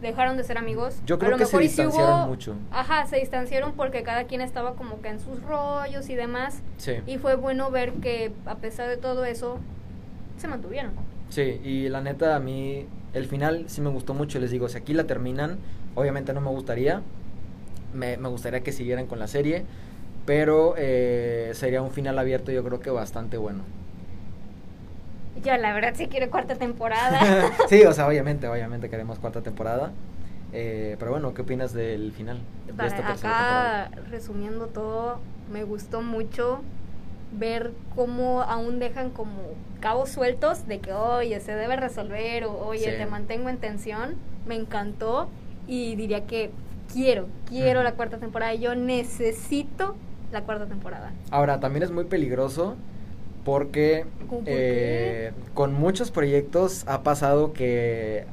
dejaron 0.00 0.36
de 0.36 0.44
ser 0.44 0.56
amigos. 0.56 0.96
Yo 1.04 1.18
creo 1.18 1.36
que 1.36 1.44
se 1.44 1.58
distanciaron 1.58 2.28
mucho. 2.28 2.54
Ajá, 2.70 3.04
se 3.06 3.16
distanciaron 3.16 3.72
porque 3.72 4.04
cada 4.04 4.24
quien 4.24 4.40
estaba 4.40 4.76
como 4.76 5.02
que 5.02 5.08
en 5.08 5.18
sus 5.18 5.42
rollos 5.42 6.08
y 6.08 6.14
demás. 6.14 6.62
Sí. 6.78 6.94
Y 7.06 7.18
fue 7.18 7.34
bueno 7.34 7.70
ver 7.70 7.94
que 7.94 8.32
a 8.46 8.54
pesar 8.54 8.88
de 8.88 8.96
todo 8.96 9.24
eso, 9.24 9.58
se 10.38 10.46
mantuvieron. 10.46 10.92
Sí, 11.30 11.60
y 11.62 11.88
la 11.88 12.00
neta 12.00 12.36
a 12.36 12.40
mí 12.40 12.86
el 13.12 13.26
final 13.26 13.64
sí 13.66 13.80
me 13.80 13.90
gustó 13.90 14.14
mucho. 14.14 14.38
Les 14.38 14.52
digo, 14.52 14.68
si 14.68 14.78
aquí 14.78 14.94
la 14.94 15.04
terminan, 15.04 15.58
obviamente 15.96 16.32
no 16.32 16.40
me 16.40 16.50
gustaría. 16.50 17.02
Me, 17.92 18.16
me 18.16 18.28
gustaría 18.28 18.60
que 18.60 18.70
siguieran 18.70 19.06
con 19.06 19.18
la 19.18 19.26
serie. 19.26 19.64
Pero 20.30 20.74
eh, 20.78 21.50
sería 21.54 21.82
un 21.82 21.90
final 21.90 22.16
abierto 22.16 22.52
yo 22.52 22.62
creo 22.62 22.78
que 22.78 22.90
bastante 22.90 23.36
bueno. 23.36 23.64
Yo 25.44 25.56
la 25.56 25.72
verdad 25.72 25.94
sí 25.96 26.06
quiero 26.06 26.30
cuarta 26.30 26.54
temporada. 26.54 27.18
sí, 27.68 27.82
o 27.82 27.92
sea, 27.92 28.06
obviamente, 28.06 28.46
obviamente 28.46 28.88
queremos 28.88 29.18
cuarta 29.18 29.40
temporada. 29.40 29.90
Eh, 30.52 30.94
pero 31.00 31.10
bueno, 31.10 31.34
¿qué 31.34 31.42
opinas 31.42 31.72
del 31.72 32.12
final? 32.12 32.38
De 32.68 32.74
Para 32.74 32.88
esta 32.88 33.12
acá, 33.12 33.90
resumiendo 34.08 34.68
todo, 34.68 35.18
me 35.50 35.64
gustó 35.64 36.00
mucho 36.00 36.60
ver 37.36 37.72
cómo 37.96 38.42
aún 38.42 38.78
dejan 38.78 39.10
como 39.10 39.32
cabos 39.80 40.10
sueltos 40.10 40.68
de 40.68 40.78
que, 40.78 40.92
oye, 40.92 41.40
se 41.40 41.56
debe 41.56 41.74
resolver, 41.74 42.44
o 42.44 42.56
oye, 42.56 42.92
Sí. 42.92 42.98
te 42.98 43.06
mantengo 43.06 43.48
en 43.48 43.56
tensión. 43.56 44.14
Me 44.46 44.54
encantó 44.54 45.28
y 45.66 45.96
diría 45.96 46.24
que 46.28 46.52
quiero, 46.92 47.26
quiero 47.48 47.82
la 47.82 47.94
cuarta 47.94 48.18
temporada. 48.18 48.54
Yo 48.54 48.76
necesito 48.76 49.96
la 50.32 50.42
cuarta 50.42 50.66
temporada. 50.66 51.12
Ahora, 51.30 51.60
también 51.60 51.82
es 51.82 51.90
muy 51.90 52.04
peligroso 52.04 52.76
porque 53.44 54.04
¿Cómo 54.28 54.40
por 54.40 54.48
eh, 54.48 55.32
con 55.54 55.72
muchos 55.72 56.10
proyectos 56.10 56.84
ha 56.86 57.02
pasado 57.02 57.52
que... 57.52 58.24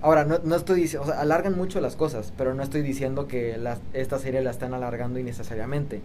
Ahora, 0.00 0.24
no, 0.24 0.38
no 0.44 0.54
estoy 0.54 0.80
diciendo, 0.80 1.08
o 1.08 1.10
sea, 1.12 1.20
alargan 1.20 1.56
mucho 1.56 1.80
las 1.80 1.96
cosas, 1.96 2.32
pero 2.36 2.54
no 2.54 2.62
estoy 2.62 2.82
diciendo 2.82 3.26
que 3.26 3.58
la- 3.58 3.78
esta 3.94 4.18
serie 4.18 4.40
la 4.42 4.50
están 4.50 4.72
alargando 4.72 5.18
innecesariamente. 5.18 6.00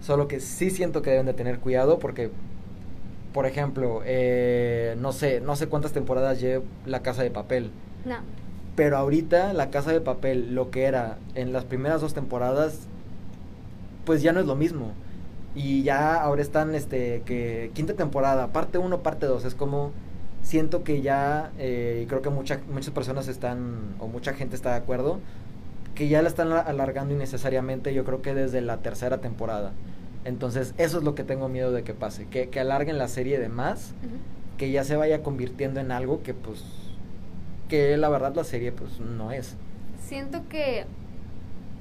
Solo 0.00 0.28
que 0.28 0.40
sí 0.40 0.70
siento 0.70 1.02
que 1.02 1.10
deben 1.10 1.26
de 1.26 1.34
tener 1.34 1.58
cuidado 1.58 1.98
porque, 1.98 2.30
por 3.34 3.46
ejemplo, 3.46 4.00
eh, 4.04 4.96
no 4.98 5.12
sé, 5.12 5.40
no 5.40 5.56
sé 5.56 5.66
cuántas 5.68 5.92
temporadas 5.92 6.40
lleva 6.40 6.64
La 6.86 7.00
Casa 7.02 7.22
de 7.22 7.30
Papel. 7.30 7.70
No. 8.04 8.16
Pero 8.76 8.96
ahorita 8.96 9.52
La 9.52 9.70
Casa 9.70 9.92
de 9.92 10.00
Papel, 10.00 10.54
lo 10.54 10.70
que 10.70 10.84
era 10.84 11.18
en 11.34 11.52
las 11.52 11.64
primeras 11.64 12.00
dos 12.00 12.14
temporadas, 12.14 12.86
pues 14.08 14.22
ya 14.22 14.32
no 14.32 14.40
es 14.40 14.46
lo 14.46 14.56
mismo. 14.56 14.92
Y 15.54 15.82
ya 15.82 16.14
ahora 16.14 16.40
están, 16.40 16.74
este, 16.74 17.20
que 17.26 17.70
quinta 17.74 17.92
temporada, 17.92 18.46
parte 18.54 18.78
1, 18.78 19.02
parte 19.02 19.26
2, 19.26 19.44
es 19.44 19.54
como, 19.54 19.92
siento 20.40 20.82
que 20.82 21.02
ya, 21.02 21.52
eh, 21.58 22.00
y 22.04 22.06
creo 22.06 22.22
que 22.22 22.30
mucha, 22.30 22.58
muchas 22.72 22.90
personas 22.94 23.28
están, 23.28 23.96
o 23.98 24.06
mucha 24.06 24.32
gente 24.32 24.56
está 24.56 24.70
de 24.70 24.76
acuerdo, 24.76 25.18
que 25.94 26.08
ya 26.08 26.22
la 26.22 26.28
están 26.28 26.50
alargando 26.52 27.12
innecesariamente, 27.12 27.92
yo 27.92 28.06
creo 28.06 28.22
que 28.22 28.32
desde 28.32 28.62
la 28.62 28.78
tercera 28.78 29.18
temporada. 29.18 29.72
Entonces, 30.24 30.72
eso 30.78 30.96
es 30.96 31.04
lo 31.04 31.14
que 31.14 31.22
tengo 31.22 31.50
miedo 31.50 31.70
de 31.70 31.84
que 31.84 31.92
pase, 31.92 32.26
que, 32.28 32.48
que 32.48 32.60
alarguen 32.60 32.96
la 32.96 33.08
serie 33.08 33.38
de 33.38 33.50
más, 33.50 33.92
que 34.56 34.70
ya 34.70 34.84
se 34.84 34.96
vaya 34.96 35.22
convirtiendo 35.22 35.80
en 35.80 35.92
algo 35.92 36.22
que 36.22 36.32
pues, 36.32 36.64
que 37.68 37.94
la 37.98 38.08
verdad 38.08 38.34
la 38.34 38.44
serie 38.44 38.72
pues 38.72 39.00
no 39.00 39.32
es. 39.32 39.54
Siento 40.02 40.48
que 40.48 40.86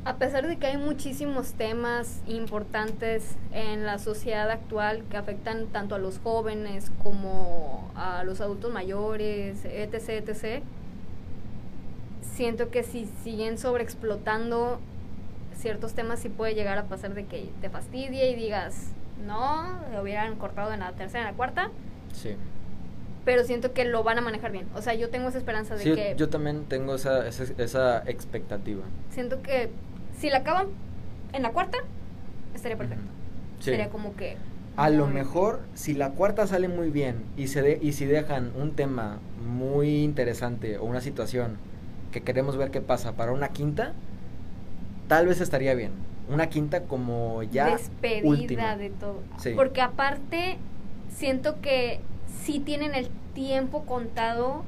a 0.07 0.15
pesar 0.15 0.47
de 0.47 0.55
que 0.55 0.67
hay 0.67 0.77
muchísimos 0.77 1.51
temas 1.51 2.21
importantes 2.27 3.35
en 3.51 3.85
la 3.85 3.99
sociedad 3.99 4.49
actual 4.49 5.03
que 5.09 5.17
afectan 5.17 5.67
tanto 5.67 5.95
a 5.95 5.99
los 5.99 6.19
jóvenes 6.19 6.91
como 7.03 7.91
a 7.93 8.23
los 8.23 8.39
adultos 8.39 8.71
mayores, 8.71 9.65
etc., 9.65 10.09
etc., 10.29 10.63
siento 12.21 12.69
que 12.69 12.83
si 12.83 13.05
siguen 13.21 13.57
sobreexplotando 13.57 14.79
ciertos 15.57 15.93
temas 15.93 16.19
sí 16.19 16.29
puede 16.29 16.55
llegar 16.55 16.77
a 16.77 16.83
pasar 16.85 17.13
de 17.13 17.25
que 17.25 17.49
te 17.59 17.69
fastidie 17.69 18.31
y 18.31 18.35
digas, 18.35 18.91
no, 19.25 19.65
lo 19.91 20.03
hubieran 20.03 20.35
cortado 20.37 20.71
en 20.71 20.79
la 20.79 20.93
tercera, 20.93 21.21
en 21.25 21.31
la 21.31 21.33
cuarta, 21.33 21.69
Sí. 22.13 22.35
pero 23.25 23.43
siento 23.43 23.73
que 23.73 23.83
lo 23.83 24.03
van 24.03 24.19
a 24.19 24.21
manejar 24.21 24.53
bien. 24.53 24.67
O 24.73 24.81
sea, 24.81 24.93
yo 24.93 25.09
tengo 25.09 25.27
esa 25.27 25.37
esperanza 25.39 25.75
de 25.75 25.83
Sí, 25.83 25.95
que... 25.95 26.15
yo 26.17 26.29
también 26.29 26.63
tengo 26.65 26.95
esa, 26.95 27.27
esa, 27.27 27.43
esa 27.61 28.03
expectativa. 28.05 28.83
siento 29.09 29.41
que 29.41 29.69
si 30.17 30.29
la 30.29 30.39
acaban 30.39 30.67
en 31.33 31.43
la 31.43 31.51
cuarta, 31.51 31.77
estaría 32.53 32.77
perfecto. 32.77 33.03
Sí. 33.59 33.71
Sería 33.71 33.89
como 33.89 34.15
que... 34.15 34.37
A 34.75 34.89
lo 34.89 35.07
mejor, 35.07 35.61
si 35.73 35.93
la 35.93 36.11
cuarta 36.11 36.45
sale 36.45 36.67
muy 36.67 36.91
bien 36.91 37.23
y, 37.35 37.47
se 37.47 37.63
de, 37.63 37.79
y 37.81 37.93
si 37.93 38.05
dejan 38.05 38.51
un 38.55 38.75
tema 38.75 39.17
muy 39.43 40.03
interesante 40.03 40.77
o 40.77 40.85
una 40.85 41.01
situación 41.01 41.57
que 42.11 42.21
queremos 42.21 42.57
ver 42.57 42.69
qué 42.69 42.79
pasa 42.79 43.13
para 43.13 43.31
una 43.31 43.49
quinta, 43.49 43.93
tal 45.07 45.25
vez 45.25 45.41
estaría 45.41 45.73
bien. 45.73 45.93
Una 46.29 46.47
quinta 46.47 46.83
como 46.83 47.41
ya 47.41 47.71
Despedida 47.71 48.27
última. 48.27 48.75
de 48.75 48.89
todo. 48.91 49.21
Sí. 49.37 49.53
Porque 49.55 49.81
aparte, 49.81 50.57
siento 51.09 51.59
que 51.61 52.01
sí 52.43 52.59
tienen 52.59 52.93
el 52.93 53.09
tiempo 53.33 53.83
contado 53.83 54.63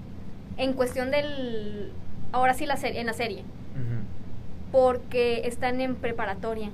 en 0.57 0.73
cuestión 0.73 1.11
del... 1.11 1.91
Ahora 2.31 2.53
sí, 2.53 2.65
la 2.65 2.77
serie, 2.77 2.99
en 2.99 3.07
la 3.07 3.13
serie. 3.13 3.43
Porque 4.71 5.47
están 5.47 5.81
en 5.81 5.95
preparatoria. 5.95 6.69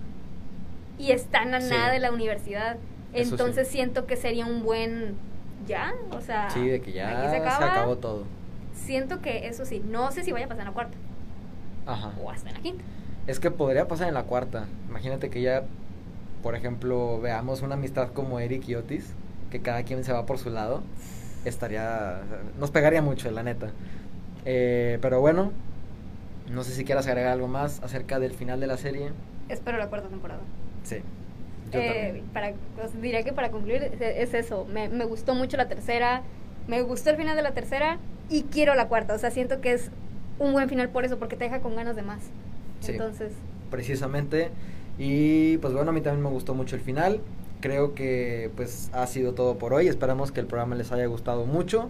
Y 0.98 1.12
están 1.12 1.54
a 1.54 1.62
Sí. 1.62 1.70
nada 1.70 1.92
de 1.92 2.00
la 2.00 2.12
universidad. 2.12 2.78
Eso 3.14 3.24
sí. 3.26 3.32
Entonces 3.32 3.68
siento 3.68 4.06
que 4.06 4.16
sería 4.16 4.46
un 4.46 4.64
buen... 4.64 5.16
¿Ya? 5.68 5.94
O 6.12 6.22
sea... 6.22 6.50
Sí, 6.52 6.68
de 6.68 6.82
que 6.82 6.92
ya 6.92 7.20
aquí 7.22 7.30
se, 7.30 7.38
acaba. 7.38 7.72
acabó 7.72 7.98
todo. 7.98 8.24
Siento 8.74 9.22
que 9.22 9.48
eso 9.48 9.66
sí, 9.66 9.82
no 9.86 10.12
sé 10.12 10.24
si 10.24 10.32
vaya 10.32 10.46
a 10.46 10.50
pasar 10.50 10.62
en 10.64 10.68
la 10.68 10.74
cuarta 10.74 10.98
Ajá. 11.88 12.12
o 12.22 12.30
hasta 12.30 12.50
en 12.50 12.56
la 12.56 12.62
quinta. 12.62 12.84
Es 13.26 13.40
que 13.40 13.50
podría 13.52 13.88
pasar 13.88 14.08
en 14.10 14.14
la 14.14 14.24
cuarta. 14.24 14.68
Imagínate 14.90 15.30
que 15.30 15.42
ya, 15.42 15.64
por 16.44 16.56
ejemplo, 16.56 17.20
veamos 17.22 17.62
una 17.62 17.76
amistad 17.76 18.10
como 18.10 18.40
Eric 18.40 18.68
y 18.68 18.76
Otis, 18.76 19.14
que 19.50 19.62
cada 19.62 19.84
quien 19.84 20.04
se 20.04 20.12
va 20.14 20.26
por 20.26 20.38
su 20.38 20.50
lado. 20.50 20.84
Estaría. 21.46 22.20
Nos 22.60 22.70
pegaría 22.72 23.02
mucho, 23.02 23.32
la 23.32 23.42
neta. 23.44 23.72
Eh, 24.44 25.00
pero 25.02 25.22
bueno, 25.22 25.52
no 26.50 26.64
sé 26.64 26.72
si 26.74 26.84
quieras 26.86 27.08
agregar 27.08 27.32
algo 27.34 27.48
más 27.48 27.82
acerca 27.84 28.20
del 28.20 28.34
final 28.34 28.60
de 28.60 28.68
la 28.68 28.78
serie. 28.78 29.12
Espero 29.50 29.78
la 29.78 29.88
cuarta 29.90 30.08
temporada. 30.10 30.42
Sí. 30.84 30.98
Yo 31.72 31.80
Eh, 31.80 32.04
también. 32.06 32.26
para, 32.34 32.54
os 32.86 33.02
diría 33.02 33.24
que 33.24 33.34
para 33.34 33.50
concluir 33.52 33.84
es, 33.84 34.02
es 34.02 34.34
eso. 34.34 34.66
Me, 34.72 34.90
me 34.90 35.06
gustó 35.06 35.34
mucho 35.36 35.58
la 35.58 35.68
tercera. 35.68 36.22
Me 36.68 36.82
gustó 36.82 37.10
el 37.12 37.18
final 37.18 37.36
de 37.36 37.42
la 37.44 37.52
tercera 37.52 38.00
y 38.30 38.44
quiero 38.44 38.76
la 38.76 38.88
cuarta. 38.88 39.14
O 39.14 39.20
sea, 39.20 39.32
siento 39.32 39.62
que 39.62 39.74
es 39.74 39.90
un 40.40 40.54
buen 40.54 40.68
final 40.70 40.90
por 40.90 41.06
eso, 41.06 41.18
porque 41.20 41.36
te 41.36 41.46
deja 41.46 41.60
con 41.60 41.76
ganas 41.76 41.96
de 41.96 42.02
más. 42.02 42.22
Sí. 42.82 42.92
Entonces, 42.94 43.32
Precisamente. 43.72 44.50
Y 44.98 45.58
pues 45.58 45.74
bueno, 45.74 45.90
a 45.90 45.94
mí 45.94 46.02
también 46.02 46.24
me 46.24 46.30
gustó 46.30 46.54
mucho 46.54 46.76
el 46.76 46.82
final. 46.82 47.20
Creo 47.62 47.94
que 47.96 48.52
pues 48.56 48.90
ha 48.94 49.06
sido 49.08 49.34
todo 49.34 49.58
por 49.58 49.74
hoy. 49.74 49.88
Esperamos 49.88 50.32
que 50.32 50.40
el 50.40 50.46
programa 50.46 50.76
les 50.76 50.92
haya 50.92 51.06
gustado 51.08 51.46
mucho. 51.46 51.90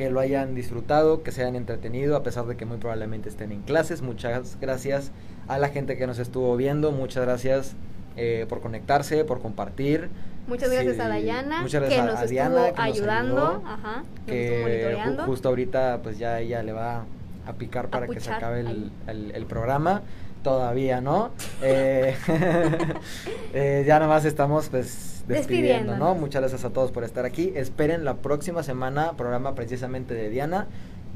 Que 0.00 0.08
lo 0.10 0.18
hayan 0.18 0.54
disfrutado, 0.54 1.22
que 1.22 1.30
se 1.30 1.42
hayan 1.42 1.56
entretenido, 1.56 2.16
a 2.16 2.22
pesar 2.22 2.46
de 2.46 2.56
que 2.56 2.64
muy 2.64 2.78
probablemente 2.78 3.28
estén 3.28 3.52
en 3.52 3.60
clases. 3.60 4.00
Muchas 4.00 4.56
gracias 4.58 5.12
a 5.46 5.58
la 5.58 5.68
gente 5.68 5.98
que 5.98 6.06
nos 6.06 6.18
estuvo 6.18 6.56
viendo. 6.56 6.90
Muchas 6.90 7.22
gracias 7.22 7.74
eh, 8.16 8.46
por 8.48 8.62
conectarse, 8.62 9.26
por 9.26 9.42
compartir. 9.42 10.08
muchas 10.48 10.70
gracias 10.70 10.94
Sí, 10.96 11.02
a 11.02 11.08
Dayana, 11.08 11.64
que 11.66 11.78
gracias 11.78 12.06
nos 12.06 12.14
a 12.16 12.24
Diana, 12.24 12.68
estuvo 12.68 12.74
que 12.76 12.80
nos 12.88 12.96
ayudando. 12.96 13.46
ayudó, 13.48 13.62
Ajá, 13.66 14.02
que 14.26 14.96
justo 15.26 15.48
ahorita 15.50 16.00
pues 16.02 16.18
ya 16.18 16.40
ella 16.40 16.62
le 16.62 16.72
va 16.72 17.04
a 17.46 17.52
picar 17.58 17.88
para 17.88 18.06
que 18.06 18.20
se 18.20 18.30
acabe 18.32 18.60
el, 18.60 18.90
el- 19.06 19.32
el 19.32 19.44
programa 19.44 20.00
todavía, 20.42 21.00
¿no? 21.00 21.30
Eh, 21.62 22.16
eh, 23.52 23.84
ya 23.86 23.98
nada 23.98 24.08
más 24.08 24.24
estamos 24.24 24.70
pues 24.70 25.24
despidiendo, 25.28 25.96
¿no? 25.96 26.14
Muchas 26.14 26.40
gracias 26.40 26.64
a 26.64 26.70
todos 26.70 26.90
por 26.90 27.04
estar 27.04 27.26
aquí. 27.26 27.52
Esperen 27.54 28.04
la 28.04 28.14
próxima 28.14 28.62
semana 28.62 29.12
programa 29.12 29.54
precisamente 29.54 30.14
de 30.14 30.30
Diana. 30.30 30.66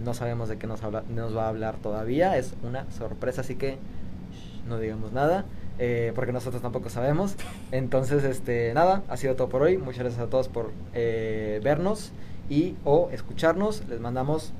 No 0.04 0.12
sabemos 0.12 0.48
de 0.48 0.58
qué 0.58 0.66
nos, 0.66 0.82
habla, 0.82 1.02
nos 1.08 1.34
va 1.34 1.46
a 1.46 1.48
hablar 1.48 1.76
todavía. 1.76 2.36
Es 2.36 2.54
una 2.62 2.90
sorpresa, 2.90 3.40
así 3.40 3.54
que 3.54 3.78
no 4.68 4.78
digamos 4.78 5.12
nada. 5.12 5.46
Eh, 5.78 6.12
porque 6.14 6.32
nosotros 6.32 6.62
tampoco 6.62 6.88
sabemos. 6.88 7.36
Entonces, 7.72 8.24
este, 8.24 8.72
nada, 8.74 9.02
ha 9.08 9.16
sido 9.16 9.34
todo 9.34 9.48
por 9.48 9.62
hoy. 9.62 9.76
Muchas 9.76 10.00
gracias 10.00 10.22
a 10.22 10.30
todos 10.30 10.48
por 10.48 10.72
eh, 10.92 11.60
vernos 11.64 12.12
y 12.48 12.76
o 12.84 13.08
escucharnos. 13.12 13.86
Les 13.88 14.00
mandamos 14.00 14.52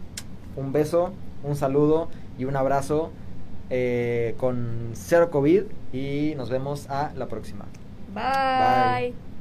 un 0.57 0.73
beso, 0.73 1.13
un 1.43 1.57
saludo 1.57 2.09
y 2.39 2.45
un 2.45 2.57
abrazo. 2.57 3.11
Eh, 3.71 4.35
con 4.37 4.91
cero 4.95 5.31
COVID 5.31 5.63
y 5.93 6.35
nos 6.37 6.51
vemos 6.51 6.89
a 6.91 7.13
la 7.17 7.27
próxima. 7.27 7.65
Bye. 8.13 9.34